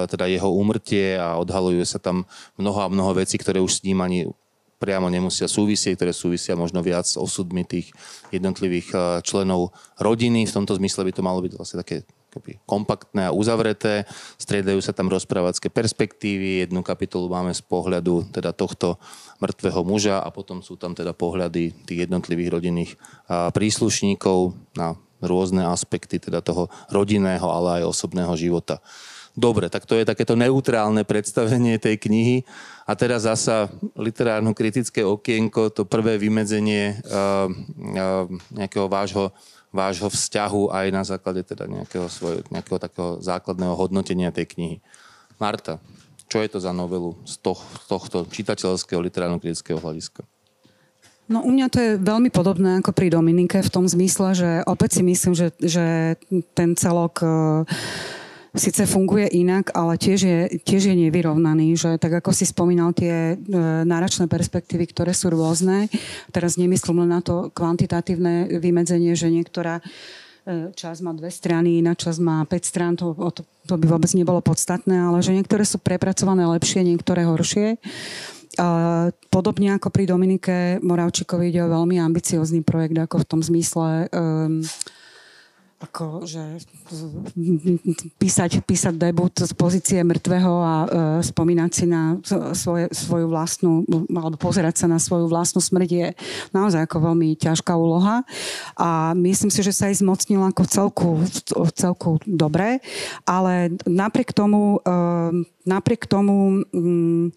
teda 0.07 0.31
jeho 0.31 0.47
úmrtie 0.47 1.19
a 1.19 1.35
odhalujú 1.35 1.83
sa 1.83 1.99
tam 1.99 2.23
mnoho 2.55 2.79
a 2.87 2.87
mnoho 2.87 3.11
vecí, 3.19 3.35
ktoré 3.35 3.59
už 3.59 3.83
s 3.83 3.83
ním 3.83 3.99
ani 3.99 4.31
priamo 4.79 5.11
nemusia 5.11 5.49
súvisieť, 5.51 5.99
ktoré 5.99 6.13
súvisia 6.15 6.55
možno 6.55 6.79
viac 6.79 7.03
s 7.03 7.19
osudmi 7.19 7.65
tých 7.65 7.91
jednotlivých 8.29 9.19
členov 9.25 9.73
rodiny. 9.97 10.45
V 10.45 10.55
tomto 10.61 10.77
zmysle 10.77 11.01
by 11.01 11.11
to 11.17 11.25
malo 11.25 11.41
byť 11.41 11.57
vlastne 11.57 11.81
také 11.81 12.05
akoby 12.37 12.61
kompaktné 12.69 13.33
a 13.33 13.35
uzavreté. 13.35 14.05
Striedajú 14.37 14.77
sa 14.85 14.93
tam 14.93 15.09
rozprávacké 15.09 15.73
perspektívy. 15.73 16.69
Jednu 16.69 16.85
kapitolu 16.85 17.25
máme 17.25 17.49
z 17.49 17.65
pohľadu 17.65 18.29
teda 18.29 18.53
tohto 18.53 19.01
mŕtvého 19.41 19.81
muža 19.81 20.21
a 20.21 20.29
potom 20.29 20.61
sú 20.61 20.77
tam 20.77 20.93
teda 20.93 21.17
pohľady 21.17 21.73
tých 21.89 22.05
jednotlivých 22.05 22.53
rodinných 22.53 22.91
príslušníkov 23.57 24.53
na 24.77 24.93
rôzne 25.17 25.65
aspekty 25.65 26.21
teda 26.21 26.45
toho 26.45 26.69
rodinného, 26.93 27.49
ale 27.49 27.81
aj 27.81 27.89
osobného 27.89 28.37
života. 28.37 28.77
Dobre, 29.37 29.69
tak 29.69 29.85
to 29.85 29.93
je 29.97 30.05
takéto 30.05 30.33
neutrálne 30.33 31.05
predstavenie 31.05 31.77
tej 31.77 32.01
knihy. 32.01 32.37
A 32.89 32.97
teraz 32.97 33.29
zasa 33.29 33.69
literárno-kritické 33.93 35.05
okienko, 35.05 35.69
to 35.69 35.85
prvé 35.85 36.17
vymedzenie 36.17 36.97
uh, 37.05 37.45
uh, 37.45 38.25
nejakého 38.49 38.89
vášho 38.89 39.29
vášho 39.71 40.07
vzťahu 40.07 40.71
aj 40.71 40.87
na 40.91 41.03
základe 41.03 41.43
teda 41.43 41.67
nejakého, 41.67 42.07
svojho, 42.07 42.41
nejakého 42.49 42.79
takého 42.79 43.09
základného 43.19 43.73
hodnotenia 43.75 44.31
tej 44.31 44.47
knihy. 44.55 44.77
Marta, 45.37 45.77
čo 46.27 46.43
je 46.43 46.49
to 46.51 46.59
za 46.59 46.75
novelu 46.75 47.15
z, 47.23 47.39
toh, 47.39 47.59
z 47.59 47.85
tohto 47.87 48.17
čitateľského 48.27 48.99
literárno-kritického 48.99 49.79
hľadiska? 49.79 50.23
No 51.27 51.43
u 51.43 51.51
mňa 51.51 51.67
to 51.67 51.77
je 51.83 51.91
veľmi 51.99 52.31
podobné 52.31 52.79
ako 52.79 52.95
pri 52.95 53.11
Dominike 53.11 53.59
v 53.59 53.73
tom 53.73 53.83
zmysle, 53.83 54.31
že 54.31 54.49
opäť 54.63 54.99
si 54.99 55.03
myslím, 55.03 55.35
že, 55.35 55.51
že 55.59 56.15
ten 56.55 56.71
celok 56.79 57.19
uh, 57.19 57.67
síce 58.57 58.83
funguje 58.89 59.29
inak, 59.31 59.71
ale 59.73 59.95
tiež 59.95 60.19
je, 60.19 60.39
tiež 60.61 60.91
je 60.91 60.95
nevyrovnaný, 61.07 61.77
že 61.77 61.95
tak 62.01 62.19
ako 62.21 62.33
si 62.33 62.43
spomínal 62.43 62.91
tie 62.91 63.33
e, 63.33 63.55
náročné 63.85 64.25
perspektívy, 64.25 64.89
ktoré 64.91 65.13
sú 65.13 65.31
rôzne, 65.31 65.87
teraz 66.35 66.59
nemyslím 66.59 67.05
len 67.05 67.15
na 67.15 67.21
to 67.23 67.53
kvantitatívne 67.53 68.59
vymedzenie, 68.59 69.13
že 69.13 69.31
niektorá 69.31 69.79
e, 69.79 70.73
čas 70.73 70.99
má 71.05 71.13
dve 71.15 71.29
strany, 71.29 71.79
iná 71.79 71.95
čas 71.95 72.19
má 72.19 72.43
5 72.43 72.53
strán, 72.65 72.93
to, 72.99 73.15
to, 73.31 73.45
to 73.69 73.73
by 73.79 73.85
vôbec 73.87 74.11
nebolo 74.17 74.43
podstatné, 74.43 74.97
ale 74.97 75.23
že 75.23 75.31
niektoré 75.37 75.63
sú 75.63 75.79
prepracované 75.79 76.43
lepšie, 76.45 76.83
niektoré 76.83 77.23
horšie. 77.23 77.79
Podobne 79.29 79.77
ako 79.77 79.93
pri 79.93 80.09
Dominike 80.09 80.81
Moravčíkovi 80.81 81.53
ide 81.53 81.61
o 81.61 81.69
veľmi 81.69 82.01
ambiciózny 82.01 82.65
projekt, 82.65 82.97
ako 82.97 83.21
v 83.21 83.27
tom 83.29 83.41
zmysle 83.45 84.09
um, 84.09 84.65
ako, 85.77 86.25
že 86.25 86.41
písať, 88.17 88.65
písať 88.65 88.97
debut 88.97 89.29
z 89.29 89.53
pozície 89.53 90.01
mŕtvého 90.01 90.53
a 90.57 90.73
e, 90.73 90.87
spomínať 91.21 91.71
si 91.71 91.85
na 91.85 92.17
svoje, 92.57 92.89
svoju 92.89 93.29
vlastnú, 93.29 93.85
alebo 94.09 94.41
pozerať 94.41 94.81
sa 94.81 94.87
na 94.89 94.97
svoju 94.97 95.29
vlastnú 95.29 95.61
smrť 95.61 95.89
je 95.89 96.07
naozaj 96.49 96.81
ako 96.81 97.13
veľmi 97.13 97.37
ťažká 97.37 97.77
úloha. 97.77 98.25
A 98.73 99.13
myslím 99.21 99.53
si, 99.53 99.61
že 99.61 99.69
sa 99.69 99.93
aj 99.93 100.01
zmocnil 100.01 100.41
ako 100.41 100.63
celku, 100.65 101.09
celku 101.77 102.17
dobre, 102.25 102.81
ale 103.29 103.69
napriek 103.85 104.33
tomu 104.33 104.81
e, 104.81 105.45
napriek 105.67 106.07
tomu, 106.07 106.63
mm, 106.71 107.35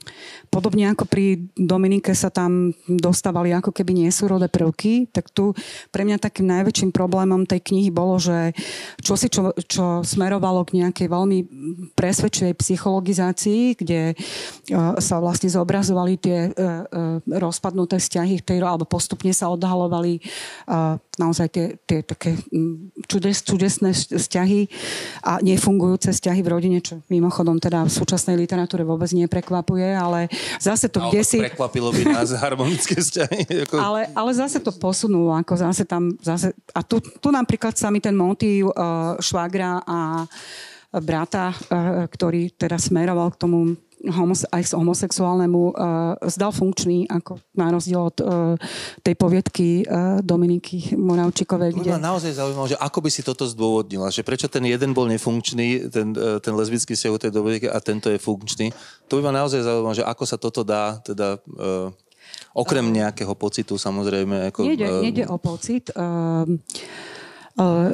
podobne 0.55 0.95
ako 0.95 1.05
pri 1.11 1.51
Dominike 1.59 2.15
sa 2.15 2.31
tam 2.31 2.71
dostávali 2.87 3.51
ako 3.51 3.75
keby 3.75 4.07
nesúrodé 4.07 4.47
prvky, 4.47 5.11
tak 5.11 5.35
tu 5.35 5.51
pre 5.91 6.07
mňa 6.07 6.23
takým 6.23 6.47
najväčším 6.47 6.95
problémom 6.95 7.43
tej 7.43 7.59
knihy 7.75 7.91
bolo, 7.91 8.23
že 8.23 8.30
čo 9.01 9.15
si 9.19 9.29
čo, 9.29 9.55
čo 9.67 10.01
smerovalo 10.07 10.65
k 10.67 10.85
nejakej 10.85 11.09
veľmi 11.11 11.39
presvedčivej 11.95 12.55
psychologizácii, 12.57 13.77
kde 13.79 14.15
uh, 14.15 14.97
sa 14.99 15.19
vlastne 15.19 15.53
zobrazovali 15.53 16.15
tie 16.17 16.51
uh, 16.51 16.53
uh, 16.55 17.39
rozpadnuté 17.39 17.99
vzťahy, 17.99 18.43
alebo 18.61 18.89
postupne 18.89 19.31
sa 19.31 19.49
odhalovali 19.53 20.23
naozaj 21.21 21.53
tie, 21.53 21.67
tie 21.85 22.01
také 22.01 22.41
mm, 22.49 23.05
čudes, 23.05 23.45
čudesné 23.45 23.93
vzťahy 23.93 24.73
a 25.21 25.45
nefungujúce 25.45 26.17
vzťahy 26.17 26.41
v 26.41 26.49
rodine, 26.49 26.79
čo 26.81 27.05
mimochodom 27.13 27.61
teda 27.61 27.85
v 27.85 27.93
súčasnej 27.93 28.41
literatúre 28.41 28.81
vôbec 28.89 29.13
neprekvapuje, 29.13 29.93
ale 29.93 30.33
zase 30.57 30.89
to 30.89 31.05
kde 31.13 31.21
si... 31.21 31.39
Prekvapilo 31.45 31.93
by 31.93 32.03
nás 32.09 32.33
harmonické 32.45 32.97
vzťahy. 32.97 33.69
Ako... 33.69 33.77
Ale, 33.77 34.09
ale 34.17 34.31
zase 34.33 34.57
to 34.65 34.73
posunulo, 34.73 35.37
ako 35.37 35.61
zase 35.61 35.85
tam... 35.85 36.17
Zase... 36.25 36.57
A 36.73 36.81
tu, 36.81 37.05
tu 37.05 37.29
napríklad 37.29 37.77
sa 37.77 37.93
mi 37.93 38.01
ten 38.01 38.17
motív 38.17 38.73
uh, 38.73 39.21
švagra 39.21 39.85
a 39.85 40.25
brata, 41.05 41.53
uh, 41.53 42.09
ktorý 42.09 42.57
teda 42.57 42.81
smeroval 42.81 43.37
k 43.37 43.41
tomu 43.45 43.77
homose- 44.09 44.49
aj 44.49 44.73
homosexuálnemu 44.73 45.63
uh, 45.77 46.17
zdal 46.25 46.55
funkčný, 46.55 47.05
ako 47.13 47.37
na 47.53 47.69
rozdiel 47.69 48.01
od 48.01 48.17
uh, 48.21 48.29
tej 49.05 49.15
poviedky 49.19 49.85
uh, 49.85 50.25
Dominiky 50.25 50.97
Moravčikovej. 50.97 51.77
Kde... 51.77 51.93
Mňa 51.93 52.01
naozaj 52.01 52.33
zaujímalo, 52.41 52.71
že 52.71 52.81
ako 52.81 52.99
by 53.05 53.11
si 53.13 53.21
toto 53.21 53.45
zdôvodnila, 53.45 54.09
že 54.09 54.25
prečo 54.25 54.49
ten 54.49 54.65
jeden 54.65 54.97
bol 54.97 55.05
nefunkčný, 55.11 55.93
ten, 55.93 56.17
uh, 56.17 56.41
ten 56.41 56.57
lesbický 56.57 56.97
vzťah 56.97 57.29
tej 57.29 57.33
Dominiky 57.37 57.69
a 57.69 57.77
tento 57.85 58.09
je 58.09 58.17
funkčný. 58.17 58.73
To 59.13 59.21
by 59.21 59.29
ma 59.29 59.33
naozaj 59.45 59.61
zaujímalo, 59.61 59.93
že 59.93 60.07
ako 60.09 60.25
sa 60.25 60.41
toto 60.41 60.65
dá 60.65 60.97
teda... 61.05 61.37
Uh, 61.53 61.93
Okrem 62.55 62.83
nejakého 62.83 63.35
pocitu, 63.35 63.75
samozrejme. 63.79 64.51
Ako, 64.51 64.63
nejde, 64.63 64.87
nejde 65.03 65.25
o 65.27 65.39
pocit. 65.39 65.91
Uh, 65.95 66.47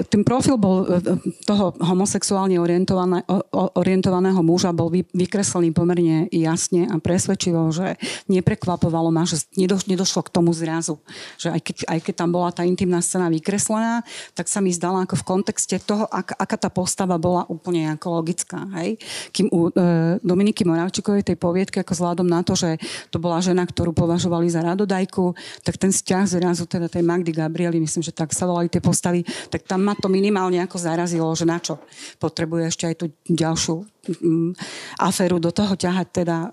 ten 0.06 0.22
profil 0.22 0.56
bol 0.60 0.86
eh, 0.86 1.02
toho 1.42 1.74
homosexuálne 1.82 2.54
orientované, 2.60 3.26
orientovaného 3.52 4.38
muža 4.44 4.70
bol 4.70 4.92
vykreslený 4.92 5.74
pomerne 5.74 6.30
jasne 6.30 6.86
a 6.86 6.94
presvedčivo, 7.02 7.74
že 7.74 7.98
neprekvapovalo 8.30 9.10
ma, 9.10 9.26
že 9.26 9.42
nedošlo 9.58 10.22
k 10.22 10.30
tomu 10.30 10.54
zrazu. 10.54 11.02
Že 11.40 11.48
aj 11.58 11.60
keď, 11.62 11.76
aj 11.90 11.98
keď 12.04 12.14
tam 12.14 12.30
bola 12.30 12.50
tá 12.54 12.62
intimná 12.62 13.02
scéna 13.02 13.26
vykreslená, 13.32 14.06
tak 14.38 14.46
sa 14.46 14.62
mi 14.62 14.70
zdala 14.70 15.02
ako 15.02 15.18
v 15.18 15.26
kontexte 15.26 15.76
toho, 15.82 16.06
ak, 16.06 16.38
aká 16.38 16.56
tá 16.56 16.70
postava 16.70 17.18
bola 17.18 17.48
úplne 17.50 17.90
ako 17.90 18.22
logická. 18.22 18.62
Hej? 18.78 19.00
Kým 19.34 19.50
u 19.50 19.68
e, 19.68 20.18
Dominiky 20.22 20.62
Moravčikovej 20.62 21.26
tej 21.26 21.36
poviedky, 21.38 21.82
ako 21.82 21.92
vzhľadom 21.96 22.28
na 22.28 22.40
to, 22.46 22.54
že 22.54 22.78
to 23.10 23.18
bola 23.18 23.42
žena, 23.42 23.66
ktorú 23.66 23.90
považovali 23.96 24.46
za 24.50 24.62
radodajku, 24.62 25.34
tak 25.66 25.78
ten 25.80 25.90
vzťah 25.90 26.24
zrazu 26.26 26.64
teda 26.68 26.86
tej 26.90 27.02
Magdy 27.02 27.32
Gabrieli, 27.34 27.82
myslím, 27.82 28.02
že 28.02 28.14
tak 28.14 28.30
sa 28.30 28.46
volali 28.46 28.70
tie 28.70 28.82
postavy, 28.82 29.26
tak 29.56 29.64
tam 29.64 29.88
ma 29.88 29.96
to 29.96 30.12
minimálne 30.12 30.60
ako 30.60 30.76
zarazilo, 30.76 31.32
že 31.32 31.48
na 31.48 31.56
čo 31.56 31.80
potrebuje 32.20 32.68
ešte 32.68 32.84
aj 32.92 32.94
tú 33.00 33.06
ďalšiu 33.24 33.74
um, 33.80 34.52
aféru 35.00 35.40
do 35.40 35.48
toho 35.48 35.72
ťahať 35.72 36.08
teda 36.12 36.36
uh, 36.44 36.48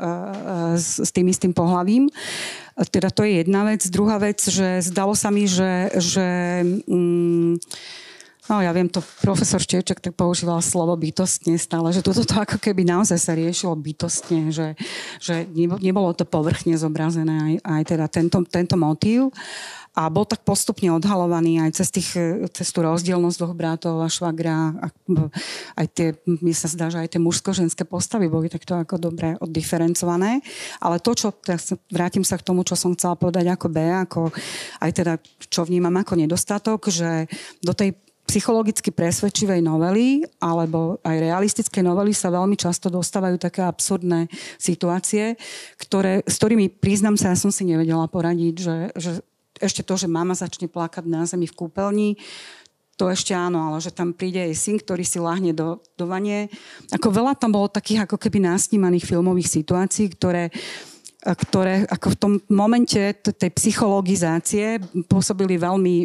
s, 0.80 1.04
s 1.04 1.12
tým 1.12 1.28
istým 1.28 1.52
pohlavím. 1.52 2.08
Teda 2.88 3.12
to 3.12 3.28
je 3.28 3.44
jedna 3.44 3.68
vec. 3.68 3.84
Druhá 3.92 4.24
vec, 4.24 4.40
že 4.40 4.80
zdalo 4.80 5.20
sa 5.20 5.36
mi, 5.36 5.52
že, 5.52 5.92
že 6.00 6.28
um, 6.88 7.60
No 8.52 8.60
ja 8.60 8.76
viem, 8.76 8.92
to 8.92 9.00
profesor 9.24 9.56
Števček 9.56 10.04
tak 10.04 10.20
používal 10.20 10.60
slovo 10.60 11.00
bytostne 11.00 11.56
stále, 11.56 11.96
že 11.96 12.04
toto 12.04 12.28
to 12.28 12.36
ako 12.44 12.60
keby 12.60 12.84
naozaj 12.84 13.16
sa 13.16 13.40
riešilo 13.40 13.72
bytostne, 13.72 14.52
že, 14.52 14.76
že 15.24 15.48
nebolo 15.56 16.12
to 16.12 16.28
povrchne 16.28 16.76
zobrazené 16.76 17.32
aj, 17.32 17.54
aj 17.64 17.82
teda 17.88 18.06
tento, 18.12 18.44
tento 18.44 18.76
motív 18.76 19.32
a 19.94 20.10
bol 20.10 20.26
tak 20.26 20.42
postupne 20.42 20.90
odhalovaný 20.90 21.62
aj 21.62 21.78
cez, 21.78 21.94
tých, 21.94 22.10
cez 22.50 22.68
tú 22.74 22.82
rozdielnosť 22.82 23.38
dvoch 23.38 23.54
bratov 23.54 24.02
a 24.02 24.10
švagra. 24.10 24.74
A, 24.82 24.88
aj 25.78 25.88
tie, 25.94 26.08
mi 26.26 26.50
sa 26.50 26.66
zdá, 26.66 26.90
že 26.90 26.98
aj 26.98 27.14
tie 27.14 27.22
mužsko-ženské 27.22 27.86
postavy 27.86 28.26
boli 28.26 28.50
takto 28.50 28.74
ako 28.74 28.98
dobre 28.98 29.38
oddiferencované. 29.38 30.42
Ale 30.82 30.98
to, 30.98 31.14
čo, 31.14 31.30
teraz 31.30 31.78
vrátim 31.94 32.26
sa 32.26 32.42
k 32.42 32.46
tomu, 32.46 32.66
čo 32.66 32.74
som 32.74 32.98
chcela 32.98 33.14
povedať 33.14 33.54
ako 33.54 33.68
B, 33.70 33.78
ako 33.86 34.22
aj 34.82 34.92
teda, 34.98 35.14
čo 35.46 35.62
vnímam 35.62 35.94
ako 35.94 36.18
nedostatok, 36.18 36.90
že 36.90 37.30
do 37.62 37.78
tej 37.78 37.94
psychologicky 38.24 38.90
presvedčivej 38.90 39.60
novely 39.60 40.24
alebo 40.40 40.98
aj 41.04 41.22
realistické 41.22 41.84
novely 41.84 42.16
sa 42.16 42.32
veľmi 42.32 42.56
často 42.56 42.88
dostávajú 42.88 43.36
také 43.36 43.62
absurdné 43.62 44.32
situácie, 44.56 45.36
ktoré, 45.78 46.24
s 46.24 46.40
ktorými, 46.40 46.72
priznám 46.72 47.20
sa, 47.20 47.36
ja 47.36 47.38
som 47.38 47.52
si 47.52 47.68
nevedela 47.68 48.08
poradiť, 48.08 48.56
že, 48.58 48.78
že 48.96 49.12
ešte 49.64 49.82
to, 49.88 49.96
že 49.96 50.12
mama 50.12 50.36
začne 50.36 50.68
plakať 50.68 51.08
na 51.08 51.24
zemi 51.24 51.48
v 51.48 51.56
kúpeľni, 51.56 52.10
to 52.94 53.10
ešte 53.10 53.34
áno, 53.34 53.74
ale 53.74 53.82
že 53.82 53.90
tam 53.90 54.14
príde 54.14 54.38
aj 54.38 54.54
syn, 54.54 54.78
ktorý 54.78 55.02
si 55.02 55.18
láhne 55.18 55.50
do, 55.50 55.82
do 55.98 56.06
vanie. 56.06 56.54
Ako 56.94 57.10
veľa 57.10 57.34
tam 57.34 57.50
bolo 57.50 57.66
takých 57.66 58.06
ako 58.06 58.22
keby 58.22 58.46
násnímaných 58.46 59.10
filmových 59.10 59.50
situácií, 59.50 60.14
ktoré 60.14 60.54
ktoré 61.24 61.88
ako 61.88 62.08
v 62.12 62.18
tom 62.20 62.34
momente 62.52 63.00
tej 63.24 63.52
psychologizácie 63.56 64.84
pôsobili 65.08 65.56
veľmi 65.56 65.96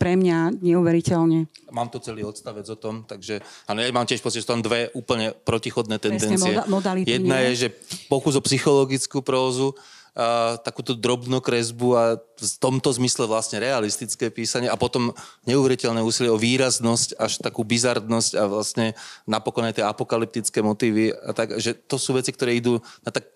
pre 0.00 0.16
mňa 0.16 0.64
neuveriteľne. 0.64 1.44
Mám 1.68 1.92
tu 1.92 2.00
celý 2.00 2.24
odstavec 2.24 2.64
o 2.64 2.76
tom, 2.80 3.04
takže 3.04 3.44
áno, 3.68 3.84
ja 3.84 3.92
mám 3.92 4.08
tiež 4.08 4.24
pocit, 4.24 4.40
že 4.40 4.48
tam 4.48 4.64
dve 4.64 4.88
úplne 4.96 5.36
protichodné 5.36 6.00
tendencie. 6.00 6.40
Presne, 6.40 6.64
modality, 6.64 7.20
Jedna 7.20 7.44
nie? 7.44 7.52
je, 7.52 7.68
že 7.68 7.76
pokus 8.08 8.40
o 8.40 8.42
psychologickú 8.42 9.20
prózu, 9.20 9.76
a 10.18 10.58
takúto 10.58 10.98
drobnú 10.98 11.38
kresbu 11.38 11.88
a 11.94 12.04
v 12.18 12.56
tomto 12.58 12.90
zmysle 12.90 13.30
vlastne 13.30 13.62
realistické 13.62 14.34
písanie 14.34 14.66
a 14.66 14.74
potom 14.74 15.14
neuveriteľné 15.46 16.02
úsilie 16.02 16.26
o 16.26 16.34
výraznosť 16.34 17.14
až 17.14 17.38
takú 17.38 17.62
bizardnosť 17.62 18.32
a 18.34 18.50
vlastne 18.50 18.98
napokon 19.30 19.70
aj 19.70 19.78
tie 19.78 19.86
apokalyptické 19.86 20.58
motívy 20.58 21.14
a 21.14 21.30
tak, 21.30 21.62
že 21.62 21.70
to 21.70 22.02
sú 22.02 22.18
veci, 22.18 22.34
ktoré 22.34 22.58
idú 22.58 22.82
na 23.06 23.14
tak 23.14 23.30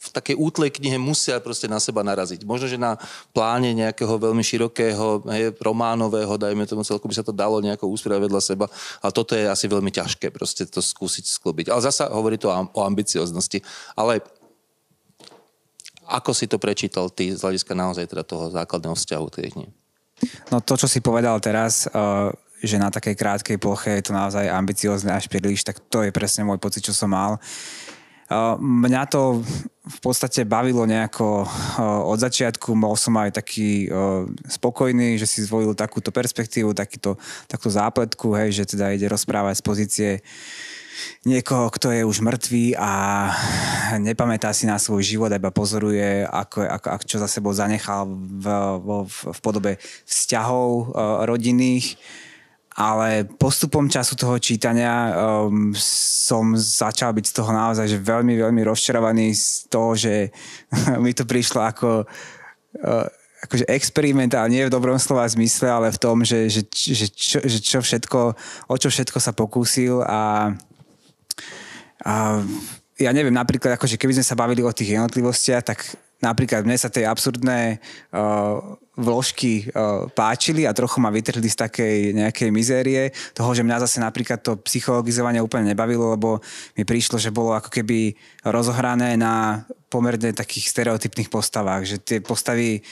v 0.00 0.08
takej 0.16 0.36
útlej 0.40 0.70
knihe 0.80 0.96
musia 0.96 1.36
proste 1.44 1.68
na 1.68 1.76
seba 1.76 2.00
naraziť. 2.00 2.48
Možno, 2.48 2.72
že 2.72 2.80
na 2.80 2.96
pláne 3.36 3.76
nejakého 3.76 4.16
veľmi 4.16 4.40
širokého, 4.40 5.28
hej, 5.28 5.52
románového, 5.60 6.40
dajme 6.40 6.64
tomu 6.64 6.88
celku, 6.88 7.04
by 7.04 7.20
sa 7.20 7.24
to 7.24 7.36
dalo 7.36 7.60
nejako 7.60 7.84
usporiadať 7.92 8.24
vedľa 8.24 8.40
seba, 8.40 8.66
ale 9.04 9.12
toto 9.12 9.36
je 9.36 9.44
asi 9.44 9.68
veľmi 9.68 9.92
ťažké 9.92 10.32
proste 10.32 10.64
to 10.64 10.80
skúsiť 10.80 11.28
sklobiť. 11.28 11.68
Ale 11.68 11.84
zasa 11.84 12.08
hovorí 12.08 12.40
to 12.40 12.48
o 12.48 12.80
ambicioznosti. 12.80 13.60
Ale 13.92 14.24
ako 16.10 16.34
si 16.34 16.50
to 16.50 16.58
prečítal 16.58 17.06
ty 17.14 17.30
z 17.30 17.38
hľadiska 17.38 17.72
naozaj 17.78 18.10
teda 18.10 18.26
toho 18.26 18.50
základného 18.50 18.98
vzťahu 18.98 19.26
tej 19.30 19.46
knihy? 19.54 19.70
No 20.50 20.58
to, 20.60 20.74
čo 20.74 20.90
si 20.90 20.98
povedal 20.98 21.38
teraz, 21.38 21.86
uh, 21.86 22.34
že 22.60 22.76
na 22.76 22.92
takej 22.92 23.16
krátkej 23.16 23.56
ploche 23.56 24.02
je 24.02 24.10
to 24.10 24.12
naozaj 24.12 24.44
ambiciozne 24.44 25.16
až 25.16 25.32
príliš, 25.32 25.64
tak 25.64 25.80
to 25.88 26.04
je 26.04 26.12
presne 26.12 26.44
môj 26.44 26.60
pocit, 26.60 26.84
čo 26.84 26.92
som 26.92 27.08
mal. 27.08 27.40
Mňa 28.62 29.10
to 29.10 29.42
v 29.90 29.98
podstate 29.98 30.46
bavilo 30.46 30.86
nejako 30.86 31.50
od 32.06 32.18
začiatku, 32.22 32.78
bol 32.78 32.94
som 32.94 33.18
aj 33.18 33.42
taký 33.42 33.90
spokojný, 34.46 35.18
že 35.18 35.26
si 35.26 35.42
zvolil 35.42 35.74
takúto 35.74 36.14
perspektívu, 36.14 36.70
takýto, 36.70 37.18
takú 37.50 37.66
zápletku, 37.66 38.30
hej, 38.38 38.62
že 38.62 38.76
teda 38.76 38.94
ide 38.94 39.10
rozprávať 39.10 39.58
z 39.58 39.66
pozície 39.66 40.10
niekoho, 41.24 41.68
kto 41.70 41.92
je 41.92 42.02
už 42.04 42.24
mŕtvý 42.24 42.76
a 42.78 42.92
nepamätá 43.98 44.52
si 44.56 44.64
na 44.64 44.80
svoj 44.80 45.04
život, 45.04 45.32
iba 45.32 45.52
pozoruje, 45.52 46.24
ako, 46.26 46.64
ako, 46.64 46.86
ako 46.96 47.04
čo 47.04 47.16
za 47.18 47.28
sebou 47.28 47.52
zanechal 47.52 48.08
v, 48.08 48.46
v, 48.80 48.88
v 49.08 49.38
podobe 49.44 49.72
vzťahov 50.08 50.94
rodinných. 51.26 51.98
Ale 52.80 53.26
postupom 53.26 53.90
času 53.90 54.14
toho 54.14 54.38
čítania 54.38 55.10
um, 55.10 55.74
som 55.76 56.54
začal 56.54 57.12
byť 57.12 57.24
z 57.28 57.34
toho 57.34 57.50
naozaj 57.50 57.90
že 57.90 57.98
veľmi, 57.98 58.38
veľmi 58.38 58.62
rozčarovaný 58.62 59.34
z 59.34 59.66
toho, 59.66 59.98
že 59.98 60.30
mi 61.02 61.10
to 61.10 61.26
prišlo 61.26 61.60
ako 61.66 62.06
uh, 62.06 63.06
akože 63.40 63.64
experiment, 63.72 64.32
ale 64.36 64.52
nie 64.52 64.68
v 64.68 64.72
dobrom 64.72 65.00
slova 65.00 65.24
zmysle, 65.24 65.68
ale 65.68 65.88
v 65.88 65.98
tom, 65.98 66.20
že, 66.20 66.52
že, 66.52 66.62
že, 66.70 67.06
čo, 67.08 67.38
že 67.40 67.58
čo 67.58 67.78
všetko, 67.80 68.20
o 68.68 68.74
čo 68.76 68.88
všetko 68.92 69.18
sa 69.18 69.32
pokúsil 69.32 70.04
a, 70.04 70.52
a 72.04 72.44
ja 73.00 73.10
neviem, 73.16 73.32
napríklad, 73.32 73.80
akože 73.80 73.96
keby 73.96 74.20
sme 74.20 74.28
sa 74.28 74.36
bavili 74.36 74.60
o 74.60 74.72
tých 74.72 74.92
jednotlivostiach, 74.96 75.64
tak 75.64 75.78
napríklad 76.20 76.68
mne 76.68 76.76
sa 76.76 76.92
tie 76.92 77.08
absurdné 77.08 77.80
uh, 78.12 78.76
vložky 78.92 79.72
uh, 79.72 80.04
páčili 80.12 80.68
a 80.68 80.76
trochu 80.76 81.00
ma 81.00 81.08
vytrhli 81.08 81.48
z 81.48 81.56
takej 81.56 81.96
nejakej 82.12 82.48
mizérie. 82.52 83.08
Toho, 83.32 83.56
že 83.56 83.64
mňa 83.64 83.88
zase 83.88 84.04
napríklad 84.04 84.44
to 84.44 84.60
psychologizovanie 84.68 85.40
úplne 85.40 85.72
nebavilo, 85.72 86.12
lebo 86.12 86.44
mi 86.76 86.84
prišlo, 86.84 87.16
že 87.16 87.32
bolo 87.32 87.56
ako 87.56 87.72
keby 87.72 88.12
rozohrané 88.44 89.16
na 89.16 89.64
pomerne 89.88 90.36
takých 90.36 90.68
stereotypných 90.70 91.32
postavách, 91.32 91.82
že 91.88 91.96
tie 91.98 92.18
postavy 92.20 92.84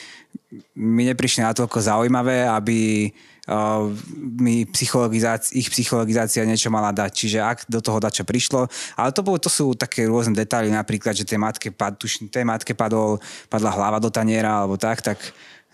mi 0.77 1.05
neprišli 1.05 1.45
natoľko 1.45 1.77
zaujímavé, 1.77 2.49
aby 2.49 3.11
uh, 3.49 3.85
mi 4.17 4.65
psychologizácia, 4.73 5.53
ich 5.53 5.69
psychologizácia 5.69 6.49
niečo 6.49 6.73
mala 6.73 6.89
dať. 6.89 7.11
Čiže 7.13 7.39
ak 7.45 7.59
do 7.69 7.85
toho 7.85 8.01
dačo 8.01 8.25
prišlo, 8.25 8.65
ale 8.97 9.13
to, 9.13 9.21
bolo, 9.21 9.37
to 9.37 9.53
sú 9.53 9.77
také 9.77 10.09
rôzne 10.09 10.33
detaily, 10.33 10.73
napríklad, 10.73 11.13
že 11.13 11.29
tej 11.29 11.37
matke, 11.37 11.69
pad, 11.69 12.01
tuš, 12.01 12.25
tej 12.33 12.49
matke 12.49 12.73
padol, 12.73 13.21
padla 13.53 13.77
hlava 13.77 14.01
do 14.01 14.09
taniera 14.09 14.65
alebo 14.65 14.81
tak, 14.81 15.05
tak 15.05 15.21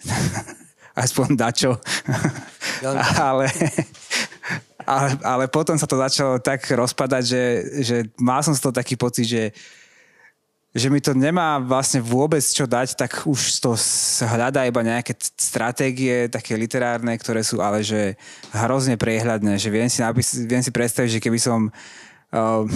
aspoň 1.07 1.39
dačo. 1.39 1.79
ale, 3.31 3.47
ale, 4.83 5.09
ale 5.23 5.45
potom 5.47 5.79
sa 5.79 5.87
to 5.87 5.95
začalo 5.95 6.43
tak 6.43 6.67
rozpadať, 6.67 7.23
že, 7.23 7.45
že 7.87 7.97
mal 8.19 8.43
som 8.43 8.59
z 8.59 8.63
toho 8.63 8.75
taký 8.75 8.99
pocit, 8.99 9.27
že 9.31 9.43
že 10.75 10.91
mi 10.91 10.99
to 10.99 11.15
nemá 11.15 11.63
vlastne 11.63 12.03
vôbec 12.03 12.43
čo 12.43 12.67
dať, 12.67 12.99
tak 12.99 13.31
už 13.31 13.63
to 13.63 13.79
hľadá 14.27 14.67
iba 14.67 14.83
nejaké 14.83 15.15
stratégie 15.39 16.27
také 16.27 16.59
literárne, 16.59 17.15
ktoré 17.15 17.47
sú 17.47 17.63
ale 17.63 17.87
že 17.87 18.19
hrozne 18.51 18.99
priehľadné, 18.99 19.55
že 19.55 19.71
viem 19.71 19.87
si, 19.87 20.03
napis- 20.03 20.43
viem 20.43 20.67
si 20.67 20.75
predstaviť, 20.75 21.11
že 21.15 21.23
keby 21.23 21.39
som 21.39 21.71
uh, 21.71 22.67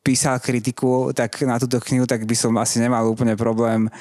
písal 0.00 0.40
kritiku 0.40 1.12
tak 1.12 1.36
na 1.44 1.60
túto 1.60 1.76
knihu, 1.84 2.08
tak 2.08 2.24
by 2.24 2.32
som 2.32 2.56
asi 2.56 2.80
nemal 2.80 3.04
úplne 3.04 3.36
problém 3.36 3.92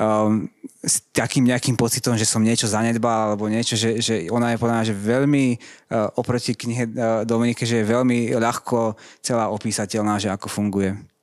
um, 0.00 0.48
s 0.80 1.04
takým 1.12 1.44
nejakým 1.44 1.76
pocitom, 1.76 2.16
že 2.16 2.24
som 2.24 2.40
niečo 2.40 2.72
zanedbal 2.72 3.36
alebo 3.36 3.52
niečo, 3.52 3.76
že, 3.76 4.00
že 4.00 4.32
ona 4.32 4.56
je 4.56 4.60
podľa 4.64 4.88
že 4.88 4.96
veľmi 4.96 5.60
uh, 5.92 6.08
oproti 6.16 6.56
knihe 6.56 6.84
uh, 6.88 7.20
Dominike, 7.28 7.68
že 7.68 7.84
je 7.84 7.90
veľmi 7.92 8.32
ľahko 8.32 8.96
celá 9.20 9.52
opísateľná, 9.52 10.16
že 10.16 10.32
ako 10.32 10.48
funguje. 10.48 11.15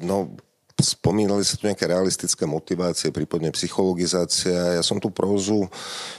No, 0.00 0.32
spomínali 0.80 1.44
sa 1.44 1.60
tu 1.60 1.68
nejaké 1.68 1.84
realistické 1.84 2.48
motivácie, 2.48 3.12
prípadne 3.12 3.52
psychologizácia. 3.52 4.80
Ja 4.80 4.82
som 4.82 4.96
tú 4.96 5.12
prózu 5.12 5.68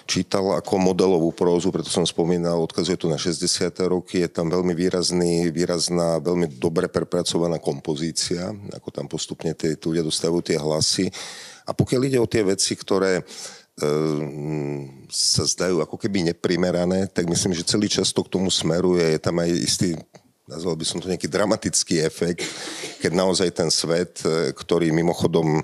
čítal 0.05 0.53
ako 0.53 0.77
modelovú 0.77 1.33
prózu, 1.33 1.73
preto 1.73 1.89
som 1.89 2.05
spomínal, 2.05 2.61
odkazuje 2.61 2.95
tu 2.95 3.09
na 3.09 3.17
60. 3.17 3.73
roky, 3.89 4.21
je 4.21 4.29
tam 4.29 4.53
veľmi 4.53 4.77
výrazný, 4.77 5.49
výrazná, 5.49 6.21
veľmi 6.21 6.61
dobre 6.61 6.87
prepracovaná 6.87 7.57
kompozícia, 7.57 8.53
ako 8.71 8.89
tam 8.93 9.05
postupne 9.09 9.51
tí 9.57 9.73
ľudia 9.73 10.05
dostávajú 10.05 10.41
tie 10.45 10.57
hlasy. 10.61 11.09
A 11.65 11.73
pokiaľ 11.73 12.01
ide 12.05 12.19
o 12.21 12.29
tie 12.29 12.45
veci, 12.45 12.77
ktoré 12.77 13.21
e, 13.21 13.23
sa 15.09 15.43
zdajú 15.45 15.81
ako 15.81 15.97
keby 15.97 16.33
neprimerané, 16.33 17.09
tak 17.09 17.29
myslím, 17.29 17.53
že 17.57 17.65
celý 17.65 17.89
čas 17.89 18.13
to 18.13 18.25
k 18.25 18.33
tomu 18.33 18.49
smeruje. 18.49 19.17
Je 19.17 19.19
tam 19.21 19.41
aj 19.41 19.49
istý 19.49 19.97
nazval 20.51 20.75
by 20.75 20.83
som 20.83 20.99
to 20.99 21.07
nejaký 21.07 21.31
dramatický 21.31 22.03
efekt, 22.03 22.43
keď 22.99 23.11
naozaj 23.15 23.49
ten 23.55 23.71
svet, 23.71 24.19
e, 24.27 24.51
ktorý 24.51 24.91
mimochodom 24.91 25.63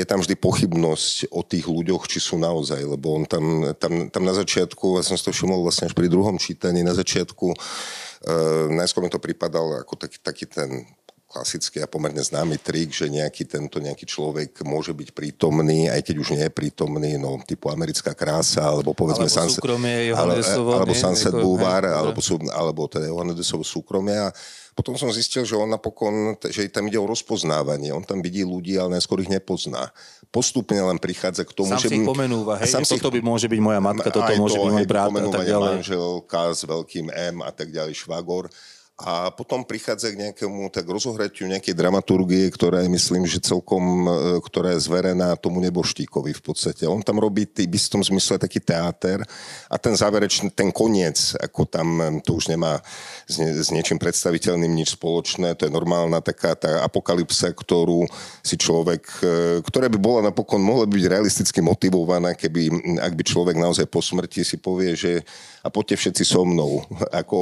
je 0.00 0.04
tam 0.08 0.24
vždy 0.24 0.32
pochybnosť 0.40 1.28
o 1.28 1.44
tých 1.44 1.68
ľuďoch, 1.68 2.08
či 2.08 2.18
sú 2.18 2.40
naozaj, 2.40 2.80
lebo 2.80 3.12
on 3.12 3.28
tam, 3.28 3.76
tam, 3.76 4.08
tam 4.08 4.22
na 4.24 4.32
začiatku, 4.32 4.96
ja 4.96 5.04
som 5.04 5.20
si 5.20 5.24
to 5.28 5.36
všimol 5.36 5.60
vlastne 5.60 5.92
až 5.92 5.94
pri 5.94 6.08
druhom 6.08 6.40
čítaní, 6.40 6.80
na 6.80 6.96
začiatku, 6.96 7.46
uh, 7.52 8.66
najskôr 8.72 9.04
mi 9.04 9.12
to 9.12 9.20
pripadal 9.20 9.84
ako 9.84 10.00
taký, 10.00 10.18
taký 10.24 10.44
ten 10.48 10.88
klasický 11.36 11.84
a 11.84 11.88
pomerne 11.90 12.24
známy 12.24 12.56
trik, 12.56 12.96
že 12.96 13.12
nejaký 13.12 13.44
tento 13.44 13.76
nejaký 13.76 14.08
človek 14.08 14.64
môže 14.64 14.96
byť 14.96 15.12
prítomný, 15.12 15.92
aj 15.92 16.00
keď 16.00 16.16
už 16.16 16.28
nie 16.32 16.44
je 16.48 16.52
prítomný, 16.52 17.20
no 17.20 17.36
typu 17.44 17.68
americká 17.68 18.16
krása, 18.16 18.64
alebo 18.64 18.96
povedzme 18.96 19.28
alebo 19.28 19.36
Sunset, 19.36 19.60
súkromie 19.60 20.16
ale, 20.16 20.40
alebo 20.40 20.96
nie? 20.96 21.02
Sunset 21.04 21.36
Ako- 21.36 21.44
Boulevard, 21.44 21.84
hej, 21.84 21.96
alebo, 22.00 22.20
sú, 22.24 22.40
alebo 22.48 22.88
teda 22.88 23.12
Johannesovo 23.12 23.60
súkromie. 23.60 24.16
A 24.16 24.32
potom 24.72 24.96
som 24.96 25.12
zistil, 25.12 25.44
že 25.44 25.56
on 25.56 25.68
napokon, 25.68 26.36
že 26.52 26.68
tam 26.68 26.88
ide 26.88 27.00
o 27.00 27.08
rozpoznávanie. 27.08 27.96
On 27.96 28.04
tam 28.04 28.20
vidí 28.20 28.44
ľudí, 28.44 28.76
ale 28.76 29.00
najskôr 29.00 29.24
ich 29.24 29.32
nepozná. 29.32 29.88
Postupne 30.28 30.76
len 30.76 31.00
prichádza 31.00 31.48
k 31.48 31.52
tomu, 31.56 31.72
Sám 31.72 31.80
že... 31.80 31.88
si 31.88 31.96
ich 31.96 32.04
pomenúva, 32.04 32.60
hej, 32.60 32.72
Sám 32.72 32.84
si 32.84 32.96
ich- 32.96 33.00
toto 33.00 33.12
by 33.12 33.20
môže 33.24 33.48
byť 33.48 33.60
moja 33.60 33.80
matka, 33.80 34.08
toto 34.08 34.32
môže 34.36 34.56
byť 34.56 34.72
môj 34.72 34.84
brat 34.88 35.12
a 35.12 35.28
tak 35.32 35.44
ďalej. 35.48 35.72
manželka 35.80 36.40
s 36.52 36.60
veľkým 36.64 37.06
M 37.12 37.36
a 37.44 37.52
tak 37.52 37.68
ďalej, 37.72 37.92
švagor. 37.96 38.48
A 38.96 39.28
potom 39.28 39.60
prichádza 39.60 40.08
k 40.08 40.16
nejakému 40.16 40.72
tak 40.72 40.88
rozohratiu 40.88 41.44
nejakej 41.44 41.76
dramaturgie, 41.76 42.48
ktorá 42.48 42.80
je, 42.80 42.88
myslím, 42.88 43.28
že 43.28 43.44
celkom, 43.44 44.08
e, 44.08 44.40
ktorá 44.40 44.72
je 44.72 44.88
zverená 44.88 45.36
tomu 45.36 45.60
neboštíkovi 45.68 46.32
v 46.32 46.40
podstate. 46.40 46.88
On 46.88 47.04
tam 47.04 47.20
robí 47.20 47.44
tý, 47.44 47.68
v 47.68 47.76
istom 47.76 48.00
zmysle 48.00 48.40
taký 48.40 48.56
teáter 48.56 49.20
a 49.68 49.76
ten 49.76 49.92
záverečný, 49.92 50.48
ten 50.48 50.72
koniec, 50.72 51.36
ako 51.36 51.68
tam, 51.68 51.88
e, 52.00 52.24
to 52.24 52.40
už 52.40 52.48
nemá 52.48 52.80
s, 53.28 53.36
ne, 53.36 53.52
s 53.52 53.68
niečím 53.68 54.00
predstaviteľným 54.00 54.72
nič 54.72 54.96
spoločné, 54.96 55.52
to 55.60 55.68
je 55.68 55.76
normálna 55.76 56.24
taká 56.24 56.56
tá 56.56 56.80
apokalypsa, 56.80 57.52
ktorú 57.52 58.08
si 58.40 58.56
človek, 58.56 59.04
e, 59.20 59.60
ktorá 59.60 59.92
by 59.92 59.98
bola 60.00 60.32
napokon, 60.32 60.64
mohla 60.64 60.88
byť 60.88 61.04
realisticky 61.04 61.60
motivovaná, 61.60 62.32
keby, 62.32 62.96
ak 63.04 63.12
by 63.12 63.22
človek 63.28 63.60
naozaj 63.60 63.84
po 63.92 64.00
smrti 64.00 64.40
si 64.40 64.56
povie, 64.56 64.96
že 64.96 65.20
a 65.66 65.68
poďte 65.68 65.98
všetci 65.98 66.22
so 66.22 66.46
mnou. 66.46 66.86
Ako, 67.10 67.36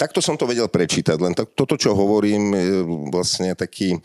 takto 0.00 0.24
som 0.24 0.40
to 0.40 0.48
vedel 0.48 0.71
prečítať, 0.72 1.20
len 1.20 1.36
tak, 1.36 1.52
toto, 1.52 1.76
čo 1.76 1.92
hovorím, 1.92 2.56
je 2.56 2.76
vlastne 3.12 3.52
taký, 3.52 4.00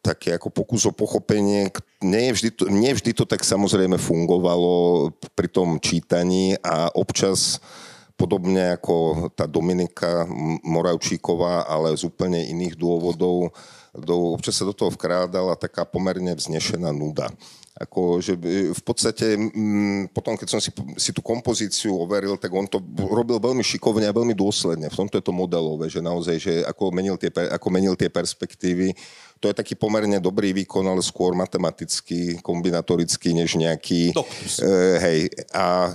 také 0.00 0.40
ako 0.40 0.48
pokus 0.48 0.88
o 0.88 0.92
pochopenie. 0.96 1.68
Nie 2.00 2.32
vždy, 2.32 2.50
to, 2.56 2.64
nie 2.72 2.96
vždy 2.96 3.12
to 3.12 3.28
tak 3.28 3.44
samozrejme 3.44 4.00
fungovalo 4.00 5.12
pri 5.36 5.52
tom 5.52 5.76
čítaní 5.76 6.56
a 6.64 6.88
občas 6.96 7.60
podobne 8.16 8.78
ako 8.78 9.28
tá 9.34 9.44
Dominika 9.50 10.24
Moravčíková, 10.64 11.66
ale 11.66 11.92
z 11.98 12.06
úplne 12.06 12.38
iných 12.38 12.78
dôvodov, 12.78 13.52
do, 13.92 14.16
občas 14.32 14.56
sa 14.56 14.64
do 14.64 14.72
toho 14.72 14.94
vkrádala 14.94 15.58
taká 15.58 15.84
pomerne 15.84 16.32
vznešená 16.32 16.94
nuda. 16.94 17.28
Ako, 17.82 18.22
že 18.22 18.38
v 18.70 18.82
podstate 18.86 19.34
mm, 19.34 20.14
potom, 20.14 20.38
keď 20.38 20.48
som 20.54 20.60
si, 20.62 20.70
si 20.94 21.10
tú 21.10 21.18
kompozíciu 21.18 21.98
overil, 21.98 22.38
tak 22.38 22.54
on 22.54 22.70
to 22.70 22.78
robil 22.94 23.42
veľmi 23.42 23.66
šikovne 23.66 24.06
a 24.06 24.14
veľmi 24.14 24.38
dôsledne. 24.38 24.86
V 24.86 24.98
tomto 25.02 25.18
je 25.18 25.26
to 25.26 25.34
modelové, 25.34 25.90
že 25.90 25.98
naozaj, 25.98 26.36
že 26.38 26.52
ako 26.62 26.94
menil 26.94 27.18
tie, 27.18 27.34
ako 27.34 27.68
menil 27.74 27.98
tie 27.98 28.06
perspektívy. 28.06 28.94
To 29.42 29.50
je 29.50 29.58
taký 29.58 29.74
pomerne 29.74 30.22
dobrý 30.22 30.54
výkon, 30.54 30.86
ale 30.86 31.02
skôr 31.02 31.34
matematický, 31.34 32.38
kombinatorický, 32.46 33.34
než 33.34 33.58
nejaký... 33.58 34.14
Doktus. 34.14 34.62
E, 34.62 34.70
hej, 35.02 35.20
a 35.50 35.90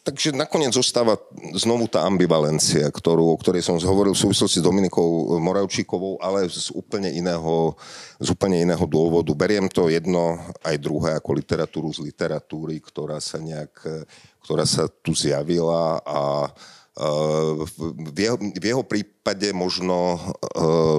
takže 0.00 0.32
nakoniec 0.32 0.72
zostáva 0.72 1.20
znovu 1.52 1.92
tá 1.92 2.08
ambivalencia, 2.08 2.88
ktorú, 2.88 3.36
o 3.36 3.40
ktorej 3.40 3.60
som 3.60 3.76
hovoril 3.76 4.16
v 4.16 4.22
súvislosti 4.24 4.58
s 4.60 4.66
Dominikou 4.66 5.36
Moravčíkovou, 5.36 6.16
ale 6.24 6.48
z 6.48 6.72
úplne 6.72 7.12
iného, 7.12 7.76
z 8.16 8.28
úplne 8.32 8.64
iného 8.64 8.80
dôvodu. 8.88 9.28
Beriem 9.36 9.68
to 9.68 9.92
jedno 9.92 10.40
aj 10.64 10.80
druhé 10.80 11.20
ako 11.20 11.36
literatúru 11.36 11.92
z 11.92 12.00
literatúry, 12.00 12.80
ktorá 12.80 13.20
sa 13.20 13.36
nejak, 13.36 13.76
ktorá 14.40 14.64
sa 14.64 14.88
tu 14.88 15.12
zjavila 15.12 16.00
a 16.04 16.20
Uh, 16.98 17.62
v, 18.10 18.26
jeho, 18.26 18.34
v 18.42 18.64
jeho 18.74 18.82
prípade 18.82 19.54
možno 19.54 20.18
uh, 20.58 20.98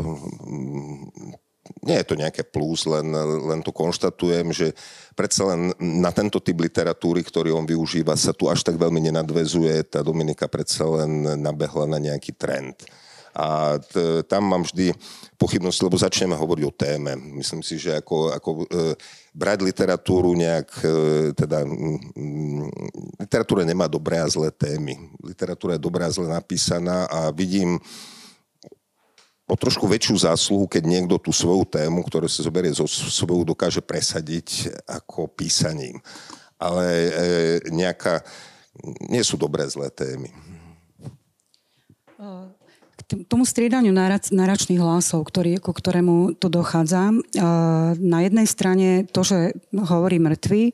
nie 1.85 1.97
je 2.01 2.07
to 2.07 2.15
nejaké 2.19 2.43
plus, 2.43 2.83
len, 2.89 3.07
len 3.49 3.59
to 3.63 3.71
konštatujem, 3.71 4.51
že 4.51 4.75
predsa 5.15 5.55
len 5.55 5.71
na 5.79 6.11
tento 6.11 6.43
typ 6.43 6.59
literatúry, 6.59 7.23
ktorý 7.23 7.55
on 7.55 7.65
využíva, 7.67 8.15
sa 8.19 8.35
tu 8.35 8.51
až 8.51 8.65
tak 8.65 8.75
veľmi 8.75 8.99
nenadvezuje. 9.09 9.87
Tá 9.87 10.03
Dominika 10.03 10.51
predsa 10.51 10.83
len 10.85 11.39
nabehla 11.39 11.87
na 11.87 11.99
nejaký 12.01 12.35
trend. 12.35 12.83
A 13.39 13.77
t- 13.77 14.25
tam 14.25 14.49
mám 14.49 14.65
vždy 14.65 14.91
pochybnosti, 15.37 15.85
lebo 15.85 15.95
začneme 15.95 16.35
hovoriť 16.35 16.63
o 16.65 16.75
téme. 16.75 17.15
Myslím 17.15 17.61
si, 17.63 17.79
že 17.79 17.95
ako, 17.95 18.35
ako 18.35 18.49
e, 18.67 18.95
brať 19.31 19.63
literatúru 19.63 20.33
nejak, 20.35 20.69
e, 20.83 20.91
teda 21.37 21.63
mm, 21.63 22.67
literatúra 23.21 23.63
nemá 23.63 23.85
dobré 23.87 24.19
a 24.19 24.27
zlé 24.27 24.51
témy. 24.51 24.97
Literatúra 25.23 25.77
je 25.77 25.85
dobrá 25.85 26.09
a 26.09 26.13
zle 26.13 26.27
napísaná 26.27 27.05
a 27.07 27.29
vidím 27.31 27.79
o 29.49 29.55
trošku 29.57 29.89
väčšiu 29.89 30.29
zásluhu, 30.29 30.69
keď 30.69 30.83
niekto 30.85 31.17
tú 31.17 31.33
svoju 31.33 31.65
tému, 31.65 32.05
ktorú 32.05 32.29
si 32.29 32.45
zoberie 32.45 32.69
zo 32.69 32.85
sebou, 32.85 33.41
dokáže 33.41 33.81
presadiť 33.81 34.69
ako 34.85 35.25
písaním. 35.33 35.97
Ale 36.61 36.85
e, 36.85 37.11
nejaká, 37.73 38.21
nie 39.09 39.25
sú 39.25 39.41
dobré 39.41 39.65
zlé 39.65 39.89
témy. 39.89 40.29
K 43.09 43.25
tomu 43.25 43.41
striedaniu 43.41 43.89
náračných 43.95 44.77
hlasov, 44.77 45.25
ktorý, 45.25 45.57
ku 45.57 45.73
ktorému 45.73 46.37
tu 46.37 46.45
dochádza. 46.45 47.09
eh, 47.09 47.41
Na 47.97 48.19
jednej 48.21 48.45
strane 48.45 49.09
to, 49.09 49.25
že 49.25 49.57
hovorí 49.73 50.21
mŕtvy 50.21 50.61
eh, 50.69 50.73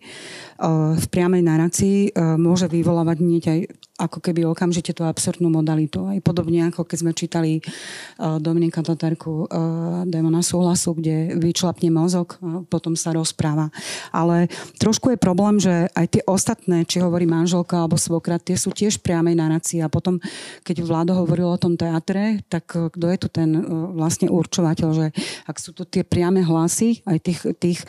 v 1.00 1.06
priamej 1.08 1.44
narácii 1.46 1.98
eh, 2.10 2.36
môže 2.36 2.68
vyvolávať 2.68 3.18
hneď 3.24 3.44
aj 3.48 3.60
ako 3.96 4.20
keby 4.20 4.44
okamžite 4.44 4.92
tú 4.92 5.08
absurdnú 5.08 5.48
modalitu. 5.48 6.04
Aj 6.12 6.20
podobne 6.20 6.68
ako 6.68 6.84
keď 6.84 6.98
sme 7.00 7.12
čítali 7.16 7.52
eh, 7.60 8.38
Dominika 8.44 8.84
Tatarku 8.84 9.48
eh, 9.48 9.64
Démona 10.04 10.44
súhlasu, 10.44 11.00
kde 11.00 11.40
vyčlapne 11.40 11.88
mozog 11.88 12.36
a 12.44 12.62
potom 12.68 13.00
sa 13.00 13.16
rozpráva. 13.16 13.72
Ale 14.12 14.52
trošku 14.78 15.16
je 15.16 15.20
problém, 15.20 15.58
že 15.64 15.88
aj 15.96 16.06
tie 16.12 16.24
ostatné, 16.28 16.84
či 16.84 17.00
hovorí 17.00 17.24
manželka 17.24 17.80
alebo 17.80 17.96
svokrat, 17.96 18.44
tie 18.44 18.60
sú 18.60 18.76
tiež 18.76 19.00
priamej 19.00 19.40
narácii. 19.40 19.80
A 19.80 19.88
potom, 19.88 20.20
keď 20.68 20.84
Vlado 20.84 21.16
hovoril 21.16 21.48
o 21.48 21.62
tom 21.62 21.80
teatre, 21.80 22.44
tak 22.52 22.68
eh, 22.76 22.92
kto 22.92 23.06
je 23.08 23.18
tu 23.18 23.28
ten 23.32 23.50
eh, 23.56 23.64
vlastne 23.96 24.28
určovateľ, 24.28 24.90
že 24.92 25.08
ak 25.48 25.56
sú 25.56 25.72
tu 25.72 25.88
tie 25.88 26.04
priame 26.04 26.44
hlasy, 26.44 27.00
aj 27.08 27.18
tých, 27.24 27.40
tých 27.64 27.80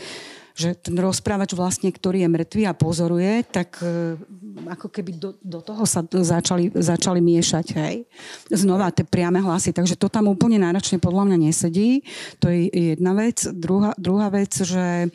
že 0.57 0.72
ten 0.72 0.96
rozprávač 0.96 1.52
vlastne, 1.52 1.92
ktorý 1.92 2.24
je 2.24 2.32
mŕtvý 2.32 2.62
a 2.64 2.72
pozoruje, 2.72 3.44
tak 3.44 3.76
e, 3.84 4.16
ako 4.72 4.88
keby 4.88 5.20
do, 5.20 5.36
do 5.44 5.61
toho 5.61 5.84
sa 5.84 6.00
začali, 6.00 6.72
začali 6.72 7.20
miešať, 7.20 7.66
hej. 7.76 8.09
Znova 8.48 8.88
tie 8.88 9.04
priame 9.04 9.44
hlasy, 9.44 9.76
takže 9.76 10.00
to 10.00 10.09
tam 10.09 10.32
úplne 10.32 10.57
náročne 10.57 10.96
podľa 10.96 11.28
mňa 11.28 11.38
nesedí. 11.44 12.00
To 12.40 12.48
je 12.48 12.72
jedna 12.72 13.12
vec. 13.12 13.44
Druhá, 13.52 13.92
druhá 14.00 14.32
vec, 14.32 14.57
že 14.57 15.12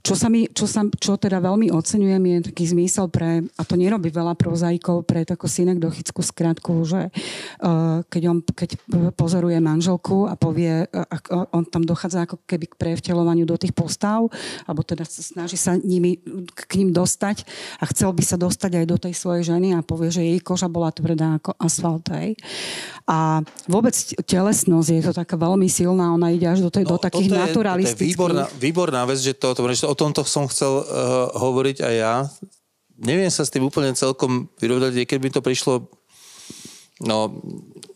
čo, 0.00 0.14
sa 0.16 0.32
mi, 0.32 0.48
čo, 0.48 0.64
sa, 0.64 0.84
čo 0.96 1.20
teda 1.20 1.44
veľmi 1.44 1.68
oceňujem, 1.72 2.22
je 2.24 2.38
taký 2.52 2.64
zmysel 2.72 3.12
pre, 3.12 3.44
a 3.44 3.62
to 3.62 3.76
nerobí 3.76 4.08
veľa 4.08 4.32
prozaikov, 4.36 5.04
pre 5.04 5.28
takú 5.28 5.44
synekdochickú 5.44 6.24
skratku, 6.24 6.72
že 6.88 7.12
uh, 7.60 8.00
keď 8.08 8.22
on 8.32 8.38
keď 8.40 8.80
pozoruje 9.14 9.60
manželku 9.60 10.24
a 10.24 10.34
povie, 10.40 10.88
uh, 10.88 11.52
on 11.52 11.68
tam 11.68 11.84
dochádza 11.84 12.24
ako 12.24 12.40
keby 12.48 12.72
k 12.72 12.78
prevteľovaniu 12.80 13.44
do 13.44 13.60
tých 13.60 13.76
postav, 13.76 14.24
alebo 14.64 14.80
teda 14.80 15.04
snaží 15.04 15.60
sa 15.60 15.76
nimi, 15.76 16.16
k 16.54 16.72
ním 16.80 16.96
dostať 16.96 17.44
a 17.80 17.84
chcel 17.92 18.16
by 18.16 18.24
sa 18.24 18.40
dostať 18.40 18.80
aj 18.80 18.86
do 18.88 18.96
tej 18.96 19.14
svojej 19.16 19.52
ženy 19.52 19.76
a 19.76 19.84
povie, 19.84 20.08
že 20.08 20.24
jej 20.24 20.40
koža 20.40 20.72
bola 20.72 20.88
tvrdá 20.94 21.36
ako 21.36 21.52
asfalt. 21.60 22.08
Hej. 22.14 22.40
A 23.04 23.44
vôbec 23.68 23.92
telesnosť 24.24 24.88
je 24.88 25.02
to 25.04 25.12
taká 25.12 25.36
veľmi 25.36 25.68
silná, 25.68 26.14
ona 26.14 26.32
ide 26.32 26.46
až 26.48 26.64
do, 26.64 26.70
tej, 26.72 26.88
no, 26.88 26.96
do 26.96 26.98
takých 27.02 27.30
naturalistických... 27.30 27.98
To 27.98 28.06
je 28.06 28.12
výborná, 28.14 28.44
výborná 28.56 29.02
vec, 29.04 29.18
že 29.20 29.34
to, 29.36 29.52
to, 29.52 29.60
že 29.70 29.89
o 29.90 29.98
tomto 29.98 30.22
som 30.22 30.46
chcel 30.46 30.86
uh, 30.86 31.34
hovoriť 31.34 31.82
aj 31.82 31.94
ja. 31.98 32.14
Neviem 33.00 33.32
sa 33.32 33.42
s 33.42 33.50
tým 33.50 33.66
úplne 33.66 33.90
celkom 33.98 34.46
vyrovnať, 34.62 35.02
keď 35.02 35.18
by 35.18 35.28
to 35.34 35.40
prišlo 35.42 35.74
no, 37.02 37.42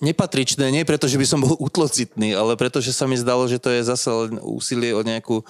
nepatričné, 0.01 0.73
nie 0.73 0.89
preto, 0.89 1.07
že 1.07 1.21
by 1.21 1.27
som 1.29 1.45
bol 1.45 1.55
utlocitný, 1.71 2.35
ale 2.35 2.59
preto, 2.59 2.81
že 2.81 2.91
sa 2.91 3.07
mi 3.07 3.15
zdalo, 3.15 3.47
že 3.47 3.61
to 3.61 3.71
je 3.71 3.87
zase 3.87 4.09
úsilie 4.43 4.97
o 4.97 5.05
nejakú 5.05 5.45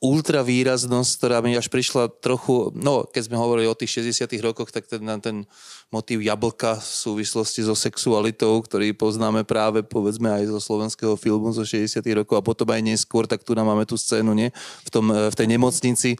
ultravýraznosť, 0.00 1.10
ktorá 1.20 1.44
mi 1.44 1.52
až 1.52 1.68
prišla 1.68 2.08
trochu, 2.24 2.72
no 2.72 3.04
keď 3.04 3.28
sme 3.28 3.36
hovorili 3.36 3.68
o 3.68 3.76
tých 3.76 4.00
60 4.00 4.32
rokoch, 4.40 4.72
tak 4.72 4.88
ten, 4.88 5.04
ten 5.20 5.44
motív 5.92 6.24
jablka 6.24 6.80
v 6.80 6.88
súvislosti 6.88 7.68
so 7.68 7.76
sexualitou, 7.76 8.64
ktorý 8.64 8.96
poznáme 8.96 9.44
práve 9.44 9.84
povedzme 9.84 10.32
aj 10.32 10.48
zo 10.48 10.56
slovenského 10.56 11.20
filmu 11.20 11.52
zo 11.52 11.68
60 11.68 12.00
rokov 12.16 12.40
a 12.40 12.46
potom 12.46 12.64
aj 12.72 12.80
neskôr, 12.80 13.28
tak 13.28 13.44
tu 13.44 13.52
nám 13.52 13.68
máme 13.68 13.84
tú 13.84 14.00
scénu, 14.00 14.32
nie? 14.32 14.48
V, 14.88 14.90
tom, 14.90 15.12
v 15.12 15.34
tej 15.36 15.46
nemocnici, 15.52 16.16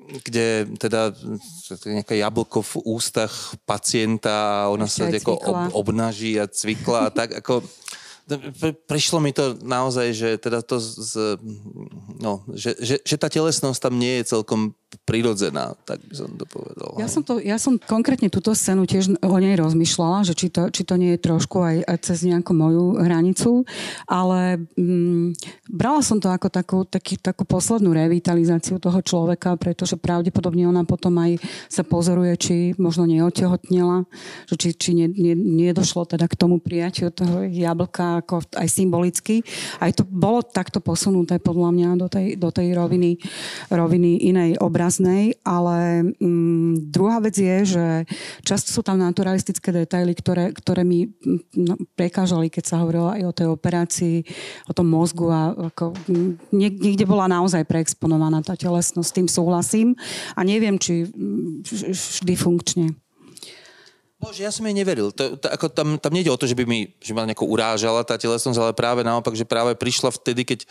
kde 0.00 0.64
teda 0.80 1.12
nejaké 1.84 2.24
jablko 2.24 2.64
v 2.64 2.74
ústach 2.88 3.52
pacienta 3.68 4.64
a 4.64 4.72
ona 4.72 4.88
Ešte 4.88 5.12
sa 5.12 5.20
ako 5.20 5.32
ob, 5.44 5.58
obnaží 5.84 6.40
a 6.40 6.48
cvikla 6.48 7.08
a 7.08 7.14
tak 7.14 7.36
ako 7.36 7.60
prišlo 8.86 9.18
mi 9.20 9.32
to 9.32 9.56
naozaj, 9.60 10.12
že 10.12 10.28
teda 10.40 10.60
to 10.64 10.80
z, 10.80 11.38
no, 12.20 12.44
že, 12.52 12.76
že, 12.80 12.96
že 13.00 13.16
tá 13.16 13.28
telesnosť 13.30 13.80
tam 13.80 13.94
nie 13.96 14.20
je 14.20 14.36
celkom 14.36 14.74
prirodzená, 15.06 15.78
tak 15.86 16.02
by 16.02 16.14
som 16.14 16.34
to 16.34 16.42
povedal. 16.50 16.98
Ja 16.98 17.06
som, 17.06 17.22
to, 17.22 17.38
ja 17.38 17.62
som 17.62 17.78
konkrétne 17.78 18.26
túto 18.26 18.50
scénu 18.50 18.90
tiež 18.90 19.22
o 19.22 19.36
nej 19.38 19.54
rozmýšľala, 19.54 20.26
že 20.26 20.34
či 20.34 20.50
to, 20.50 20.66
či 20.66 20.82
to 20.82 20.98
nie 20.98 21.14
je 21.14 21.22
trošku 21.22 21.62
aj, 21.62 21.86
cez 22.02 22.26
nejakú 22.26 22.50
moju 22.50 22.98
hranicu, 22.98 23.62
ale 24.10 24.58
mm, 24.74 25.38
brala 25.70 26.02
som 26.02 26.18
to 26.18 26.26
ako 26.26 26.50
takú, 26.50 26.78
taký, 26.82 27.14
takú 27.22 27.46
poslednú 27.46 27.94
revitalizáciu 27.94 28.82
toho 28.82 28.98
človeka, 28.98 29.54
pretože 29.54 29.94
pravdepodobne 29.94 30.66
ona 30.66 30.82
potom 30.82 31.14
aj 31.22 31.38
sa 31.70 31.86
pozoruje, 31.86 32.34
či 32.34 32.54
možno 32.74 33.06
neotehotnela, 33.06 34.10
že 34.50 34.54
či, 34.58 34.68
či 34.74 34.90
nie, 34.98 35.06
nie, 35.06 35.34
nedošlo 35.70 36.06
teda 36.10 36.26
k 36.26 36.34
tomu 36.34 36.58
prijatiu 36.58 37.14
toho 37.14 37.46
jablka 37.46 38.26
ako 38.26 38.42
aj 38.58 38.66
symbolicky. 38.66 39.46
Aj 39.78 39.94
to 39.94 40.02
bolo 40.02 40.42
takto 40.42 40.82
posunuté 40.82 41.38
podľa 41.38 41.70
mňa 41.70 41.88
do 41.94 42.06
tej, 42.10 42.26
do 42.34 42.50
tej 42.50 42.74
roviny, 42.74 43.22
roviny 43.70 44.26
inej 44.26 44.58
oblasti 44.58 44.79
obraznej, 44.80 45.36
ale 45.44 46.08
mm, 46.16 46.88
druhá 46.88 47.20
vec 47.20 47.36
je, 47.36 47.76
že 47.76 47.86
často 48.40 48.72
sú 48.72 48.80
tam 48.80 48.96
naturalistické 48.96 49.76
detaily, 49.76 50.16
ktoré, 50.16 50.56
ktoré 50.56 50.88
mi 50.88 51.04
mm, 51.04 51.52
no, 51.60 51.76
prekážali, 51.92 52.48
keď 52.48 52.64
sa 52.64 52.80
hovorilo 52.80 53.12
aj 53.12 53.22
o 53.28 53.36
tej 53.36 53.46
operácii, 53.52 54.16
o 54.64 54.72
tom 54.72 54.88
mozgu 54.88 55.28
a 55.28 55.52
ako, 55.68 55.92
mm, 56.08 56.48
niekde 56.56 57.04
bola 57.04 57.28
naozaj 57.28 57.68
preexponovaná 57.68 58.40
tá 58.40 58.56
telesnosť, 58.56 59.04
s 59.04 59.16
tým 59.20 59.28
súhlasím 59.28 59.92
a 60.32 60.40
neviem, 60.40 60.80
či 60.80 61.04
mm, 61.04 61.68
vždy 62.24 62.34
funkčne. 62.40 62.96
Bože, 64.20 64.44
ja 64.44 64.52
som 64.52 64.68
jej 64.68 64.76
neveril. 64.76 65.12
To, 65.16 65.36
to, 65.36 65.48
ako 65.48 65.72
tam, 65.72 65.96
tam 65.96 66.12
nejde 66.12 66.28
o 66.28 66.36
to, 66.36 66.44
že 66.44 66.52
by 66.52 66.68
mi 66.68 66.92
že 67.00 67.16
ma 67.16 67.24
nejako 67.24 67.48
urážala 67.48 68.04
tá 68.04 68.20
telesnosť, 68.20 68.60
ale 68.60 68.72
práve 68.76 69.00
naopak, 69.00 69.32
že 69.32 69.48
práve 69.48 69.72
prišla 69.72 70.12
vtedy, 70.12 70.44
keď 70.44 70.68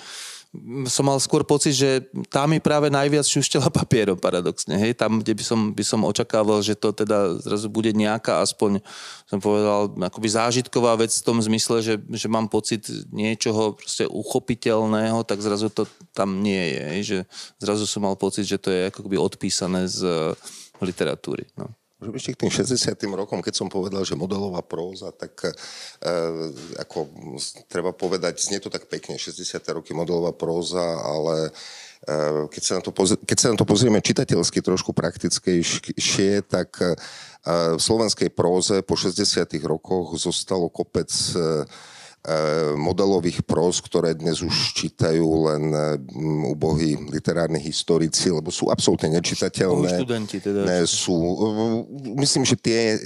som 0.89 1.05
mal 1.05 1.21
skôr 1.21 1.45
pocit, 1.45 1.77
že 1.77 2.09
tá 2.25 2.49
mi 2.49 2.57
práve 2.57 2.89
najviac 2.89 3.21
šuštela 3.21 3.69
papierom 3.69 4.17
paradoxne. 4.17 4.73
Hej? 4.81 4.97
Tam, 4.97 5.21
kde 5.21 5.37
by 5.37 5.43
som, 5.45 5.59
by 5.77 5.83
som 5.85 6.01
očakával, 6.01 6.65
že 6.65 6.73
to 6.73 6.89
teda 6.89 7.37
zrazu 7.37 7.69
bude 7.69 7.93
nejaká 7.93 8.41
aspoň, 8.41 8.81
som 9.29 9.37
povedal, 9.37 9.93
akoby 9.93 10.25
zážitková 10.25 10.97
vec 10.97 11.13
v 11.13 11.25
tom 11.25 11.37
zmysle, 11.37 11.85
že, 11.85 11.95
že 12.01 12.27
mám 12.27 12.49
pocit 12.49 12.89
niečoho 13.13 13.77
proste 13.77 14.09
uchopiteľného, 14.09 15.21
tak 15.21 15.37
zrazu 15.45 15.69
to 15.69 15.85
tam 16.17 16.41
nie 16.41 16.73
je. 16.73 16.81
Hej? 16.81 17.01
Že 17.05 17.17
zrazu 17.61 17.85
som 17.85 18.01
mal 18.09 18.17
pocit, 18.17 18.49
že 18.49 18.57
to 18.57 18.73
je 18.73 18.89
akoby 18.89 19.21
odpísané 19.21 19.85
z 19.85 20.33
literatúry. 20.81 21.45
No. 21.53 21.78
Možno 21.99 22.15
ešte 22.15 22.31
k 22.31 22.41
tým 22.47 22.51
60. 22.51 22.95
rokom, 23.11 23.43
keď 23.43 23.59
som 23.59 23.67
povedal, 23.67 24.07
že 24.07 24.15
modelová 24.15 24.63
próza, 24.63 25.11
tak 25.11 25.35
e, 25.43 25.51
ako 26.79 27.11
treba 27.67 27.91
povedať, 27.91 28.39
znie 28.39 28.63
to 28.63 28.71
tak 28.71 28.87
pekne, 28.87 29.19
60. 29.19 29.35
roky 29.75 29.91
modelová 29.91 30.31
próza, 30.31 30.79
ale 30.79 31.51
e, 32.07 32.47
keď, 32.47 32.61
sa 32.63 32.73
na 32.79 32.83
to 32.87 32.95
pozri, 32.95 33.19
keď 33.19 33.37
sa 33.37 33.47
na 33.51 33.59
to 33.59 33.67
pozrieme 33.67 33.99
čitateľsky 33.99 34.63
trošku 34.63 34.95
praktickejšie, 34.95 36.47
tak 36.47 36.79
e, 36.79 36.95
v 37.75 37.81
slovenskej 37.83 38.31
próze 38.31 38.79
po 38.79 38.95
60. 38.95 39.43
rokoch 39.67 40.15
zostalo 40.15 40.71
kopec 40.71 41.11
E, 41.11 41.67
modelových 42.75 43.47
pros, 43.47 43.79
ktoré 43.79 44.11
dnes 44.11 44.43
už 44.43 44.75
čítajú 44.75 45.23
len 45.47 45.71
ubohí 46.51 46.99
literárni 47.07 47.63
historici, 47.63 48.27
lebo 48.27 48.51
sú 48.51 48.67
absolútne 48.67 49.07
nečitateľné. 49.15 50.03
študenti 50.03 50.37
teda. 50.43 50.67
Ne, 50.67 50.83
sú, 50.83 51.15
myslím, 52.19 52.43
že 52.43 52.59
tie... 52.59 52.99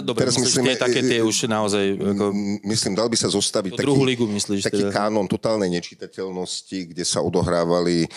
Dobre, 0.00 0.24
teraz 0.24 0.40
myslím, 0.40 0.72
tie 0.72 0.80
také 0.80 1.00
tie 1.04 1.20
už 1.20 1.44
naozaj... 1.44 2.00
Ako... 2.00 2.32
Myslím, 2.64 2.96
dal 2.96 3.12
by 3.12 3.20
sa 3.20 3.28
zostaviť 3.28 3.84
taký, 3.84 4.00
ligu, 4.00 4.24
myslíš, 4.24 4.64
taký 4.64 4.88
teda. 4.88 4.96
kánon 4.96 5.28
totálnej 5.28 5.68
nečitateľnosti, 5.68 6.96
kde 6.96 7.04
sa 7.04 7.20
odohrávali 7.20 8.08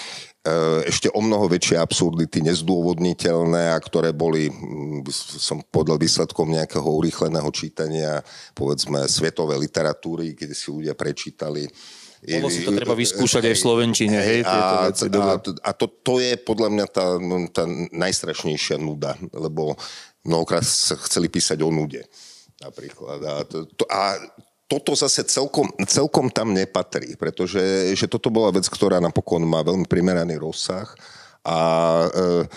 ešte 0.90 1.06
o 1.14 1.22
mnoho 1.22 1.46
väčšie 1.46 1.78
absurdity, 1.78 2.42
nezdôvodniteľné 2.42 3.74
a 3.74 3.78
ktoré 3.78 4.10
boli, 4.10 4.50
mm, 4.50 5.06
som 5.38 5.62
podal 5.70 6.02
výsledkom 6.02 6.50
nejakého 6.50 6.86
urýchleného 6.86 7.46
čítania, 7.54 8.26
povedzme, 8.58 9.06
svetovej 9.06 9.62
literatúry, 9.62 10.34
kde 10.34 10.58
si 10.58 10.74
ľudia 10.74 10.98
prečítali 10.98 11.70
Bolo 12.22 12.54
si 12.54 12.62
to 12.62 12.70
treba 12.78 12.94
vyskúšať 12.94 13.50
aj 13.50 13.56
v 13.58 13.62
Slovenčine, 13.66 14.18
hej, 14.22 14.46
a, 14.46 14.94
veci. 14.94 15.10
A, 15.10 15.42
a 15.42 15.72
to, 15.74 15.90
to 15.90 16.22
je 16.22 16.38
podľa 16.38 16.70
mňa 16.70 16.86
tá, 16.94 17.18
tá 17.50 17.66
najstrašnejšia 17.90 18.78
nuda, 18.78 19.18
lebo 19.34 19.74
mnohokrát 20.22 20.62
sa 20.62 20.94
chceli 21.02 21.34
písať 21.34 21.66
o 21.66 21.74
nude 21.74 22.06
napríklad. 22.62 23.20
A, 23.26 23.34
to, 23.42 23.66
to, 23.74 23.90
a 23.90 24.22
toto 24.72 24.96
zase 24.96 25.28
celkom, 25.28 25.68
celkom 25.84 26.32
tam 26.32 26.56
nepatrí, 26.56 27.20
pretože 27.20 27.92
že 27.92 28.08
toto 28.08 28.32
bola 28.32 28.56
vec, 28.56 28.64
ktorá 28.72 29.04
napokon 29.04 29.44
má 29.44 29.60
veľmi 29.68 29.84
primeraný 29.84 30.40
rozsah 30.40 30.88
a 31.44 31.60
e, 32.08 32.48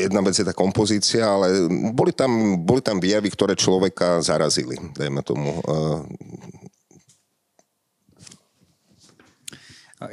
jedna 0.00 0.24
vec 0.24 0.32
je 0.32 0.48
tá 0.48 0.56
kompozícia, 0.56 1.28
ale 1.28 1.68
boli 1.92 2.16
tam, 2.16 2.56
boli 2.64 2.80
tam 2.80 2.96
výjavy, 2.96 3.28
ktoré 3.28 3.52
človeka 3.52 4.24
zarazili, 4.24 4.80
dajme 4.96 5.20
tomu. 5.20 5.60
E, 5.60 5.76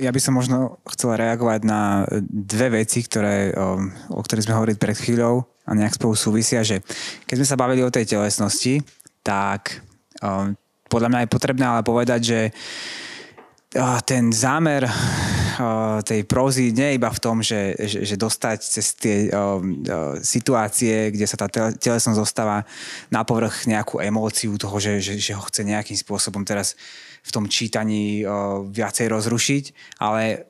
ja 0.01 0.11
by 0.11 0.19
som 0.19 0.35
možno 0.35 0.81
chcel 0.91 1.15
reagovať 1.15 1.61
na 1.63 2.03
dve 2.25 2.83
veci, 2.83 3.05
ktoré, 3.05 3.53
o, 3.53 3.79
o 4.11 4.21
ktorých 4.25 4.49
sme 4.49 4.57
hovorili 4.57 4.81
pred 4.81 4.97
chvíľou 4.97 5.45
a 5.63 5.71
nejak 5.77 5.95
spolu 5.95 6.17
súvisia, 6.17 6.65
že 6.65 6.81
keď 7.29 7.35
sme 7.39 7.47
sa 7.47 7.61
bavili 7.61 7.85
o 7.85 7.93
tej 7.93 8.17
telesnosti, 8.17 8.81
tak 9.25 9.81
um, 10.21 10.53
podľa 10.85 11.09
mňa 11.09 11.19
je 11.25 11.33
potrebné 11.33 11.65
ale 11.65 11.81
povedať, 11.81 12.21
že 12.21 12.39
uh, 12.53 13.97
ten 14.05 14.29
zámer 14.29 14.85
uh, 14.85 15.99
tej 16.05 16.29
prózy 16.29 16.69
nie 16.69 16.93
je 16.93 16.97
iba 17.01 17.09
v 17.09 17.19
tom, 17.19 17.41
že, 17.41 17.73
že, 17.89 18.05
že 18.05 18.21
dostať 18.21 18.57
cez 18.61 18.85
tie 18.93 19.17
uh, 19.33 19.57
uh, 19.57 20.21
situácie, 20.21 21.09
kde 21.09 21.25
sa 21.25 21.41
tá 21.41 21.49
telesnosť 21.73 22.21
zostáva 22.21 22.61
na 23.09 23.25
povrch 23.25 23.65
nejakú 23.65 23.97
emóciu 23.97 24.53
toho, 24.61 24.77
že, 24.77 25.01
že, 25.01 25.17
že 25.17 25.33
ho 25.33 25.41
chce 25.41 25.65
nejakým 25.65 25.97
spôsobom 25.97 26.45
teraz 26.45 26.77
v 27.25 27.33
tom 27.33 27.49
čítaní 27.49 28.21
viacej 28.69 29.09
rozrušiť, 29.09 29.97
ale 29.97 30.45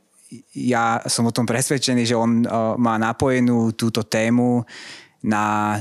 ja 0.51 0.99
som 1.07 1.23
o 1.23 1.31
tom 1.31 1.47
presvedčený, 1.47 2.03
že 2.03 2.19
on 2.19 2.43
má 2.75 2.99
napojenú 2.99 3.71
túto 3.71 4.03
tému 4.03 4.67
na 5.23 5.79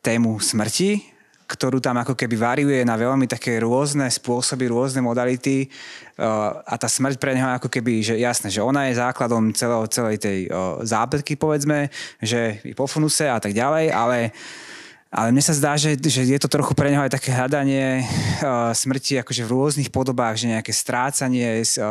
tému 0.00 0.40
smrti, 0.40 1.15
ktorú 1.46 1.78
tam 1.78 2.02
ako 2.02 2.18
keby 2.18 2.34
variuje 2.34 2.80
na 2.82 2.98
veľmi 2.98 3.30
také 3.30 3.62
rôzne 3.62 4.10
spôsoby, 4.10 4.66
rôzne 4.66 4.98
modality 4.98 5.70
uh, 6.18 6.58
a 6.66 6.74
tá 6.74 6.90
smrť 6.90 7.22
pre 7.22 7.38
neho 7.38 7.54
ako 7.54 7.70
keby, 7.70 8.02
že 8.02 8.14
jasné, 8.18 8.50
že 8.50 8.58
ona 8.58 8.90
je 8.90 8.98
základom 8.98 9.54
celého, 9.54 9.86
celej 9.86 10.18
tej 10.18 10.38
uh, 10.50 10.82
zápletky 10.82 11.38
povedzme, 11.38 11.86
že 12.18 12.58
je 12.66 12.74
po 12.74 12.90
funuse 12.90 13.30
a 13.30 13.38
tak 13.38 13.54
ďalej, 13.54 13.94
ale 13.94 14.34
uh, 14.34 14.65
ale 15.06 15.30
mne 15.30 15.38
sa 15.38 15.54
zdá, 15.54 15.78
že, 15.78 15.94
že 15.94 16.26
je 16.26 16.40
to 16.42 16.50
trochu 16.50 16.74
pre 16.74 16.90
neho 16.90 16.98
aj 16.98 17.14
také 17.14 17.30
hľadanie 17.30 18.02
uh, 18.02 18.74
smrti 18.74 19.22
akože 19.22 19.46
v 19.46 19.52
rôznych 19.54 19.90
podobách, 19.94 20.42
že 20.42 20.50
nejaké 20.50 20.74
strácanie 20.74 21.62
uh, 21.62 21.64
uh, 21.64 21.90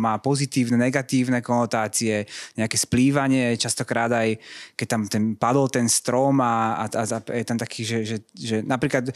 má 0.00 0.16
pozitívne, 0.16 0.80
negatívne 0.80 1.44
konotácie, 1.44 2.24
nejaké 2.56 2.76
splývanie, 2.80 3.60
častokrát 3.60 4.08
aj 4.08 4.40
keď 4.80 4.86
tam 4.88 5.02
ten, 5.04 5.24
padol 5.36 5.68
ten 5.68 5.86
strom 5.92 6.40
a, 6.40 6.88
a, 6.88 7.04
a 7.04 7.18
je 7.36 7.44
tam 7.44 7.60
taký, 7.60 7.84
že, 7.84 7.98
že, 8.02 8.16
že 8.32 8.56
napríklad 8.64 9.12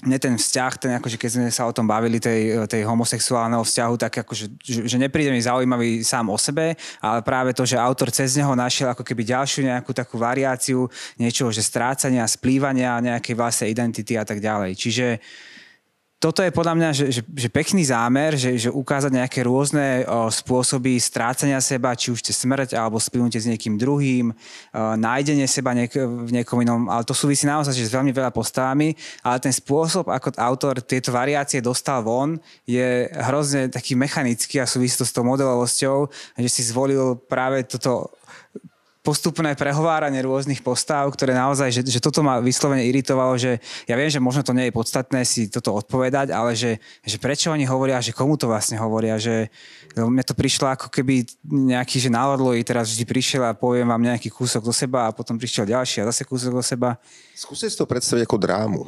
mne 0.00 0.16
ten 0.16 0.34
vzťah, 0.40 0.72
ten 0.80 0.92
akože 0.96 1.20
keď 1.20 1.30
sme 1.30 1.48
sa 1.52 1.68
o 1.68 1.76
tom 1.76 1.84
bavili, 1.84 2.16
tej, 2.16 2.64
tej 2.64 2.88
homosexuálneho 2.88 3.60
vzťahu, 3.60 3.94
tak 4.00 4.12
akože, 4.24 4.44
že, 4.60 4.80
že 4.88 4.96
nepríde 4.96 5.28
mi 5.28 5.40
zaujímavý 5.40 6.00
sám 6.00 6.32
o 6.32 6.38
sebe, 6.40 6.72
ale 7.04 7.20
práve 7.20 7.52
to, 7.52 7.68
že 7.68 7.76
autor 7.76 8.08
cez 8.08 8.32
neho 8.40 8.56
našiel 8.56 8.92
ako 8.92 9.04
keby 9.04 9.28
ďalšiu 9.28 9.68
nejakú 9.68 9.92
takú 9.92 10.16
variáciu 10.16 10.88
niečoho, 11.20 11.52
že 11.52 11.60
strácania, 11.60 12.24
splývania 12.24 12.96
nejakej 13.04 13.34
vlastnej 13.36 13.68
identity 13.68 14.16
a 14.16 14.24
tak 14.24 14.40
ďalej. 14.40 14.72
Čiže 14.72 15.06
toto 16.20 16.44
je 16.44 16.52
podľa 16.52 16.74
mňa 16.76 16.88
že, 16.92 17.04
že, 17.08 17.22
že 17.24 17.48
pekný 17.48 17.80
zámer, 17.88 18.36
že, 18.36 18.52
že 18.60 18.68
ukázať 18.68 19.08
nejaké 19.08 19.40
rôzne 19.40 20.04
o, 20.04 20.28
spôsoby 20.28 21.00
strácania 21.00 21.56
seba, 21.64 21.96
či 21.96 22.12
už 22.12 22.20
cez 22.20 22.36
smrť, 22.36 22.76
alebo 22.76 23.00
splnutie 23.00 23.40
s 23.40 23.48
niekým 23.48 23.80
druhým, 23.80 24.28
o, 24.28 24.34
nájdenie 25.00 25.48
seba 25.48 25.72
niek- 25.72 25.96
v 25.96 26.28
niekom 26.28 26.60
inom, 26.60 26.92
ale 26.92 27.08
to 27.08 27.16
súvisí 27.16 27.48
naozaj 27.48 27.72
že 27.72 27.88
s 27.88 27.96
veľmi 27.96 28.12
veľa 28.12 28.36
postavami, 28.36 28.92
ale 29.24 29.40
ten 29.40 29.50
spôsob, 29.50 30.12
ako 30.12 30.36
autor 30.36 30.84
tieto 30.84 31.08
variácie 31.08 31.64
dostal 31.64 32.04
von, 32.04 32.36
je 32.68 33.08
hrozne 33.16 33.72
taký 33.72 33.96
mechanický 33.96 34.60
a 34.60 34.68
súvisí 34.68 35.00
to 35.00 35.08
s 35.08 35.16
tou 35.16 35.24
modelovosťou, 35.24 36.04
že 36.36 36.50
si 36.52 36.60
zvolil 36.68 37.16
práve 37.16 37.64
toto 37.64 38.12
postupné 39.00 39.56
prehováranie 39.56 40.20
rôznych 40.20 40.60
postav, 40.60 41.08
ktoré 41.08 41.32
naozaj, 41.32 41.72
že, 41.72 41.82
že 41.88 42.00
toto 42.04 42.20
ma 42.20 42.36
vyslovene 42.36 42.84
iritovalo, 42.84 43.32
že 43.40 43.56
ja 43.88 43.96
viem, 43.96 44.12
že 44.12 44.20
možno 44.20 44.44
to 44.44 44.52
nie 44.52 44.68
je 44.68 44.76
podstatné 44.76 45.24
si 45.24 45.48
toto 45.48 45.72
odpovedať, 45.72 46.28
ale 46.36 46.52
že, 46.52 46.76
že 47.00 47.16
prečo 47.16 47.48
oni 47.48 47.64
hovoria, 47.64 48.04
že 48.04 48.12
komu 48.12 48.36
to 48.36 48.44
vlastne 48.44 48.76
hovoria, 48.76 49.16
že 49.16 49.48
mne 49.96 50.20
to 50.20 50.36
prišlo 50.36 50.68
ako 50.76 50.92
keby 50.92 51.24
nejaký, 51.48 51.96
že 51.96 52.12
i 52.12 52.62
teraz 52.62 52.92
vždy 52.92 53.04
prišiel 53.08 53.42
a 53.48 53.56
poviem 53.56 53.88
vám 53.88 54.04
nejaký 54.04 54.28
kúsok 54.28 54.60
do 54.68 54.74
seba 54.74 55.08
a 55.08 55.14
potom 55.16 55.40
prišiel 55.40 55.64
ďalší 55.64 56.04
a 56.04 56.08
zase 56.12 56.28
kúsok 56.28 56.52
do 56.52 56.62
seba. 56.62 57.00
Skúste 57.32 57.72
si 57.72 57.76
to 57.80 57.88
predstaviť 57.88 58.28
ako 58.28 58.36
drámu 58.36 58.82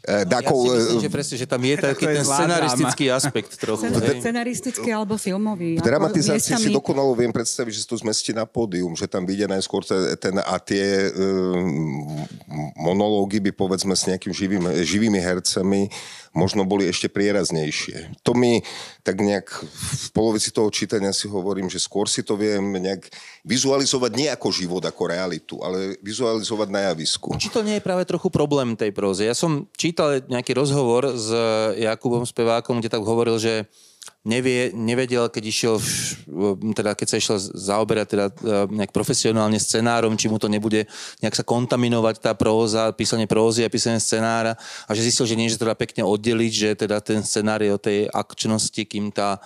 E, 0.00 0.24
Ja 0.24 0.40
si 0.40 0.68
myslím, 0.80 0.96
e, 0.96 1.04
že 1.04 1.10
presne, 1.12 1.34
že 1.36 1.46
tam 1.46 1.60
je 1.60 1.76
taký 1.76 2.04
ten 2.08 2.24
scenaristický 2.24 3.04
aspekt 3.12 3.52
trochu. 3.60 3.84
Scenaristický 3.92 4.88
alebo 4.88 5.20
filmový. 5.20 5.76
v 5.76 5.84
dramatizácii 5.84 6.56
si 6.56 6.70
dokonalo 6.72 7.12
viem 7.12 7.28
predstaviť, 7.28 7.72
že 7.76 7.80
sa 7.84 7.88
to 7.92 7.96
zmestí 8.00 8.32
na 8.32 8.48
pódium, 8.48 8.96
že 8.96 9.04
tam 9.04 9.28
vyjde 9.28 9.52
najskôr 9.52 9.84
te- 9.84 10.16
ten, 10.16 10.40
a 10.40 10.56
tie 10.56 11.12
um, 11.12 12.24
monológy 12.80 13.44
by 13.44 13.52
povedzme 13.52 13.92
s 13.92 14.08
nejakým 14.08 14.32
živým, 14.32 14.64
živými 14.80 15.20
hercami 15.20 15.92
možno 16.30 16.62
boli 16.62 16.86
ešte 16.86 17.10
prieraznejšie. 17.10 18.22
To 18.22 18.38
mi 18.38 18.62
tak 19.02 19.18
nejak 19.18 19.50
v 19.66 20.08
polovici 20.14 20.54
toho 20.54 20.70
čítania 20.70 21.10
si 21.10 21.26
hovorím, 21.26 21.66
že 21.66 21.82
skôr 21.82 22.06
si 22.06 22.22
to 22.22 22.38
viem 22.38 22.78
nejak 22.78 23.10
vizualizovať 23.42 24.12
nie 24.14 24.28
ako 24.30 24.48
život, 24.54 24.82
ako 24.86 25.10
realitu, 25.10 25.58
ale 25.58 25.98
vizualizovať 25.98 26.68
na 26.70 26.80
javisku. 26.92 27.34
Či 27.34 27.50
to 27.50 27.66
nie 27.66 27.82
je 27.82 27.86
práve 27.86 28.06
trochu 28.06 28.30
problém 28.30 28.78
tej 28.78 28.94
prózy? 28.94 29.26
Ja 29.26 29.34
som 29.34 29.66
čítal 29.74 30.22
nejaký 30.30 30.54
rozhovor 30.54 31.18
s 31.18 31.28
Jakubom 31.74 32.22
Spevákom, 32.22 32.78
kde 32.78 32.94
tak 32.94 33.02
hovoril, 33.02 33.42
že 33.42 33.66
nevie, 34.20 34.68
nevedel, 34.76 35.32
keď 35.32 35.44
išiel, 35.48 35.74
teda 36.76 36.92
keď 36.92 37.06
sa 37.08 37.16
išiel 37.16 37.36
zaoberať 37.40 38.06
teda 38.12 38.26
e, 38.28 38.32
nejak 38.68 38.92
profesionálne 38.92 39.56
scenárom, 39.56 40.12
či 40.12 40.28
mu 40.28 40.36
to 40.36 40.44
nebude 40.44 40.84
nejak 41.24 41.36
sa 41.36 41.44
kontaminovať 41.44 42.20
tá 42.20 42.32
próza, 42.36 42.92
písanie 42.92 43.24
prózy 43.24 43.64
a 43.64 43.72
písanie 43.72 43.96
scenára. 43.96 44.60
A 44.84 44.92
že 44.92 45.08
zistil, 45.08 45.24
že 45.24 45.38
nie, 45.40 45.48
že 45.48 45.56
dá 45.56 45.72
pekne 45.72 46.04
oddeliť, 46.04 46.52
že 46.52 46.68
teda 46.76 47.00
ten 47.00 47.24
scenár 47.24 47.64
je 47.64 47.72
o 47.72 47.80
tej 47.80 47.98
akčnosti, 48.12 48.82
kým 48.84 49.08
tá 49.08 49.40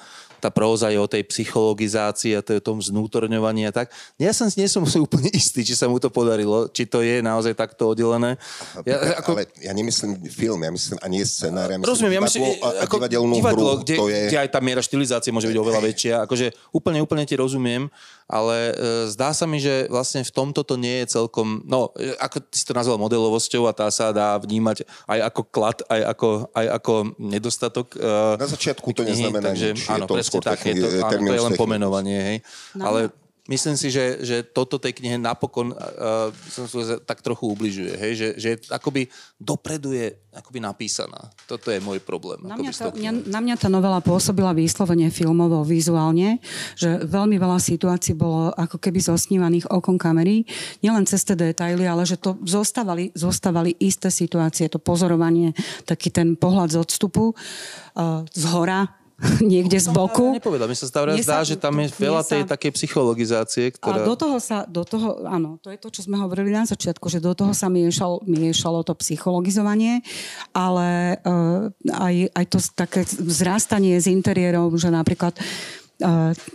tá 0.45 0.53
próza 0.53 0.93
je 0.93 1.01
o 1.01 1.09
tej 1.09 1.25
psychologizácii 1.25 2.37
a 2.37 2.45
to 2.45 2.53
je 2.53 2.61
o 2.61 2.67
tom 2.69 2.77
znútorňovaní 2.77 3.65
a 3.65 3.73
tak. 3.73 3.89
Ja 4.21 4.37
som, 4.37 4.53
nie 4.53 4.69
som 4.69 4.85
si 4.85 5.01
úplne 5.01 5.33
istý, 5.33 5.65
či 5.65 5.73
sa 5.73 5.89
mu 5.89 5.97
to 5.97 6.13
podarilo, 6.13 6.69
či 6.69 6.85
to 6.85 7.01
je 7.01 7.25
naozaj 7.25 7.57
takto 7.57 7.97
oddelené. 7.97 8.37
Ja, 8.85 9.25
ako... 9.25 9.41
Ale 9.41 9.49
ja 9.65 9.73
nemyslím 9.73 10.21
film, 10.29 10.61
ja 10.61 10.69
myslím 10.69 11.01
ani 11.01 11.25
scenár, 11.25 11.73
ja 11.73 11.81
myslím 11.81 11.89
Rozumiem, 11.89 12.15
ja 12.21 12.23
myslím, 12.29 12.43
divadlo 12.45 12.61
a, 12.61 12.85
ako 12.85 12.95
divadlo, 13.09 13.71
hru. 13.73 13.81
kde, 13.81 13.95
je... 13.97 14.21
kde 14.29 14.39
aj 14.45 14.49
tá 14.53 14.61
miera 14.61 14.85
štilizácie 14.85 15.33
môže 15.33 15.49
byť 15.49 15.57
oveľa 15.57 15.81
väčšia. 15.81 16.15
Akože 16.29 16.53
úplne, 16.77 17.01
úplne 17.01 17.25
ti 17.25 17.41
rozumiem, 17.41 17.89
ale 18.25 18.73
e, 18.73 18.75
zdá 19.13 19.37
sa 19.37 19.45
mi, 19.45 19.61
že 19.61 19.89
vlastne 19.93 20.25
v 20.25 20.33
tomto 20.33 20.65
to 20.65 20.81
nie 20.81 21.05
je 21.05 21.21
celkom, 21.21 21.61
no, 21.69 21.93
e, 21.97 22.17
ako 22.17 22.41
ty 22.41 22.57
si 22.57 22.65
to 22.65 22.73
nazval 22.73 22.97
modelovosťou 22.97 23.69
a 23.69 23.77
tá 23.77 23.89
sa 23.93 24.11
dá 24.17 24.41
vnímať 24.41 24.89
aj 25.09 25.19
ako 25.29 25.41
klad, 25.49 25.77
aj 25.93 26.01
ako, 26.17 26.29
aj 26.57 26.67
ako 26.81 26.93
nedostatok. 27.21 27.87
E, 27.97 28.41
Na 28.41 28.49
začiatku 28.49 28.89
to 28.97 29.05
knihy, 29.05 29.29
neznamená 29.29 29.53
takže, 29.53 29.69
nič, 29.77 29.85
je 29.85 29.93
Áno, 29.93 30.07
to 30.09 30.15
presne 30.17 30.31
skôr 30.33 30.43
tak, 30.45 30.61
je 30.65 30.75
to, 30.81 30.89
áno, 31.05 31.33
je 31.33 31.43
len 31.45 31.55
pomenovanie, 31.57 32.21
hej. 32.21 32.39
No, 32.77 32.93
ale 32.93 33.01
no. 33.13 33.24
Myslím 33.45 33.77
si, 33.77 33.93
že, 33.93 34.25
že 34.25 34.37
toto 34.41 34.81
tej 34.81 34.97
knihe 34.97 35.21
napokon 35.21 35.77
uh, 35.77 36.33
som 36.49 36.65
tak 37.05 37.21
trochu 37.21 37.45
ubližuje, 37.53 37.93
hej? 37.93 38.13
Že, 38.17 38.29
že 38.41 38.51
akoby 38.73 39.13
dopredu 39.37 39.93
je 39.93 40.17
akoby 40.33 40.65
napísaná. 40.65 41.29
Toto 41.45 41.69
je 41.69 41.79
môj 41.79 42.01
problém. 42.01 42.41
Na 42.41 42.57
mňa, 42.57 42.73
tá, 42.73 42.89
mňa, 42.91 43.13
na 43.29 43.41
mňa 43.45 43.57
tá 43.61 43.69
novela 43.69 44.01
pôsobila 44.01 44.57
výslovene 44.57 45.13
filmovo, 45.13 45.61
vizuálne, 45.61 46.41
že 46.75 47.05
veľmi 47.05 47.37
veľa 47.37 47.61
situácií 47.61 48.17
bolo 48.17 48.51
ako 48.57 48.81
keby 48.81 48.99
zosnívaných 48.99 49.69
okom 49.69 50.01
kamery, 50.01 50.49
nielen 50.81 51.05
cez 51.05 51.23
tie 51.23 51.37
detaily, 51.37 51.85
ale 51.85 52.09
že 52.09 52.17
to 52.17 52.41
zostávali, 52.49 53.13
zostávali 53.13 53.77
isté 53.77 54.09
situácie, 54.09 54.73
to 54.73 54.81
pozorovanie, 54.81 55.53
taký 55.85 56.09
ten 56.09 56.35
pohľad 56.35 56.75
z 56.75 56.77
odstupu, 56.81 57.31
uh, 57.31 58.25
z 58.33 58.45
hora, 58.51 59.04
niekde 59.53 59.79
z 59.81 59.89
boku. 59.91 60.37
Ja 60.37 60.41
nepovedal, 60.41 60.67
mi 60.69 60.77
sa 60.77 60.87
Mne 60.89 61.25
zdá, 61.25 61.41
sa- 61.43 61.49
že 61.49 61.57
tam 61.57 61.75
je 61.81 61.89
veľa 61.97 62.23
tej 62.25 62.43
sa- 62.45 62.51
takej 62.57 62.71
psychologizácie, 62.77 63.65
A 63.71 63.75
ktorá... 63.75 64.05
do 64.05 64.15
toho 64.17 64.37
sa, 64.41 64.69
do 64.69 64.83
toho, 64.85 65.25
áno, 65.29 65.61
to 65.61 65.69
je 65.73 65.79
to, 65.81 65.89
čo 65.93 66.01
sme 66.07 66.21
hovorili 66.21 66.53
na 66.53 66.65
začiatku, 66.65 67.07
že 67.09 67.23
do 67.23 67.33
toho 67.33 67.53
sa 67.57 67.73
miešal, 67.73 68.25
miešalo 68.25 68.85
to 68.85 68.93
psychologizovanie, 68.99 70.05
ale 70.53 71.21
uh, 71.23 71.69
aj, 71.89 72.15
aj 72.33 72.45
to 72.49 72.59
také 72.75 73.01
vzrastanie 73.05 73.97
s 73.99 74.07
interiérom, 74.11 74.75
že 74.77 74.89
napríklad 74.93 75.37
uh, 75.37 75.84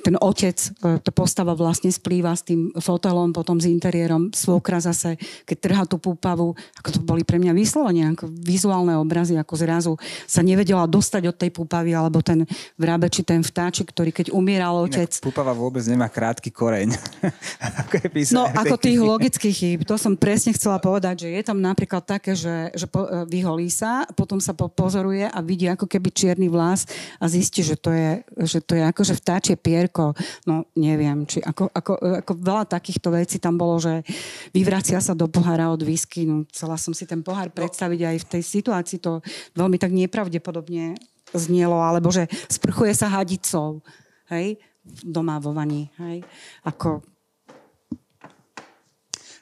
ten 0.06 0.16
otec, 0.20 0.58
uh, 0.86 0.98
tá 1.02 1.12
postava 1.14 1.54
vlastne 1.58 1.90
splýva 1.90 2.34
s 2.34 2.46
tým 2.46 2.74
fotelom, 2.78 3.34
potom 3.34 3.58
s 3.58 3.66
interiérom, 3.66 4.30
svokra 4.34 4.82
zase, 4.82 5.18
keď 5.46 5.58
trhá 5.58 5.84
tú 5.90 5.98
púpavu, 5.98 6.54
ako 6.82 6.90
to 6.96 7.00
boli 7.02 7.26
pre 7.26 7.42
mňa 7.42 7.54
vyslovene, 7.54 8.14
ako 8.14 8.30
vizuálne 8.30 8.94
obrazy, 8.98 9.36
ako 9.36 9.54
zrazu 9.58 9.94
sa 10.30 10.46
nevedela 10.46 10.86
dostať 10.86 11.24
od 11.30 11.36
tej 11.38 11.50
púpavy, 11.54 11.94
alebo 11.94 12.22
ten 12.22 12.46
vrabe, 12.78 13.10
či 13.10 13.26
ten 13.26 13.42
vtáčik, 13.42 13.90
ktorý 13.90 14.14
keď 14.14 14.32
umieral 14.34 14.86
otec, 14.86 15.10
Inak 15.10 15.26
Púpava 15.26 15.54
vôbec 15.54 15.84
nemá 15.90 16.08
krátky 16.08 16.50
koreň. 16.54 16.94
ako 17.82 17.94
je 18.00 18.08
písané 18.10 18.36
No 18.36 18.44
ako 18.50 18.76
tých 18.78 19.00
logických 19.02 19.56
chýb, 19.56 19.80
to 19.84 19.96
som 19.98 20.14
presne 20.16 20.54
chcela 20.54 20.78
povedať, 20.78 21.26
že 21.26 21.30
je 21.34 21.44
tam 21.44 21.58
napríklad 21.60 22.06
také, 22.06 22.38
že, 22.38 22.72
že 22.76 22.86
po, 22.86 23.06
e, 23.06 23.26
vyholí 23.28 23.68
sa, 23.72 24.06
potom 24.14 24.38
sa 24.38 24.54
po, 24.54 24.70
pozoruje 24.70 25.26
a 25.28 25.40
vidí 25.42 25.68
ako 25.68 25.90
keby 25.90 26.10
čierny 26.14 26.48
vlas 26.48 26.86
a 27.18 27.26
zistí, 27.28 27.66
že 27.66 27.76
to 27.76 27.92
je, 27.92 28.22
že 28.46 28.60
to 28.64 28.78
je 28.78 28.84
akože 28.86 29.14
vtáčie 29.40 29.56
pierko. 29.56 30.12
No 30.44 30.68
neviem, 30.76 31.24
či 31.24 31.40
ako, 31.40 31.72
ako, 31.72 31.96
ako 32.20 32.32
veľa 32.36 32.68
takýchto 32.68 33.16
vecí 33.16 33.40
tam 33.40 33.56
bolo, 33.56 33.80
že 33.80 34.04
vyvracia 34.52 35.00
sa 35.00 35.16
do 35.16 35.32
pohára 35.32 35.72
od 35.72 35.80
whisky. 35.88 36.28
No, 36.28 36.44
chcela 36.52 36.76
som 36.76 36.92
si 36.92 37.08
ten 37.08 37.24
pohár 37.24 37.48
predstaviť 37.56 38.02
aj 38.04 38.18
v 38.20 38.30
tej 38.36 38.44
situácii. 38.44 39.00
To 39.00 39.24
veľmi 39.56 39.80
tak 39.80 39.96
nepravdepodobne 39.96 41.00
znielo, 41.32 41.80
alebo 41.80 42.12
že 42.12 42.28
sprchuje 42.52 42.92
sa 42.92 43.08
hadicou. 43.08 43.80
Hej? 44.28 44.60
Doma 45.08 45.40
vo 45.40 45.56
vani. 45.56 45.88
Hej? 46.04 46.28
Ako, 46.68 47.00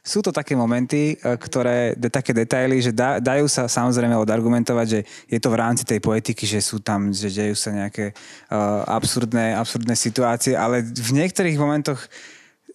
sú 0.08 0.24
to 0.24 0.32
také 0.32 0.55
momenty, 0.55 1.20
e, 1.20 1.36
ktoré, 1.36 1.99
také 2.08 2.32
detaily, 2.32 2.80
že 2.80 2.95
dajú 2.95 3.51
sa 3.51 3.68
samozrejme 3.68 4.16
odargumentovať, 4.16 4.88
že 4.88 4.99
je 5.28 5.39
to 5.43 5.51
v 5.51 5.60
rámci 5.60 5.84
tej 5.84 5.99
poetiky, 5.99 6.47
že 6.47 6.64
sú 6.64 6.80
tam, 6.80 7.12
že 7.12 7.28
dejú 7.28 7.60
sa 7.60 7.76
nejaké 7.76 8.16
uh, 8.47 8.88
absurdné, 8.88 9.51
absurdné 9.60 9.99
situácie, 9.99 10.55
ale 10.55 10.80
v 10.80 11.12
niektorých 11.12 11.60
momentoch 11.60 11.99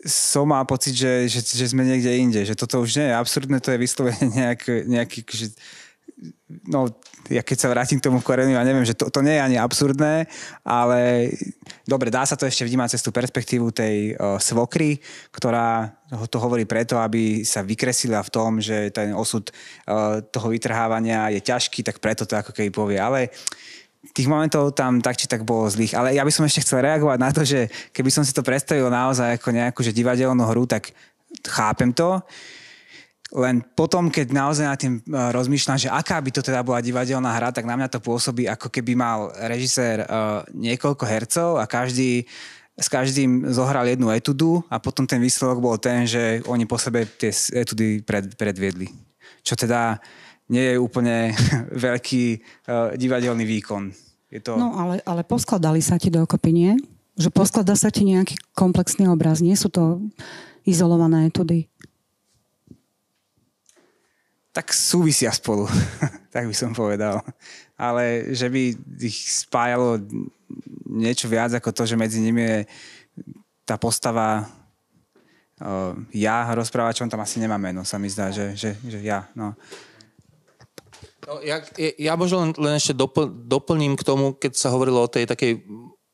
som 0.03 0.51
mal 0.51 0.67
pocit, 0.67 0.99
že, 0.99 1.31
že, 1.31 1.41
že 1.41 1.71
sme 1.71 1.87
niekde 1.87 2.11
inde, 2.19 2.43
že 2.43 2.59
toto 2.59 2.83
už 2.83 2.99
nie 2.99 3.07
je 3.09 3.15
absurdné, 3.15 3.57
to 3.63 3.71
je 3.71 3.79
vyslovene 3.79 4.27
nejak, 4.39 4.61
nejaký, 4.85 5.21
že, 5.31 5.47
no, 6.69 6.91
ja 7.31 7.43
keď 7.43 7.57
sa 7.59 7.73
vrátim 7.73 7.99
k 7.99 8.07
tomu 8.07 8.23
koreniu, 8.23 8.55
ja 8.55 8.67
neviem, 8.67 8.87
že 8.87 8.95
to, 8.95 9.11
to 9.11 9.21
nie 9.23 9.39
je 9.39 9.43
ani 9.43 9.57
absurdné, 9.59 10.27
ale 10.63 11.31
dobre, 11.87 12.11
dá 12.11 12.23
sa 12.27 12.39
to 12.39 12.47
ešte 12.47 12.67
vnímať 12.67 12.99
cez 12.99 13.03
tú 13.03 13.11
perspektívu 13.11 13.71
tej 13.75 14.15
uh, 14.15 14.39
svokry, 14.39 14.99
ktorá 15.35 15.95
to 16.29 16.37
hovorí 16.37 16.69
preto, 16.69 17.01
aby 17.01 17.41
sa 17.43 17.65
vykresila 17.65 18.21
v 18.21 18.33
tom, 18.33 18.61
že 18.61 18.93
ten 18.93 19.17
osud 19.17 19.49
uh, 19.51 20.21
toho 20.21 20.53
vytrhávania 20.53 21.33
je 21.33 21.41
ťažký, 21.41 21.81
tak 21.83 21.99
preto 22.05 22.29
to 22.29 22.37
ako 22.37 22.53
keby 22.53 22.69
povie. 22.69 22.99
Ale 23.01 23.33
tých 24.11 24.27
momentov 24.27 24.75
tam 24.75 24.99
tak 24.99 25.15
či 25.15 25.31
tak 25.31 25.47
bolo 25.47 25.71
zlých. 25.71 25.95
Ale 25.95 26.11
ja 26.19 26.27
by 26.27 26.33
som 26.35 26.43
ešte 26.43 26.67
chcel 26.67 26.83
reagovať 26.83 27.19
na 27.23 27.31
to, 27.31 27.47
že 27.47 27.71
keby 27.95 28.11
som 28.11 28.27
si 28.27 28.35
to 28.35 28.43
predstavil 28.43 28.91
naozaj 28.91 29.39
ako 29.39 29.49
nejakú 29.55 29.81
že 29.87 29.95
divadelnú 29.95 30.43
hru, 30.43 30.67
tak 30.67 30.91
chápem 31.47 31.95
to. 31.95 32.19
Len 33.33 33.65
potom, 33.73 34.13
keď 34.13 34.29
naozaj 34.29 34.67
nad 34.69 34.77
tým 34.77 35.01
eh, 35.01 35.33
rozmýšľam, 35.33 35.81
že 35.81 35.89
aká 35.89 36.21
by 36.21 36.31
to 36.31 36.45
teda 36.45 36.61
bola 36.61 36.85
divadelná 36.85 37.33
hra, 37.33 37.49
tak 37.49 37.65
na 37.65 37.81
mňa 37.81 37.89
to 37.89 38.05
pôsobí, 38.05 38.45
ako 38.45 38.69
keby 38.69 38.93
mal 38.93 39.33
režisér 39.49 40.05
uh, 40.05 40.45
niekoľko 40.53 41.05
hercov 41.09 41.57
a 41.57 41.65
každý 41.65 42.29
s 42.73 42.89
každým 42.89 43.53
zohral 43.53 43.85
jednu 43.85 44.09
etudu 44.09 44.65
a 44.73 44.81
potom 44.81 45.05
ten 45.05 45.21
výsledok 45.21 45.61
bol 45.61 45.77
ten, 45.77 46.09
že 46.09 46.41
oni 46.49 46.65
po 46.65 46.81
sebe 46.81 47.05
tie 47.05 47.29
etudy 47.53 48.01
pred, 48.01 48.33
predviedli. 48.33 48.89
Čo 49.45 49.61
teda 49.61 50.01
nie 50.49 50.73
je 50.73 50.81
úplne 50.81 51.37
veľký 51.89 52.25
uh, 52.41 52.97
divadelný 52.97 53.45
výkon. 53.45 53.93
Je 54.33 54.41
to... 54.41 54.57
No 54.57 54.73
ale, 54.81 55.05
ale 55.05 55.21
poskladali 55.21 55.85
sa 55.85 56.01
ti 56.01 56.09
dokopy, 56.09 56.51
nie? 56.53 56.73
Že 57.21 57.29
poskladá 57.29 57.77
sa 57.77 57.93
ti 57.93 58.09
nejaký 58.09 58.41
komplexný 58.57 59.05
obraz, 59.13 59.45
nie 59.45 59.53
sú 59.53 59.69
to 59.69 60.01
izolované 60.65 61.29
etudy. 61.29 61.69
Tak 64.53 64.69
súvisia 64.77 65.33
spolu, 65.33 65.65
tak 66.35 66.45
by 66.45 66.55
som 66.55 66.77
povedal. 66.77 67.25
Ale 67.81 68.37
že 68.37 68.53
by 68.53 68.77
ich 69.01 69.19
spájalo 69.33 69.99
niečo 70.93 71.27
viac 71.27 71.57
ako 71.57 71.73
to, 71.73 71.83
že 71.89 71.97
medzi 71.97 72.21
nimi 72.21 72.45
je 72.45 72.59
tá 73.65 73.81
postava 73.81 74.45
uh, 75.65 75.97
ja 76.13 76.53
rozprávačom 76.53 77.09
tam 77.09 77.25
asi 77.25 77.41
nemá 77.41 77.57
meno, 77.57 77.81
sa 77.83 77.97
mi 77.97 78.13
zdá, 78.13 78.29
že, 78.29 78.53
že, 78.53 78.77
že 78.85 79.01
ja. 79.01 79.25
No. 79.33 79.57
No, 81.23 81.39
ja, 81.41 81.63
ja 81.79 82.13
možno 82.19 82.43
len, 82.43 82.51
len 82.59 82.75
ešte 82.77 82.99
dopl, 82.99 83.31
doplním 83.31 83.95
k 83.95 84.03
tomu, 84.03 84.35
keď 84.35 84.59
sa 84.59 84.75
hovorilo 84.75 85.07
o 85.07 85.13
tej 85.13 85.25
takej 85.31 85.63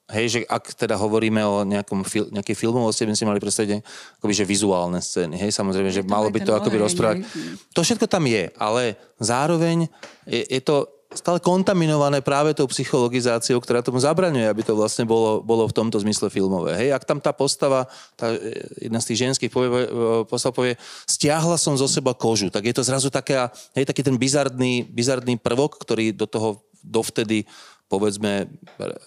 Hej, 0.08 0.26
že 0.32 0.38
ak 0.48 0.72
teda 0.72 0.96
hovoríme 0.96 1.44
o 1.44 1.68
nejakom 1.68 2.00
fil, 2.00 2.32
nejakej 2.32 2.56
filmovosti, 2.56 3.04
by 3.04 3.12
sme 3.12 3.20
si 3.20 3.28
mali 3.28 3.40
predstaviť 3.44 3.84
akoby, 4.16 4.32
že 4.32 4.48
vizuálne 4.48 5.04
scény. 5.04 5.36
Hej, 5.36 5.52
samozrejme, 5.52 5.92
že 5.92 6.00
malo 6.00 6.32
by 6.32 6.40
to 6.40 6.56
akoby 6.56 6.80
rozprávať. 6.80 7.28
To 7.76 7.84
všetko 7.84 8.08
tam 8.08 8.24
je, 8.24 8.48
ale 8.56 8.96
zároveň 9.20 9.84
je, 10.24 10.48
je 10.48 10.60
to 10.64 10.88
stále 11.12 11.40
kontaminované 11.40 12.20
práve 12.20 12.52
tou 12.52 12.68
psychologizáciou, 12.68 13.56
ktorá 13.64 13.80
tomu 13.80 13.96
zabraňuje, 13.96 14.44
aby 14.44 14.60
to 14.60 14.76
vlastne 14.76 15.08
bolo, 15.08 15.40
bolo 15.40 15.64
v 15.64 15.76
tomto 15.76 15.96
zmysle 16.00 16.28
filmové. 16.28 16.76
Hej, 16.76 16.96
ak 16.96 17.04
tam 17.08 17.16
tá 17.20 17.32
postava, 17.32 17.88
tá 18.12 18.32
jedna 18.76 19.00
z 19.00 19.12
tých 19.12 19.28
ženských 19.28 19.52
povie, 19.52 19.88
postav 20.28 20.52
povie, 20.52 20.76
stiahla 21.08 21.56
som 21.56 21.76
zo 21.80 21.88
seba 21.88 22.12
kožu, 22.12 22.52
tak 22.52 22.68
je 22.68 22.76
to 22.76 22.84
zrazu 22.84 23.08
taká, 23.08 23.48
hej, 23.72 23.88
taký 23.88 24.04
ten 24.04 24.20
bizardný, 24.20 24.84
bizardný 24.84 25.40
prvok, 25.40 25.80
ktorý 25.80 26.12
do 26.12 26.28
toho 26.28 26.60
dovtedy 26.84 27.48
povedzme 27.88 28.46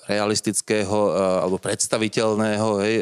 realistického 0.09 1.13
alebo 1.45 1.61
predstaviteľného 1.61 2.67
hej, 2.81 2.95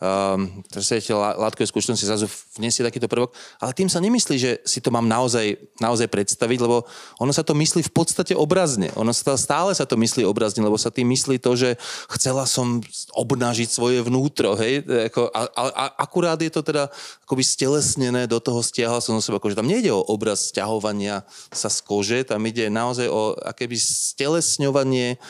um, 0.00 0.64
predstaviteľ 0.72 1.36
látkovej 1.36 1.68
skúšnosti 1.70 2.08
zrazu 2.08 2.26
vniesie 2.56 2.82
takýto 2.82 3.06
prvok, 3.06 3.36
ale 3.60 3.76
tým 3.76 3.86
sa 3.92 4.00
nemyslí, 4.00 4.36
že 4.40 4.50
si 4.64 4.80
to 4.80 4.88
mám 4.88 5.06
naozaj, 5.06 5.60
naozaj 5.78 6.08
predstaviť, 6.08 6.58
lebo 6.58 6.88
ono 7.20 7.32
sa 7.36 7.44
to 7.44 7.52
myslí 7.52 7.84
v 7.84 7.92
podstate 7.92 8.32
obrazne. 8.32 8.88
Ono 8.96 9.12
sa 9.12 9.36
stále 9.36 9.76
sa 9.76 9.84
to 9.84 10.00
myslí 10.00 10.24
obrazne, 10.24 10.64
lebo 10.64 10.80
sa 10.80 10.90
tým 10.90 11.06
myslí 11.12 11.38
to, 11.38 11.52
že 11.54 11.76
chcela 12.16 12.48
som 12.48 12.80
obnažiť 13.14 13.68
svoje 13.68 14.00
vnútro, 14.00 14.56
hej, 14.56 14.82
ako, 15.12 15.28
a, 15.30 15.40
a, 15.46 15.62
a, 15.68 15.84
akurát 16.00 16.40
je 16.40 16.50
to 16.50 16.64
teda 16.64 16.88
akoby 17.28 17.44
stelesnené 17.44 18.24
do 18.24 18.40
toho 18.40 18.64
stiahla 18.64 19.04
som 19.04 19.14
zo 19.20 19.22
seba 19.22 19.38
kože. 19.38 19.54
Tam 19.54 19.68
nejde 19.68 19.92
o 19.92 20.02
obraz 20.02 20.50
stiahovania 20.50 21.22
sa 21.52 21.68
z 21.68 21.78
kože, 21.84 22.18
tam 22.24 22.40
ide 22.48 22.72
naozaj 22.72 23.06
o 23.06 23.36
akéby 23.36 23.76
stelesňovanie 23.76 25.20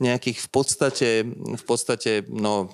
nejakých 0.00 0.38
v 0.40 0.48
podstate, 0.48 1.08
v 1.60 1.64
podstate 1.68 2.24
no, 2.32 2.72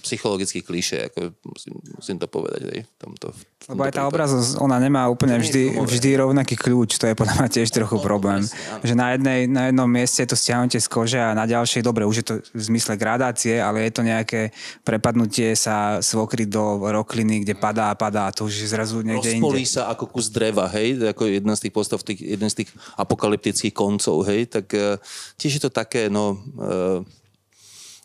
psychologických 0.00 0.64
kliše, 0.64 0.98
ako 1.12 1.36
musím, 1.44 1.74
musím 2.00 2.16
to 2.16 2.26
povedať. 2.32 2.60
Aj, 2.64 2.80
tomto, 2.96 3.28
v 3.28 3.42
tomto 3.68 3.72
Lebo 3.76 3.82
aj 3.84 3.92
tá 3.92 4.02
obrazosť, 4.08 4.56
ona 4.56 4.80
nemá 4.80 5.04
úplne 5.12 5.36
vždy, 5.36 5.76
vždy 5.84 6.08
rovnaký 6.16 6.56
kľúč, 6.56 6.96
to 6.96 7.04
je 7.04 7.14
podľa 7.14 7.44
mňa 7.44 7.48
tiež 7.52 7.68
trochu 7.68 8.00
no, 8.00 8.02
problém. 8.02 8.40
Že 8.80 8.94
na, 8.96 9.12
jednej, 9.12 9.40
na 9.44 9.62
jednom 9.68 9.84
mieste 9.84 10.24
je 10.24 10.32
to 10.32 10.36
stiahnutie 10.40 10.80
z 10.80 10.88
kože 10.88 11.20
a 11.20 11.36
na 11.36 11.44
ďalšej, 11.44 11.84
dobre, 11.84 12.08
už 12.08 12.16
je 12.24 12.26
to 12.26 12.34
v 12.40 12.62
zmysle 12.72 12.96
gradácie, 12.96 13.60
ale 13.60 13.84
je 13.84 13.92
to 13.92 14.02
nejaké 14.08 14.40
prepadnutie 14.80 15.52
sa 15.52 16.00
svokry 16.00 16.48
do 16.48 16.80
rokliny, 16.88 17.44
kde 17.44 17.52
padá 17.52 17.92
a 17.92 17.94
padá 17.94 18.32
a 18.32 18.34
to 18.34 18.48
už 18.48 18.64
je 18.64 18.68
zrazu 18.72 19.04
niekde 19.04 19.36
Rozpolí 19.36 19.68
inde. 19.68 19.76
sa 19.76 19.92
ako 19.92 20.08
kus 20.08 20.32
dreva, 20.32 20.72
hej, 20.72 20.96
ako 21.12 21.28
jedna 21.28 21.52
z 21.52 21.68
tých 21.68 21.74
postav, 21.76 22.00
tých, 22.00 22.20
jeden 22.24 22.48
z 22.48 22.64
tých 22.64 22.70
apokalyptických 22.96 23.76
koncov, 23.76 24.24
hej, 24.24 24.48
tak 24.48 24.72
uh, 24.72 24.96
tiež 25.36 25.60
je 25.60 25.62
to 25.68 25.70
také, 25.70 26.08
no, 26.08 26.40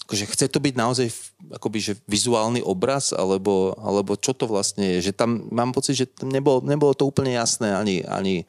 akože 0.08 0.24
chce 0.32 0.46
to 0.48 0.64
byť 0.64 0.76
naozaj 0.80 1.08
akoby, 1.60 1.84
že 1.84 1.94
vizuálny 2.08 2.64
obraz, 2.64 3.12
alebo, 3.12 3.76
alebo 3.76 4.16
čo 4.16 4.32
to 4.32 4.48
vlastne 4.48 4.96
je. 4.98 5.12
Že 5.12 5.20
tam 5.20 5.30
mám 5.52 5.76
pocit, 5.76 6.00
že 6.00 6.08
nebolo, 6.24 6.64
nebolo 6.64 6.96
to 6.96 7.04
úplne 7.04 7.36
jasné 7.36 7.76
ani, 7.76 8.08
ani, 8.08 8.48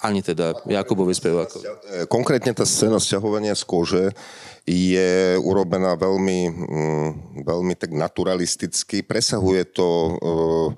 ani 0.00 0.24
teda 0.24 0.56
Jakubovi 0.64 1.12
spevákovi. 1.12 1.68
Konkrétne 2.08 2.56
tá 2.56 2.64
scéna 2.64 2.96
sťahovania 2.96 3.52
z 3.52 3.64
kože 3.68 4.04
je 4.64 5.36
urobená 5.44 5.92
veľmi, 5.92 6.40
mm, 6.48 7.08
veľmi 7.44 7.74
tak 7.76 7.92
naturalisticky. 7.92 9.04
Presahuje 9.04 9.76
to 9.76 9.88
uh, 10.16 10.68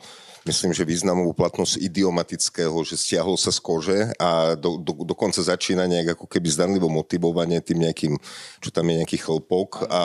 myslím, 0.46 0.72
že 0.72 0.86
významovú 0.86 1.34
platnosť 1.34 1.82
idiomatického, 1.82 2.74
že 2.86 2.94
stiahol 2.94 3.34
sa 3.34 3.50
z 3.50 3.58
kože 3.58 4.00
a 4.16 4.54
do, 4.54 4.78
do, 4.78 5.02
dokonca 5.02 5.42
začína 5.42 5.90
nejak 5.90 6.14
ako 6.14 6.30
keby 6.30 6.48
zdanlivo 6.48 6.86
motivovanie 6.86 7.58
tým 7.58 7.82
nejakým, 7.82 8.14
čo 8.62 8.70
tam 8.70 8.86
je 8.86 9.02
nejaký 9.02 9.18
chlpok 9.18 9.90
a, 9.90 10.04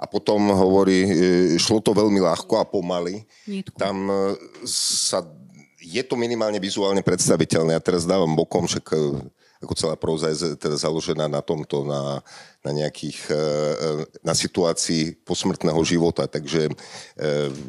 a 0.00 0.04
potom 0.08 0.48
hovorí, 0.56 1.04
e, 1.04 1.12
šlo 1.60 1.84
to 1.84 1.92
veľmi 1.92 2.24
ľahko 2.24 2.56
a 2.56 2.64
pomaly. 2.64 3.28
Nítku. 3.44 3.76
Tam 3.76 4.08
e, 4.08 4.32
sa, 4.64 5.20
je 5.76 6.00
to 6.00 6.16
minimálne 6.16 6.56
vizuálne 6.56 7.04
predstaviteľné. 7.04 7.76
Ja 7.76 7.84
teraz 7.84 8.08
dávam 8.08 8.32
bokom, 8.32 8.64
však 8.64 8.86
e, 8.96 8.98
ako 9.60 9.76
celá 9.76 9.92
próza 9.92 10.32
je 10.32 10.56
teda 10.56 10.72
založená 10.72 11.28
na 11.28 11.44
tomto, 11.44 11.84
na, 11.84 12.24
na 12.64 12.70
nejakých, 12.72 13.28
e, 13.28 13.36
e, 13.36 13.88
na 14.24 14.32
situácii 14.32 15.20
posmrtného 15.20 15.76
života, 15.84 16.24
takže 16.24 16.72
e, 16.72 16.72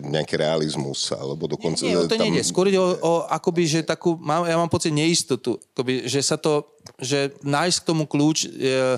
nejaký 0.07 0.39
realizmus, 0.39 1.11
alebo 1.11 1.51
dokonca... 1.51 1.83
Nie, 1.83 1.99
nie, 1.99 2.07
to 2.07 2.15
tam... 2.15 2.23
nejde. 2.23 2.47
Skôr 2.47 2.71
ide 2.71 2.79
o, 2.79 2.95
o 2.95 3.13
akoby, 3.27 3.67
že 3.67 3.79
takú, 3.83 4.15
mám, 4.15 4.47
ja 4.47 4.55
mám 4.55 4.71
pocit 4.71 4.95
neistotu, 4.95 5.59
akoby, 5.75 6.07
že 6.07 6.23
sa 6.23 6.39
to, 6.39 6.63
že 6.95 7.35
nájsť 7.43 7.77
k 7.83 7.87
tomu 7.91 8.07
kľúč, 8.07 8.47
je, 8.47 8.95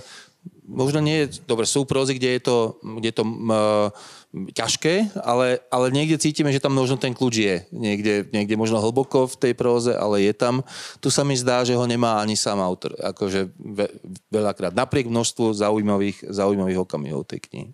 možno 0.69 1.01
nie 1.01 1.25
je, 1.25 1.41
dobre, 1.49 1.65
sú 1.65 1.89
prózy, 1.89 2.21
kde 2.21 2.37
je 2.37 2.41
to, 2.45 2.57
kde 3.01 3.09
je 3.09 3.17
to 3.17 3.25
uh, 3.25 3.89
ťažké, 4.33 5.13
ale, 5.21 5.61
ale 5.69 5.93
niekde 5.93 6.17
cítime, 6.17 6.49
že 6.49 6.57
tam 6.57 6.73
možno 6.73 6.97
ten 6.97 7.13
kľúč 7.13 7.35
je. 7.37 7.55
Niekde, 7.69 8.33
niekde 8.33 8.57
možno 8.57 8.81
hlboko 8.81 9.29
v 9.29 9.37
tej 9.37 9.53
próze, 9.53 9.93
ale 9.93 10.25
je 10.25 10.33
tam. 10.33 10.65
Tu 10.97 11.13
sa 11.13 11.21
mi 11.21 11.37
zdá, 11.37 11.61
že 11.61 11.77
ho 11.77 11.85
nemá 11.85 12.17
ani 12.17 12.33
sám 12.33 12.57
autor. 12.57 12.97
Akože 12.97 13.53
ve, 13.53 13.93
veľakrát. 14.33 14.73
Napriek 14.73 15.05
množstvu 15.05 15.53
zaujímavých, 15.53 16.25
zaujímavých 16.33 16.81
okamihov 16.81 17.29
tej 17.29 17.45
knihy. 17.45 17.71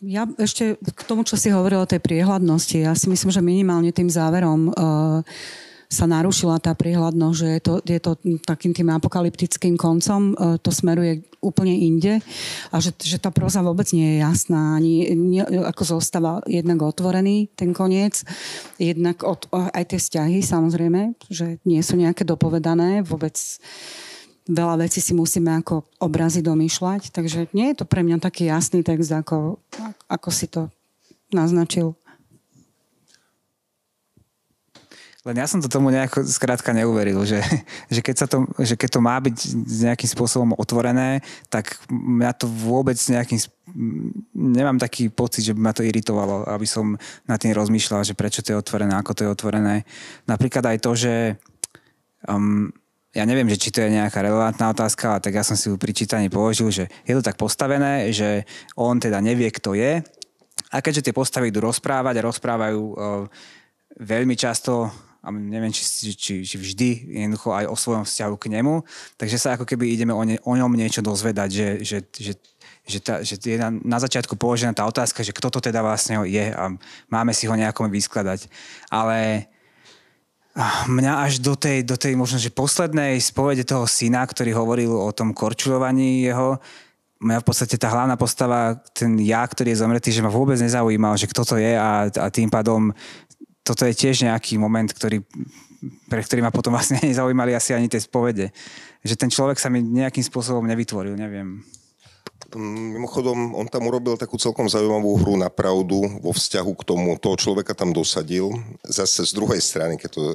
Ja 0.00 0.24
ešte 0.40 0.80
k 0.80 1.00
tomu, 1.04 1.20
čo 1.28 1.36
si 1.36 1.52
hovoril 1.52 1.84
o 1.84 1.90
tej 1.90 2.00
priehľadnosti, 2.00 2.80
ja 2.80 2.96
si 2.96 3.12
myslím, 3.12 3.28
že 3.28 3.44
minimálne 3.44 3.92
tým 3.92 4.08
záverom 4.08 4.72
uh, 4.72 5.20
sa 5.90 6.06
narušila 6.06 6.62
tá 6.62 6.70
príhľadnosť, 6.70 7.36
že 7.36 7.48
je 7.50 7.60
to, 7.60 7.74
je 7.82 7.98
to 7.98 8.12
takým 8.46 8.70
tým 8.70 8.94
apokalyptickým 8.94 9.74
koncom, 9.74 10.38
e, 10.38 10.54
to 10.62 10.70
smeruje 10.70 11.26
úplne 11.42 11.74
inde 11.74 12.22
a 12.70 12.76
že, 12.78 12.94
že 12.94 13.18
tá 13.18 13.34
proza 13.34 13.58
vôbec 13.58 13.90
nie 13.90 14.16
je 14.16 14.16
jasná, 14.22 14.78
ani 14.78 15.10
nie, 15.18 15.42
ako 15.42 15.98
zostáva 15.98 16.38
jednak 16.46 16.78
otvorený 16.78 17.50
ten 17.58 17.74
koniec, 17.74 18.22
jednak 18.78 19.26
od, 19.26 19.50
aj 19.50 19.84
tie 19.90 19.98
vzťahy 19.98 20.38
samozrejme, 20.46 21.18
že 21.26 21.58
nie 21.66 21.82
sú 21.82 21.98
nejaké 21.98 22.22
dopovedané, 22.22 23.02
vôbec 23.02 23.34
veľa 24.46 24.86
vecí 24.86 25.02
si 25.02 25.10
musíme 25.10 25.50
ako 25.58 25.90
obrazy 25.98 26.44
domýšľať, 26.44 27.10
takže 27.10 27.50
nie 27.50 27.74
je 27.74 27.82
to 27.82 27.84
pre 27.88 28.06
mňa 28.06 28.22
taký 28.22 28.46
jasný 28.46 28.86
text, 28.86 29.10
ako, 29.10 29.58
ako 30.06 30.28
si 30.30 30.46
to 30.46 30.70
naznačil. 31.34 31.98
Len 35.20 35.36
ja 35.36 35.44
som 35.44 35.60
to 35.60 35.68
tomu 35.68 35.92
nejako 35.92 36.24
skrátka 36.24 36.72
neuveril, 36.72 37.20
že, 37.28 37.44
že, 37.92 38.00
keď 38.00 38.16
sa 38.16 38.26
to, 38.26 38.48
že 38.56 38.72
keď 38.76 38.88
to 38.96 39.00
má 39.04 39.20
byť 39.20 39.36
nejakým 39.68 40.08
spôsobom 40.08 40.56
otvorené, 40.56 41.20
tak 41.52 41.76
mňa 41.92 42.32
to 42.40 42.48
vôbec 42.48 42.96
nejakým 42.96 43.36
nemám 44.34 44.82
taký 44.82 45.12
pocit, 45.12 45.46
že 45.46 45.54
by 45.54 45.60
ma 45.60 45.72
to 45.76 45.86
iritovalo, 45.86 46.42
aby 46.50 46.66
som 46.66 46.98
nad 47.28 47.38
tým 47.38 47.54
rozmýšľal, 47.54 48.02
že 48.02 48.18
prečo 48.18 48.42
to 48.42 48.50
je 48.50 48.58
otvorené, 48.58 48.96
ako 48.98 49.12
to 49.14 49.22
je 49.22 49.30
otvorené. 49.30 49.86
Napríklad 50.26 50.74
aj 50.74 50.78
to, 50.82 50.90
že 50.98 51.14
um, 52.26 52.72
ja 53.14 53.22
neviem, 53.26 53.46
že 53.46 53.60
či 53.60 53.70
to 53.70 53.82
je 53.82 53.94
nejaká 53.94 54.22
relevantná 54.22 54.74
otázka, 54.74 55.14
ale 55.18 55.22
tak 55.22 55.38
ja 55.38 55.46
som 55.46 55.54
si 55.54 55.70
ju 55.70 55.78
pri 55.78 55.94
čítaní 55.94 56.26
položil, 56.26 56.70
že 56.70 56.84
je 57.06 57.14
to 57.14 57.22
tak 57.22 57.38
postavené, 57.38 58.10
že 58.10 58.42
on 58.74 58.98
teda 58.98 59.22
nevie, 59.22 59.50
kto 59.54 59.78
je 59.78 60.02
a 60.70 60.76
keďže 60.78 61.10
tie 61.10 61.14
postavy 61.14 61.50
idú 61.50 61.62
rozprávať 61.62 62.14
a 62.18 62.26
rozprávajú 62.26 62.80
uh, 62.80 63.26
veľmi 64.02 64.34
často 64.38 64.90
a 65.20 65.28
neviem, 65.28 65.68
či, 65.68 65.84
či, 66.16 66.40
či 66.40 66.56
vždy 66.56 66.88
jednoducho 67.28 67.52
aj 67.52 67.68
o 67.68 67.76
svojom 67.76 68.08
vzťahu 68.08 68.34
k 68.40 68.50
nemu, 68.56 68.80
takže 69.20 69.36
sa 69.36 69.48
ako 69.56 69.68
keby 69.68 69.92
ideme 69.92 70.16
o, 70.16 70.24
ne, 70.24 70.40
o 70.40 70.52
ňom 70.56 70.72
niečo 70.72 71.04
dozvedať, 71.04 71.50
že, 71.52 71.68
že, 71.84 71.98
že, 72.16 72.32
že, 72.88 72.98
tá, 73.04 73.20
že 73.20 73.36
je 73.36 73.60
na, 73.60 73.68
na 73.68 73.98
začiatku 74.00 74.40
položená 74.40 74.72
tá 74.72 74.88
otázka, 74.88 75.20
že 75.20 75.36
kto 75.36 75.52
to 75.52 75.60
teda 75.60 75.84
vlastne 75.84 76.24
je 76.24 76.46
a 76.56 76.72
máme 77.12 77.36
si 77.36 77.44
ho 77.44 77.52
nejakom 77.52 77.92
vyskladať. 77.92 78.48
Ale 78.88 79.44
mňa 80.88 81.12
až 81.28 81.44
do 81.44 81.52
tej, 81.52 81.84
do 81.84 82.00
tej 82.00 82.16
možno, 82.16 82.40
že 82.40 82.48
poslednej 82.50 83.20
spovede 83.20 83.62
toho 83.62 83.84
syna, 83.84 84.24
ktorý 84.24 84.56
hovoril 84.56 84.90
o 84.90 85.12
tom 85.12 85.36
korčulovaní 85.36 86.26
jeho, 86.26 86.56
mňa 87.20 87.38
v 87.44 87.46
podstate 87.46 87.76
tá 87.76 87.92
hlavná 87.92 88.16
postava, 88.16 88.80
ten 88.96 89.20
ja, 89.20 89.44
ktorý 89.44 89.76
je 89.76 89.80
zomretý, 89.84 90.08
že 90.08 90.24
ma 90.24 90.32
vôbec 90.32 90.56
nezaujímal, 90.56 91.20
že 91.20 91.28
kto 91.28 91.44
to 91.44 91.56
je 91.60 91.76
a, 91.76 92.08
a 92.08 92.26
tým 92.32 92.48
pádom 92.48 92.96
toto 93.62 93.84
je 93.84 93.94
tiež 93.94 94.26
nejaký 94.26 94.56
moment, 94.56 94.88
ktorý, 94.88 95.20
pre 96.08 96.20
ktorý 96.24 96.40
ma 96.44 96.52
potom 96.52 96.74
vlastne 96.74 97.00
nezaujímali 97.10 97.54
asi 97.54 97.76
ani 97.76 97.88
tie 97.88 98.00
spovede. 98.00 98.50
Že 99.04 99.14
ten 99.16 99.30
človek 99.32 99.56
sa 99.56 99.72
mi 99.72 99.80
nejakým 99.80 100.24
spôsobom 100.24 100.64
nevytvoril, 100.68 101.16
neviem. 101.16 101.64
Mm, 102.50 102.98
mimochodom, 102.98 103.54
on 103.54 103.70
tam 103.70 103.86
urobil 103.86 104.18
takú 104.18 104.34
celkom 104.34 104.66
zaujímavú 104.66 105.22
hru 105.22 105.38
na 105.38 105.46
pravdu 105.46 106.02
vo 106.18 106.34
vzťahu 106.34 106.72
k 106.82 106.82
tomu, 106.82 107.14
toho 107.14 107.38
človeka 107.38 107.78
tam 107.78 107.94
dosadil. 107.94 108.50
Zase 108.82 109.22
z 109.22 109.32
druhej 109.38 109.62
strany, 109.62 109.94
keď 109.94 110.10
to, 110.10 110.22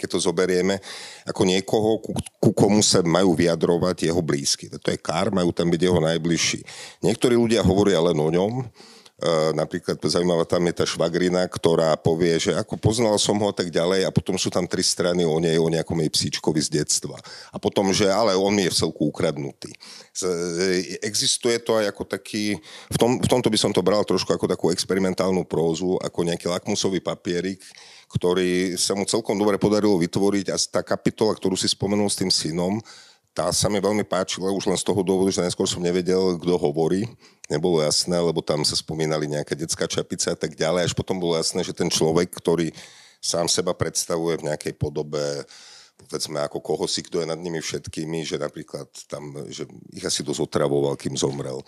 keď 0.00 0.08
to 0.16 0.18
zoberieme, 0.24 0.80
ako 1.28 1.42
niekoho, 1.44 2.00
ku, 2.00 2.16
ku 2.40 2.50
komu 2.56 2.80
sa 2.80 3.04
majú 3.04 3.36
vyjadrovať 3.36 4.08
jeho 4.08 4.22
blízky. 4.24 4.72
To 4.72 4.88
je 4.88 4.96
kár, 4.96 5.28
majú 5.28 5.52
tam 5.52 5.68
byť 5.68 5.80
jeho 5.84 6.00
najbližší. 6.00 6.64
Niektorí 7.04 7.36
ľudia 7.36 7.60
hovoria 7.60 8.00
len 8.00 8.16
o 8.16 8.28
ňom, 8.32 8.64
napríklad 9.54 10.02
zaujímavá 10.02 10.42
tam 10.42 10.66
je 10.66 10.74
tá 10.74 10.84
švagrina, 10.84 11.46
ktorá 11.46 11.94
povie, 11.94 12.34
že 12.42 12.52
ako 12.58 12.74
poznal 12.74 13.14
som 13.22 13.38
ho 13.38 13.54
tak 13.54 13.70
ďalej 13.70 14.06
a 14.06 14.10
potom 14.10 14.34
sú 14.34 14.50
tam 14.50 14.66
tri 14.66 14.82
strany 14.82 15.22
o 15.22 15.38
nej, 15.38 15.56
o 15.62 15.70
nejakom 15.70 15.94
jej 16.02 16.10
psíčkovi 16.10 16.58
z 16.58 16.82
detstva. 16.82 17.14
A 17.54 17.56
potom, 17.62 17.94
že 17.94 18.10
ale 18.10 18.34
on 18.34 18.52
je 18.58 18.66
v 18.66 18.78
celku 18.82 19.06
ukradnutý. 19.06 19.70
E, 19.70 20.98
existuje 21.06 21.62
to 21.62 21.78
aj 21.78 21.94
ako 21.94 22.02
taký, 22.02 22.58
v, 22.90 22.96
tom, 22.98 23.22
v 23.22 23.28
tomto 23.30 23.46
by 23.46 23.58
som 23.58 23.70
to 23.70 23.84
bral 23.86 24.02
trošku 24.02 24.34
ako 24.34 24.50
takú 24.50 24.74
experimentálnu 24.74 25.46
prózu, 25.46 25.96
ako 26.02 26.26
nejaký 26.26 26.50
lakmusový 26.50 26.98
papierik, 26.98 27.62
ktorý 28.10 28.74
sa 28.76 28.92
mu 28.98 29.06
celkom 29.06 29.38
dobre 29.38 29.56
podarilo 29.56 29.96
vytvoriť 30.02 30.46
a 30.52 30.56
tá 30.58 30.80
kapitola, 30.82 31.32
ktorú 31.38 31.54
si 31.54 31.70
spomenul 31.70 32.10
s 32.10 32.18
tým 32.18 32.28
synom, 32.28 32.82
tá 33.32 33.48
sa 33.48 33.72
mi 33.72 33.80
veľmi 33.80 34.04
páčila 34.04 34.52
už 34.52 34.68
len 34.68 34.76
z 34.76 34.84
toho 34.84 35.00
dôvodu, 35.00 35.32
že 35.32 35.40
najskôr 35.40 35.64
som 35.64 35.80
nevedel, 35.80 36.36
kto 36.36 36.54
hovorí. 36.60 37.08
Nebolo 37.48 37.80
jasné, 37.80 38.16
lebo 38.20 38.44
tam 38.44 38.60
sa 38.60 38.76
spomínali 38.76 39.24
nejaká 39.24 39.56
detská 39.56 39.88
čapica 39.88 40.32
a 40.32 40.38
tak 40.38 40.52
ďalej. 40.52 40.92
Až 40.92 40.94
potom 40.96 41.16
bolo 41.16 41.36
jasné, 41.40 41.64
že 41.64 41.72
ten 41.72 41.88
človek, 41.88 42.28
ktorý 42.28 42.72
sám 43.24 43.48
seba 43.48 43.72
predstavuje 43.72 44.40
v 44.40 44.46
nejakej 44.52 44.74
podobe 44.76 45.48
povedzme 46.02 46.42
ako 46.42 46.58
koho 46.58 46.90
si, 46.90 46.98
kto 47.06 47.22
je 47.22 47.30
nad 47.30 47.38
nimi 47.38 47.62
všetkými, 47.62 48.26
že 48.26 48.34
napríklad 48.34 48.90
tam, 49.06 49.38
že 49.46 49.70
ich 49.94 50.02
asi 50.02 50.26
dosť 50.26 50.50
otravoval, 50.50 50.98
kým 50.98 51.14
zomrel. 51.14 51.62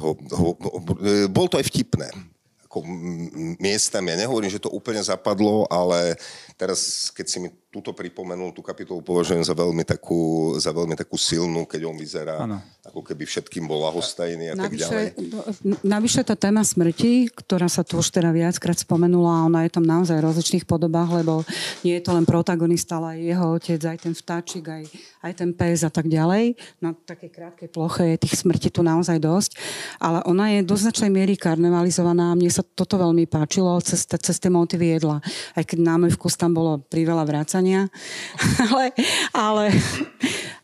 Ho, 0.00 0.10
ho, 0.16 0.48
ho, 0.56 0.80
bol 1.28 1.46
to 1.52 1.60
aj 1.60 1.68
vtipné 1.68 2.08
ako 2.72 2.88
miestami. 3.60 4.16
Ja 4.16 4.24
nehovorím, 4.24 4.48
že 4.48 4.56
to 4.56 4.72
úplne 4.72 5.04
zapadlo, 5.04 5.68
ale 5.68 6.16
teraz, 6.56 7.12
keď 7.12 7.26
si 7.28 7.36
mi 7.36 7.52
túto 7.68 7.92
pripomenul, 7.96 8.52
tú 8.52 8.60
kapitolu 8.60 9.00
považujem 9.00 9.40
za 9.44 9.56
veľmi 9.56 9.84
takú, 9.84 10.52
za 10.60 10.72
veľmi 10.76 10.92
takú 10.92 11.16
silnú, 11.16 11.64
keď 11.64 11.88
on 11.88 11.96
vyzerá, 11.96 12.44
ano. 12.44 12.60
ako 12.84 13.00
keby 13.00 13.24
všetkým 13.24 13.64
bol 13.64 13.80
lahostajný 13.88 14.52
a 14.52 14.54
navyše, 14.56 14.68
tak 14.68 14.92
ďalej. 14.92 15.04
Navyše 15.80 16.20
tá 16.24 16.36
téma 16.36 16.64
smrti, 16.64 17.32
ktorá 17.32 17.72
sa 17.72 17.80
tu 17.80 17.96
už 17.96 18.12
teda 18.12 18.28
viackrát 18.28 18.76
spomenula, 18.76 19.48
ona 19.48 19.64
je 19.64 19.72
tam 19.72 19.88
naozaj 19.88 20.20
v 20.20 20.26
rozličných 20.28 20.68
podobách, 20.68 21.24
lebo 21.24 21.48
nie 21.80 21.96
je 21.96 22.04
to 22.04 22.12
len 22.12 22.28
protagonista, 22.28 23.00
ale 23.00 23.16
aj 23.16 23.20
jeho 23.24 23.46
otec, 23.56 23.80
aj 23.88 23.98
ten 24.04 24.14
vtáčik, 24.16 24.64
aj, 24.68 24.84
aj 25.24 25.32
ten 25.32 25.50
pes 25.56 25.80
a 25.80 25.90
tak 25.92 26.12
ďalej. 26.12 26.56
Na 26.80 26.92
takej 26.92 27.32
krátkej 27.32 27.68
ploche 27.72 28.04
je 28.04 28.20
tých 28.20 28.36
smrti 28.44 28.68
tu 28.68 28.84
naozaj 28.84 29.16
dosť, 29.16 29.56
ale 29.96 30.20
ona 30.28 30.52
je 30.56 30.60
do 30.60 30.76
značnej 30.76 31.08
miery 31.08 31.40
karnevalizovaná 31.40 32.32
a 32.32 32.36
mne 32.36 32.52
sa 32.52 32.60
toto 32.62 32.98
veľmi 32.98 33.26
páčilo 33.26 33.78
cez, 33.82 34.06
cez 34.06 34.36
tie 34.38 34.50
motivy 34.50 34.96
jedla. 34.98 35.18
Aj 35.54 35.64
keď 35.66 35.78
na 35.82 35.94
môj 35.98 36.14
vkus 36.14 36.38
tam 36.38 36.54
bolo 36.54 36.80
priveľa 36.90 37.24
vrácania 37.26 37.90
ale, 38.70 38.94
ale, 39.34 39.64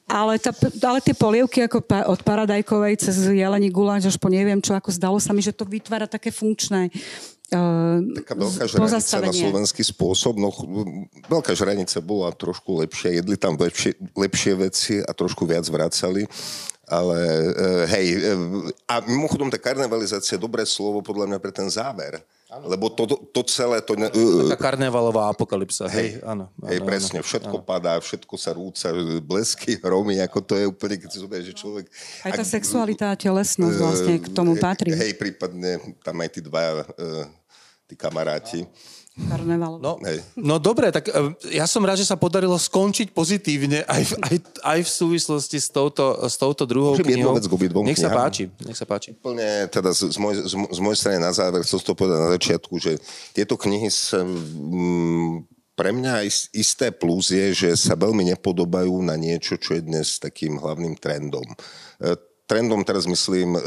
ale, 0.09 0.35
tá, 0.41 0.51
ale 0.83 0.99
tie 1.05 1.15
polievky 1.15 1.67
ako 1.67 1.85
pa, 1.85 2.09
od 2.09 2.21
Paradajkovej 2.23 3.03
cez 3.03 3.17
jelení 3.29 3.69
guláš 3.69 4.15
až 4.15 4.17
po 4.17 4.33
neviem 4.33 4.63
čo, 4.63 4.73
ako 4.73 4.95
zdalo 4.95 5.19
sa 5.21 5.37
mi, 5.37 5.43
že 5.45 5.55
to 5.55 5.69
vytvára 5.69 6.09
také 6.09 6.33
funkčné 6.33 6.89
Taká 7.49 8.33
veľká 8.37 8.65
žranica 8.69 9.17
na 9.25 9.33
slovenský 9.33 9.81
spôsob. 9.81 10.37
No, 10.37 10.53
veľká 11.33 11.57
žranica 11.57 11.97
bola 12.05 12.29
trošku 12.29 12.85
lepšia, 12.85 13.25
jedli 13.25 13.41
tam 13.41 13.57
lepšie, 13.57 13.97
lepšie 14.13 14.53
veci 14.61 14.95
a 15.01 15.11
trošku 15.17 15.49
viac 15.49 15.65
vracali. 15.65 16.29
Ale 16.89 17.21
uh, 17.21 17.85
hej, 17.85 18.17
uh, 18.17 18.65
a 18.89 19.05
mimochodom 19.05 19.53
tá 19.53 19.61
karnevalizácia 19.61 20.41
je 20.41 20.45
dobré 20.45 20.65
slovo 20.65 21.05
podľa 21.05 21.29
mňa 21.29 21.39
pre 21.41 21.53
ten 21.53 21.69
záver. 21.69 22.17
Ano. 22.49 22.65
Lebo 22.65 22.89
to, 22.89 23.05
to, 23.05 23.17
to 23.29 23.45
celé... 23.45 23.85
To, 23.85 23.93
uh, 23.93 24.49
Taká 24.57 24.73
karnevalová 24.73 25.29
apokalypsa. 25.29 25.85
Hej, 25.93 26.17
hej, 26.17 26.25
áno, 26.25 26.49
áno, 26.49 26.69
hej 26.73 26.81
presne, 26.81 27.21
všetko 27.21 27.61
áno. 27.61 27.65
padá, 27.69 28.01
všetko 28.01 28.35
sa 28.41 28.57
rúca, 28.57 28.89
blesky, 29.21 29.77
hromy, 29.77 30.17
ako 30.25 30.41
to 30.41 30.57
je 30.57 30.65
úplne, 30.65 30.97
keď 30.97 31.09
si 31.13 31.19
zoberie, 31.21 31.45
že 31.45 31.53
človek... 31.61 31.93
Aj 32.25 32.33
tá 32.33 32.41
ak, 32.41 32.57
sexualita 32.57 33.13
a 33.13 33.21
telesnosť 33.21 33.77
vlastne 33.77 34.15
k 34.17 34.29
tomu 34.33 34.57
patrí. 34.57 34.97
Hej, 34.97 35.21
prípadne 35.21 35.93
tam 36.01 36.17
aj 36.25 36.29
tí 36.33 36.41
dva 36.41 36.89
tí 37.89 37.97
kamaráti. 37.97 38.63
No 38.63 38.71
karnevalu. 39.27 39.77
No, 40.39 40.63
dobre, 40.63 40.95
tak 40.95 41.11
e, 41.11 41.59
ja 41.59 41.67
som 41.67 41.83
rád, 41.83 41.99
že 41.99 42.07
sa 42.07 42.15
podarilo 42.15 42.55
skončiť 42.55 43.11
pozitívne 43.11 43.83
aj, 43.83 44.03
v, 44.07 44.13
aj, 44.23 44.37
aj 44.63 44.79
v 44.87 44.91
súvislosti 44.91 45.59
s 45.59 45.75
touto, 45.75 46.15
s 46.23 46.39
touto 46.39 46.63
druhou 46.63 46.95
Môžem 46.95 47.19
knihou. 47.19 47.35
Vec 47.35 47.51
nech 47.83 47.99
sa 47.99 48.15
páči, 48.15 48.47
nech 48.63 48.79
sa 48.79 48.87
páči. 48.87 49.19
Úplne 49.19 49.67
teda 49.75 49.91
z, 49.91 50.15
z, 50.15 50.19
z, 50.23 50.55
z 50.55 50.79
mojej 50.79 50.99
strany 51.03 51.19
na 51.19 51.35
záver 51.35 51.67
chcem 51.67 51.83
to 51.83 51.99
povedať 51.99 52.19
na 52.23 52.31
začiatku, 52.39 52.75
že 52.79 53.03
tieto 53.35 53.59
knihy 53.59 53.91
sa, 53.91 54.23
m, 54.23 55.43
pre 55.75 55.91
mňa 55.91 56.23
isté 56.55 56.95
plus 56.95 57.35
je, 57.35 57.55
že 57.55 57.71
sa 57.75 57.99
veľmi 57.99 58.23
nepodobajú 58.35 59.03
na 59.03 59.19
niečo, 59.19 59.59
čo 59.59 59.79
je 59.79 59.83
dnes 59.83 60.23
takým 60.23 60.63
hlavným 60.63 60.95
trendom. 60.95 61.47
E, 61.99 62.15
trendom 62.47 62.87
teraz 62.87 63.11
myslím, 63.11 63.59
e, 63.59 63.61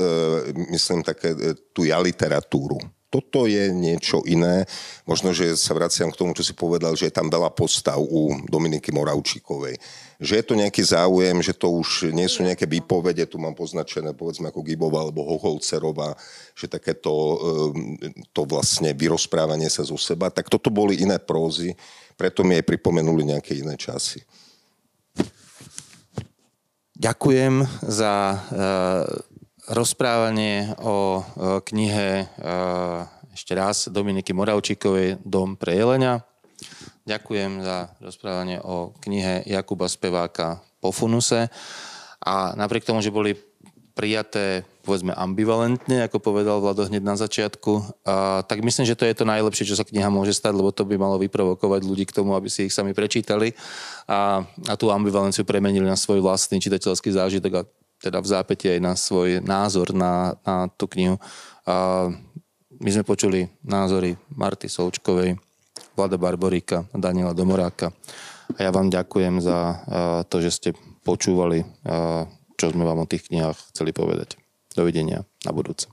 myslím 0.71 1.03
také 1.03 1.35
tú 1.75 1.83
ja 1.83 1.99
literatúru 1.99 2.79
toto 3.11 3.43
je 3.43 3.75
niečo 3.75 4.23
iné. 4.23 4.63
Možno, 5.03 5.35
že 5.35 5.59
sa 5.59 5.75
vraciam 5.75 6.07
k 6.07 6.15
tomu, 6.15 6.31
čo 6.31 6.47
si 6.47 6.55
povedal, 6.55 6.95
že 6.95 7.11
je 7.11 7.17
tam 7.19 7.27
veľa 7.27 7.51
postav 7.51 7.99
u 7.99 8.31
Dominiky 8.47 8.95
Moravčíkovej. 8.95 9.75
Že 10.23 10.33
je 10.39 10.45
to 10.47 10.53
nejaký 10.55 10.79
záujem, 10.79 11.43
že 11.43 11.51
to 11.51 11.67
už 11.75 12.15
nie 12.15 12.31
sú 12.31 12.47
nejaké 12.47 12.63
výpovede, 12.63 13.27
tu 13.27 13.35
mám 13.35 13.51
poznačené 13.51 14.15
povedzme 14.15 14.47
ako 14.47 14.63
Gibova 14.63 15.03
alebo 15.03 15.27
Hoholcerová, 15.27 16.15
že 16.55 16.71
takéto 16.71 17.11
ehm, 17.11 17.99
to 18.31 18.47
vlastne 18.47 18.95
vyrozprávanie 18.95 19.67
sa 19.67 19.83
zo 19.83 19.99
seba. 19.99 20.31
Tak 20.31 20.47
toto 20.47 20.71
boli 20.71 21.03
iné 21.03 21.19
prózy, 21.19 21.75
preto 22.15 22.47
mi 22.47 22.55
aj 22.55 22.63
pripomenuli 22.63 23.35
nejaké 23.35 23.59
iné 23.59 23.75
časy. 23.75 24.23
Ďakujem 26.95 27.65
za 27.91 28.13
uh 28.55 29.30
rozprávanie 29.71 30.75
o 30.83 31.23
knihe 31.63 32.27
ešte 33.31 33.55
raz 33.55 33.87
Dominiky 33.87 34.35
Moravčíkovej 34.35 35.23
Dom 35.23 35.55
pre 35.55 35.79
jelenia. 35.79 36.27
Ďakujem 37.07 37.63
za 37.63 37.95
rozprávanie 38.03 38.59
o 38.61 38.91
knihe 38.99 39.47
Jakuba 39.47 39.87
Speváka 39.87 40.59
Po 40.83 40.91
funuse. 40.91 41.47
A 42.21 42.53
napriek 42.53 42.85
tomu, 42.85 43.01
že 43.01 43.09
boli 43.09 43.33
prijaté, 43.95 44.63
povedzme, 44.87 45.11
ambivalentne, 45.15 46.07
ako 46.07 46.21
povedal 46.21 46.63
Vlado 46.63 46.87
hneď 46.87 47.03
na 47.03 47.19
začiatku, 47.19 47.71
a, 48.07 48.39
tak 48.47 48.63
myslím, 48.63 48.87
že 48.87 48.95
to 48.95 49.03
je 49.03 49.17
to 49.17 49.27
najlepšie, 49.27 49.67
čo 49.67 49.75
sa 49.75 49.83
kniha 49.83 50.07
môže 50.07 50.31
stať, 50.31 50.55
lebo 50.55 50.71
to 50.71 50.87
by 50.87 50.95
malo 50.95 51.19
vyprovokovať 51.19 51.81
ľudí 51.83 52.07
k 52.07 52.15
tomu, 52.15 52.31
aby 52.37 52.47
si 52.47 52.71
ich 52.71 52.73
sami 52.73 52.95
prečítali 52.95 53.51
a, 54.07 54.47
a 54.47 54.73
tú 54.79 54.87
ambivalenciu 54.93 55.43
premenili 55.43 55.83
na 55.83 55.99
svoj 55.99 56.23
vlastný 56.23 56.63
čitateľský 56.63 57.11
zážitok 57.11 57.51
a 57.51 57.67
teda 58.01 58.19
v 58.19 58.27
zápäti 58.27 58.65
aj 58.73 58.79
na 58.81 58.93
svoj 58.97 59.39
názor 59.45 59.93
na, 59.93 60.33
na 60.41 60.67
tú 60.73 60.89
knihu. 60.91 61.21
A 61.69 62.09
my 62.81 62.89
sme 62.89 63.05
počuli 63.05 63.45
názory 63.61 64.17
Marty 64.33 64.65
Součkovej, 64.65 65.37
Vlada 65.93 66.17
Barboríka, 66.17 66.89
Daniela 66.91 67.37
Domoráka. 67.37 67.93
A 68.57 68.59
ja 68.65 68.73
vám 68.73 68.89
ďakujem 68.89 69.37
za 69.39 69.85
to, 70.27 70.41
že 70.41 70.49
ste 70.51 70.69
počúvali, 71.05 71.61
čo 72.57 72.65
sme 72.73 72.83
vám 72.83 73.05
o 73.05 73.09
tých 73.09 73.29
knihách 73.29 73.71
chceli 73.71 73.93
povedať. 73.93 74.41
Dovidenia 74.73 75.23
na 75.45 75.51
budúce. 75.53 75.87